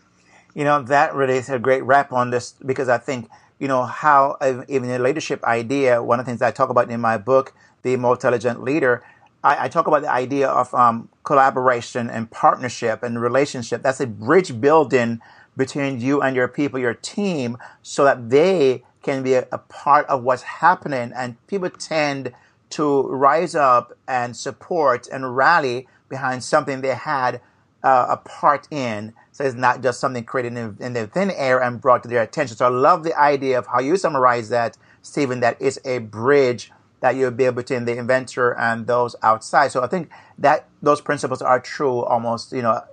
You 0.55 0.65
know, 0.65 0.83
that 0.83 1.15
really 1.15 1.37
is 1.37 1.49
a 1.49 1.59
great 1.59 1.83
wrap 1.85 2.13
on 2.13 2.31
this 2.31 2.55
because 2.67 2.89
I 2.89 2.99
think, 2.99 3.29
you 3.59 3.69
know, 3.69 3.85
how 3.85 4.37
even 4.69 4.91
a 4.91 4.99
leadership 4.99 5.45
idea, 5.45 6.03
one 6.03 6.19
of 6.19 6.27
the 6.27 6.31
things 6.31 6.43
I 6.43 6.51
talk 6.51 6.71
about 6.71 6.91
in 6.91 7.01
my 7.01 7.19
book, 7.19 7.53
The 7.83 7.97
More 7.97 8.15
Intelligent 8.15 8.63
Leader, 8.63 9.05
I, 9.45 9.67
I 9.67 9.69
talk 9.69 9.87
about 9.87 10.03
the 10.03 10.11
idea 10.11 10.49
of 10.49 10.75
um, 10.75 11.09
collaboration 11.25 12.11
and 12.11 12.31
partnership 12.31 13.03
and 13.03 13.21
relationship. 13.21 13.83
That's 13.83 14.01
a 14.01 14.07
bridge 14.07 14.61
building 14.61 15.21
between 15.57 16.01
you 16.01 16.23
and 16.23 16.37
your 16.37 16.49
people, 16.49 16.79
your 16.79 16.95
team, 16.95 17.59
so 17.83 18.05
that 18.05 18.31
they 18.31 18.85
can 19.03 19.23
be 19.23 19.35
a, 19.35 19.47
a 19.53 19.59
part 19.59 20.07
of 20.07 20.23
what's 20.23 20.43
happening. 20.43 21.13
And 21.15 21.45
people 21.47 21.71
tend 21.71 22.33
to 22.71 23.03
rise 23.09 23.55
up 23.55 23.93
and 24.07 24.37
support 24.37 25.09
and 25.09 25.37
rally 25.37 25.89
behind 26.09 26.45
something 26.45 26.81
they 26.81 26.95
had 26.95 27.41
uh, 27.83 28.07
a 28.11 28.17
part 28.17 28.69
in. 28.71 29.13
So 29.33 29.45
it's 29.45 29.55
not 29.55 29.83
just 29.83 30.01
something 30.01 30.25
created 30.25 30.57
in, 30.57 30.77
in 30.81 30.93
the 30.93 31.07
thin 31.07 31.31
air 31.31 31.61
and 31.63 31.81
brought 31.81 32.03
to 32.03 32.09
their 32.09 32.23
attention. 32.23 32.57
So 32.57 32.67
I 32.67 32.69
love 32.69 33.05
the 33.05 33.19
idea 33.19 33.59
of 33.59 33.67
how 33.67 33.81
you 33.81 33.97
summarize 33.97 34.51
that, 34.51 34.77
Stephen, 35.03 35.41
that 35.41 35.61
is 35.61 35.81
a 35.85 35.99
bridge 35.99 36.71
that 37.01 37.17
you'll 37.17 37.31
be 37.31 37.51
between 37.51 37.87
the 37.87 37.97
inventor 37.97 38.57
and 38.59 38.87
those 38.87 39.17
outside. 39.23 39.69
So 39.73 39.83
I 39.83 39.87
think 39.87 40.11
that 40.39 40.69
those 40.83 41.01
principles 41.01 41.41
are 41.41 41.59
true 41.59 42.05
almost, 42.05 42.53
you 42.53 42.63
know, 42.63 42.85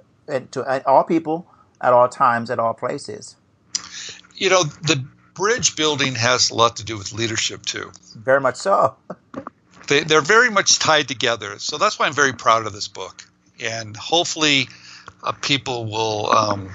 to 0.52 0.88
all 0.88 1.04
people 1.04 1.46
at 1.82 1.94
all 1.94 2.10
times, 2.10 2.50
at 2.50 2.60
all 2.60 2.74
places. 2.74 3.36
You 4.36 4.50
know, 4.50 4.64
the 4.64 5.06
bridge 5.34 5.76
building 5.76 6.16
has 6.16 6.50
a 6.50 6.56
lot 6.56 6.78
to 6.78 6.84
do 6.84 6.98
with 6.98 7.14
leadership 7.14 7.66
too. 7.66 7.92
Very 8.16 8.42
much 8.42 8.56
so. 8.56 8.96
They, 9.88 10.02
they're 10.02 10.20
very 10.20 10.50
much 10.52 10.80
tied 10.80 11.08
together. 11.08 11.60
So 11.60 11.78
that's 11.78 11.98
why 11.98 12.08
I'm 12.08 12.14
very 12.14 12.34
proud 12.34 12.66
of 12.68 12.74
this 12.74 12.90
book. 12.90 13.24
And 13.64 13.96
hopefully, 13.96 14.68
uh, 15.24 15.32
people 15.32 15.86
will 15.86 16.30
um, 16.30 16.70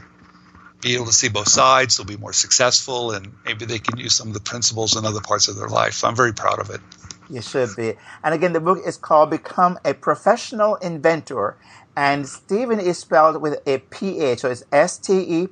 be 0.83 0.95
able 0.97 1.07
to 1.07 1.13
see 1.13 1.29
both 1.29 1.49
sides. 1.49 1.97
They'll 1.97 2.05
be 2.05 2.17
more 2.19 2.35
successful, 2.35 3.13
and 3.13 3.33
maybe 3.45 3.65
they 3.65 3.79
can 3.79 3.99
use 3.99 4.15
some 4.15 4.29
of 4.29 4.35
the 4.35 4.41
principles 4.41 4.97
in 4.97 5.07
other 5.07 5.21
parts 5.21 5.49
of 5.49 5.57
their 5.57 5.69
life. 5.69 6.05
I'm 6.05 6.17
very 6.17 6.35
proud 6.35 6.59
of 6.59 6.69
it. 6.71 6.81
You 7.31 7.41
should 7.41 7.75
be. 7.77 7.95
And 8.23 8.35
again, 8.35 8.53
the 8.53 8.61
book 8.61 8.81
is 8.85 8.99
called 8.99 9.31
Become 9.31 9.79
a 9.85 9.95
Professional 9.95 10.75
Inventor. 10.77 11.57
And 11.97 12.29
Stephen 12.29 12.81
is 12.81 12.99
spelled 12.99 13.41
with 13.41 13.63
a 13.67 13.79
P-H. 13.79 14.41
So 14.41 14.51
it's 14.51 14.65
S-T-E-P-H-E-N. 14.73 15.45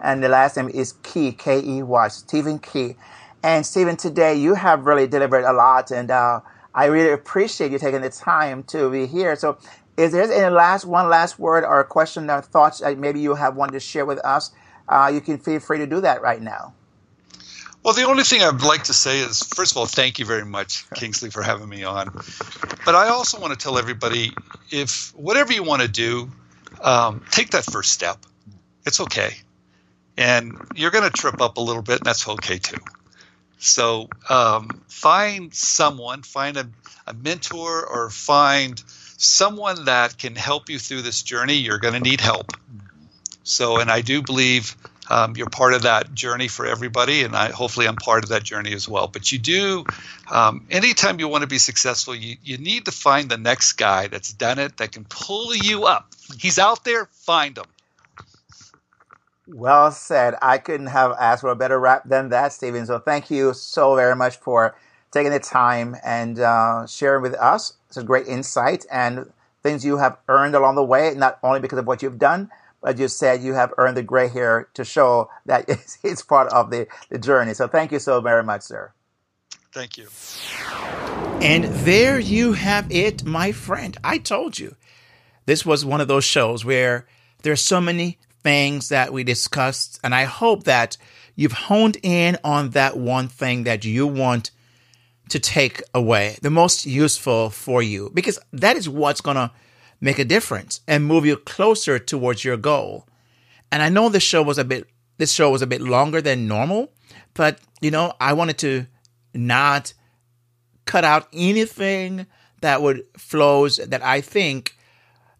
And 0.00 0.22
the 0.22 0.28
last 0.28 0.56
name 0.56 0.68
is 0.68 0.92
Key, 1.02 1.32
K-E-Y, 1.32 2.08
Stephen 2.08 2.58
Key. 2.58 2.96
And 3.42 3.64
Stephen, 3.64 3.96
today 3.96 4.34
you 4.34 4.54
have 4.54 4.86
really 4.86 5.06
delivered 5.06 5.44
a 5.44 5.52
lot. 5.52 5.90
And 5.90 6.10
uh, 6.10 6.40
I 6.74 6.86
really 6.86 7.12
appreciate 7.12 7.72
you 7.72 7.78
taking 7.78 8.02
the 8.02 8.10
time 8.10 8.64
to 8.64 8.90
be 8.90 9.06
here. 9.06 9.36
So 9.36 9.58
is 9.96 10.12
there 10.12 10.22
any 10.22 10.54
last, 10.54 10.84
one 10.84 11.08
last 11.08 11.38
word 11.38 11.64
or 11.64 11.80
a 11.80 11.84
question 11.84 12.28
or 12.30 12.42
thoughts 12.42 12.80
that 12.80 12.98
maybe 12.98 13.20
you 13.20 13.34
have 13.34 13.56
wanted 13.56 13.72
to 13.72 13.80
share 13.80 14.04
with 14.04 14.18
us? 14.24 14.50
Uh, 14.88 15.10
you 15.12 15.20
can 15.20 15.38
feel 15.38 15.60
free 15.60 15.78
to 15.78 15.86
do 15.86 16.00
that 16.00 16.20
right 16.20 16.42
now. 16.42 16.74
Well, 17.84 17.92
the 17.92 18.04
only 18.04 18.24
thing 18.24 18.42
I'd 18.42 18.62
like 18.62 18.84
to 18.84 18.94
say 18.94 19.20
is, 19.20 19.42
first 19.42 19.72
of 19.72 19.76
all, 19.76 19.86
thank 19.86 20.18
you 20.18 20.24
very 20.24 20.46
much, 20.46 20.88
Kingsley, 20.94 21.28
for 21.28 21.42
having 21.42 21.68
me 21.68 21.84
on. 21.84 22.10
But 22.84 22.94
I 22.94 23.08
also 23.08 23.38
want 23.38 23.52
to 23.52 23.62
tell 23.62 23.78
everybody 23.78 24.32
if 24.70 25.14
whatever 25.14 25.52
you 25.52 25.62
want 25.62 25.82
to 25.82 25.88
do, 25.88 26.30
um, 26.82 27.22
take 27.30 27.50
that 27.50 27.64
first 27.64 27.92
step. 27.92 28.18
It's 28.86 29.00
okay. 29.00 29.36
And 30.16 30.56
you're 30.74 30.92
going 30.92 31.04
to 31.04 31.10
trip 31.10 31.42
up 31.42 31.58
a 31.58 31.60
little 31.60 31.82
bit, 31.82 31.98
and 31.98 32.06
that's 32.06 32.26
okay 32.26 32.56
too. 32.56 32.78
So 33.58 34.08
um, 34.30 34.82
find 34.88 35.52
someone, 35.52 36.22
find 36.22 36.56
a, 36.56 36.68
a 37.06 37.12
mentor, 37.12 37.86
or 37.86 38.08
find 38.08 38.82
someone 39.16 39.86
that 39.86 40.18
can 40.18 40.36
help 40.36 40.68
you 40.68 40.78
through 40.78 41.02
this 41.02 41.22
journey. 41.22 41.54
You're 41.54 41.78
going 41.78 41.94
to 41.94 42.00
need 42.00 42.20
help. 42.20 42.52
So, 43.42 43.78
and 43.78 43.90
I 43.90 44.00
do 44.00 44.22
believe 44.22 44.76
um, 45.10 45.36
you're 45.36 45.50
part 45.50 45.74
of 45.74 45.82
that 45.82 46.14
journey 46.14 46.48
for 46.48 46.66
everybody, 46.66 47.24
and 47.24 47.36
I 47.36 47.50
hopefully 47.50 47.86
I'm 47.86 47.96
part 47.96 48.24
of 48.24 48.30
that 48.30 48.42
journey 48.42 48.72
as 48.72 48.88
well. 48.88 49.06
But 49.06 49.30
you 49.32 49.38
do, 49.38 49.84
um, 50.30 50.66
anytime 50.70 51.20
you 51.20 51.28
want 51.28 51.42
to 51.42 51.46
be 51.46 51.58
successful, 51.58 52.14
you, 52.14 52.36
you 52.42 52.56
need 52.56 52.86
to 52.86 52.92
find 52.92 53.28
the 53.28 53.36
next 53.36 53.74
guy 53.74 54.06
that's 54.06 54.32
done 54.32 54.58
it 54.58 54.78
that 54.78 54.92
can 54.92 55.04
pull 55.04 55.54
you 55.54 55.84
up. 55.84 56.14
He's 56.38 56.58
out 56.58 56.84
there, 56.84 57.06
find 57.12 57.58
him. 57.58 57.66
Well 59.46 59.92
said. 59.92 60.36
I 60.40 60.56
couldn't 60.56 60.86
have 60.86 61.12
asked 61.20 61.42
for 61.42 61.50
a 61.50 61.56
better 61.56 61.78
wrap 61.78 62.08
than 62.08 62.30
that, 62.30 62.54
Stephen. 62.54 62.86
So 62.86 62.98
thank 62.98 63.30
you 63.30 63.52
so 63.52 63.94
very 63.94 64.16
much 64.16 64.38
for 64.38 64.74
taking 65.14 65.32
the 65.32 65.38
time 65.38 65.96
and 66.04 66.38
uh, 66.40 66.86
sharing 66.86 67.22
with 67.22 67.34
us. 67.34 67.74
It's 67.88 67.96
a 67.96 68.02
great 68.02 68.26
insight 68.26 68.84
and 68.90 69.32
things 69.62 69.84
you 69.84 69.96
have 69.96 70.18
earned 70.28 70.54
along 70.54 70.74
the 70.74 70.84
way, 70.84 71.14
not 71.16 71.38
only 71.42 71.60
because 71.60 71.78
of 71.78 71.86
what 71.86 72.02
you've 72.02 72.18
done, 72.18 72.50
but 72.82 72.98
you 72.98 73.08
said 73.08 73.42
you 73.42 73.54
have 73.54 73.72
earned 73.78 73.96
the 73.96 74.02
gray 74.02 74.28
hair 74.28 74.68
to 74.74 74.84
show 74.84 75.30
that 75.46 75.64
it's, 75.68 75.98
it's 76.02 76.20
part 76.20 76.52
of 76.52 76.70
the, 76.70 76.86
the 77.08 77.18
journey. 77.18 77.54
So 77.54 77.68
thank 77.68 77.92
you 77.92 77.98
so 77.98 78.20
very 78.20 78.42
much, 78.42 78.62
sir. 78.62 78.92
Thank 79.72 79.96
you. 79.96 80.08
And 81.40 81.64
there 81.64 82.18
you 82.18 82.52
have 82.52 82.90
it, 82.90 83.24
my 83.24 83.52
friend. 83.52 83.96
I 84.04 84.18
told 84.18 84.58
you. 84.58 84.76
This 85.46 85.64
was 85.66 85.84
one 85.84 86.00
of 86.00 86.08
those 86.08 86.24
shows 86.24 86.64
where 86.64 87.06
there's 87.42 87.60
so 87.60 87.80
many 87.80 88.18
things 88.42 88.88
that 88.88 89.12
we 89.12 89.24
discussed, 89.24 90.00
and 90.02 90.14
I 90.14 90.24
hope 90.24 90.64
that 90.64 90.96
you've 91.36 91.52
honed 91.52 91.98
in 92.02 92.38
on 92.42 92.70
that 92.70 92.96
one 92.96 93.28
thing 93.28 93.64
that 93.64 93.84
you 93.84 94.06
want 94.06 94.50
to 95.28 95.38
take 95.38 95.82
away, 95.94 96.36
the 96.42 96.50
most 96.50 96.86
useful 96.86 97.50
for 97.50 97.82
you, 97.82 98.10
because 98.14 98.38
that 98.52 98.76
is 98.76 98.88
what's 98.88 99.20
going 99.20 99.36
to 99.36 99.50
make 100.00 100.18
a 100.18 100.24
difference 100.24 100.80
and 100.86 101.06
move 101.06 101.24
you 101.24 101.36
closer 101.36 101.98
towards 101.98 102.44
your 102.44 102.56
goal. 102.56 103.06
And 103.72 103.82
I 103.82 103.88
know 103.88 104.08
this 104.08 104.22
show 104.22 104.42
was 104.42 104.58
a 104.58 104.64
bit 104.64 104.86
this 105.16 105.32
show 105.32 105.50
was 105.50 105.62
a 105.62 105.66
bit 105.66 105.80
longer 105.80 106.20
than 106.20 106.48
normal, 106.48 106.92
but 107.34 107.60
you 107.80 107.90
know, 107.90 108.12
I 108.20 108.32
wanted 108.32 108.58
to 108.58 108.86
not 109.32 109.94
cut 110.86 111.04
out 111.04 111.28
anything 111.32 112.26
that 112.60 112.82
would 112.82 113.04
flows 113.16 113.76
that 113.76 114.02
I 114.02 114.20
think 114.20 114.76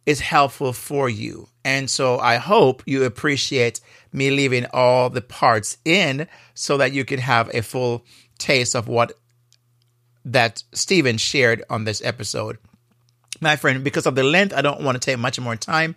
is 0.06 0.20
helpful 0.20 0.72
for 0.72 1.08
you. 1.08 1.48
And 1.64 1.88
so 1.88 2.18
I 2.18 2.36
hope 2.36 2.82
you 2.86 3.04
appreciate 3.04 3.80
me 4.12 4.30
leaving 4.30 4.66
all 4.72 5.10
the 5.10 5.22
parts 5.22 5.78
in 5.84 6.28
so 6.54 6.76
that 6.76 6.92
you 6.92 7.04
can 7.04 7.18
have 7.18 7.50
a 7.54 7.62
full 7.62 8.04
taste 8.38 8.76
of 8.76 8.86
what 8.86 9.12
that 10.24 10.62
Stephen 10.72 11.18
shared 11.18 11.62
on 11.68 11.84
this 11.84 12.02
episode. 12.04 12.58
My 13.40 13.56
friend, 13.56 13.84
because 13.84 14.06
of 14.06 14.14
the 14.14 14.22
length, 14.22 14.54
I 14.54 14.62
don't 14.62 14.82
want 14.82 15.00
to 15.00 15.00
take 15.00 15.18
much 15.18 15.38
more 15.38 15.56
time, 15.56 15.96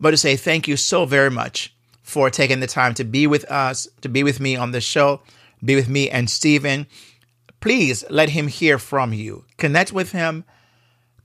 but 0.00 0.10
to 0.10 0.16
say 0.16 0.36
thank 0.36 0.68
you 0.68 0.76
so 0.76 1.06
very 1.06 1.30
much 1.30 1.74
for 2.02 2.30
taking 2.30 2.60
the 2.60 2.66
time 2.66 2.94
to 2.94 3.04
be 3.04 3.26
with 3.26 3.44
us, 3.50 3.86
to 4.00 4.08
be 4.08 4.22
with 4.22 4.40
me 4.40 4.56
on 4.56 4.72
the 4.72 4.80
show, 4.80 5.22
be 5.64 5.74
with 5.74 5.88
me 5.88 6.10
and 6.10 6.28
Stephen. 6.28 6.86
Please 7.60 8.04
let 8.10 8.30
him 8.30 8.48
hear 8.48 8.78
from 8.78 9.12
you. 9.12 9.44
Connect 9.56 9.92
with 9.92 10.12
him, 10.12 10.44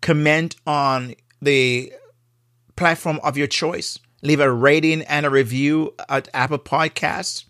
comment 0.02 0.56
on 0.68 1.16
the 1.42 1.92
platform 2.76 3.20
of 3.24 3.38
your 3.38 3.48
choice. 3.48 3.98
Leave 4.22 4.40
a 4.40 4.52
rating 4.52 5.02
and 5.04 5.26
a 5.26 5.30
review 5.30 5.94
at 6.08 6.30
Apple 6.34 6.60
Podcasts. 6.60 7.46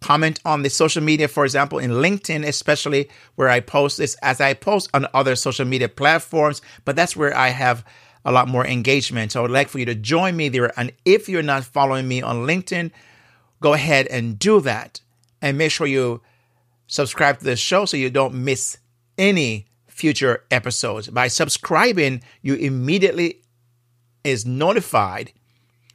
Comment 0.00 0.40
on 0.44 0.62
the 0.62 0.70
social 0.70 1.02
media, 1.02 1.28
for 1.28 1.44
example, 1.44 1.78
in 1.78 1.90
LinkedIn, 1.90 2.46
especially 2.46 3.08
where 3.34 3.48
I 3.48 3.60
post 3.60 3.98
this 3.98 4.14
as 4.22 4.40
I 4.40 4.54
post 4.54 4.88
on 4.94 5.06
other 5.12 5.36
social 5.36 5.66
media 5.66 5.88
platforms, 5.88 6.62
but 6.84 6.96
that's 6.96 7.14
where 7.14 7.36
I 7.36 7.48
have 7.48 7.84
a 8.24 8.32
lot 8.32 8.48
more 8.48 8.66
engagement. 8.66 9.32
So 9.32 9.40
I 9.40 9.42
would 9.42 9.50
like 9.50 9.68
for 9.68 9.78
you 9.78 9.86
to 9.86 9.94
join 9.94 10.36
me 10.36 10.48
there. 10.48 10.72
And 10.78 10.92
if 11.04 11.28
you're 11.28 11.42
not 11.42 11.64
following 11.64 12.08
me 12.08 12.22
on 12.22 12.46
LinkedIn, 12.46 12.90
go 13.60 13.74
ahead 13.74 14.06
and 14.06 14.38
do 14.38 14.60
that. 14.62 15.00
And 15.42 15.56
make 15.56 15.70
sure 15.70 15.86
you 15.86 16.22
subscribe 16.86 17.38
to 17.38 17.44
the 17.44 17.56
show 17.56 17.84
so 17.84 17.96
you 17.96 18.10
don't 18.10 18.34
miss 18.34 18.78
any 19.16 19.68
future 19.86 20.44
episodes. 20.50 21.08
By 21.08 21.28
subscribing, 21.28 22.22
you 22.42 22.54
immediately 22.54 23.42
is 24.24 24.44
notified 24.44 25.32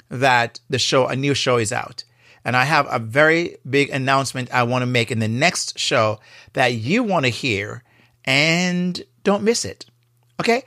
that 0.09 0.59
the 0.69 0.79
show, 0.79 1.07
a 1.07 1.15
new 1.15 1.33
show 1.33 1.57
is 1.57 1.71
out. 1.73 2.04
And 2.45 2.55
I 2.55 2.63
have 2.63 2.87
a 2.89 2.99
very 2.99 3.57
big 3.67 3.89
announcement 3.89 4.53
I 4.53 4.63
want 4.63 4.83
to 4.83 4.85
make 4.85 5.11
in 5.11 5.17
the 5.17 5.27
next 5.27 5.79
show 5.79 6.19
that 6.53 6.73
you 6.73 7.03
want 7.03 7.25
to 7.25 7.29
hear 7.29 7.83
and 8.23 9.03
don't 9.23 9.43
miss 9.43 9.65
it. 9.65 9.85
Okay? 10.39 10.63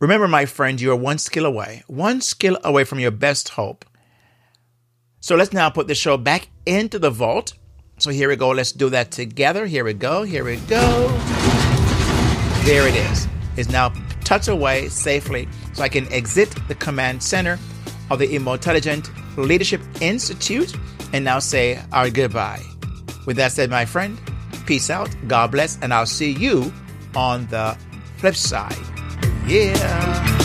Remember, 0.00 0.26
my 0.26 0.46
friend, 0.46 0.80
you 0.80 0.90
are 0.90 0.96
one 0.96 1.18
skill 1.18 1.44
away, 1.44 1.84
one 1.86 2.22
skill 2.22 2.58
away 2.64 2.84
from 2.84 2.98
your 2.98 3.10
best 3.10 3.50
hope. 3.50 3.84
So 5.20 5.36
let's 5.36 5.52
now 5.52 5.68
put 5.70 5.86
the 5.86 5.94
show 5.94 6.16
back 6.16 6.48
into 6.64 6.98
the 6.98 7.10
vault. 7.10 7.52
So 7.98 8.10
here 8.10 8.28
we 8.28 8.36
go. 8.36 8.50
Let's 8.50 8.72
do 8.72 8.90
that 8.90 9.10
together. 9.10 9.66
Here 9.66 9.84
we 9.84 9.92
go. 9.92 10.22
Here 10.22 10.44
we 10.44 10.56
go. 10.56 11.08
There 12.64 12.88
it 12.88 12.94
is. 12.94 13.28
It's 13.56 13.68
now 13.68 13.92
tucked 14.24 14.48
away 14.48 14.88
safely 14.88 15.46
so 15.74 15.82
I 15.82 15.88
can 15.88 16.10
exit 16.12 16.54
the 16.68 16.74
command 16.74 17.22
center 17.22 17.58
of 18.14 18.20
the 18.20 18.34
Intelligent 18.34 19.10
Leadership 19.36 19.80
Institute 20.00 20.74
and 21.12 21.24
now 21.24 21.40
say 21.40 21.82
our 21.92 22.08
goodbye. 22.10 22.62
With 23.26 23.36
that 23.36 23.52
said, 23.52 23.70
my 23.70 23.84
friend, 23.84 24.18
peace 24.66 24.88
out, 24.88 25.14
God 25.26 25.50
bless, 25.50 25.78
and 25.82 25.92
I'll 25.92 26.06
see 26.06 26.30
you 26.30 26.72
on 27.14 27.46
the 27.48 27.76
flip 28.18 28.36
side. 28.36 28.76
Yeah. 29.46 30.43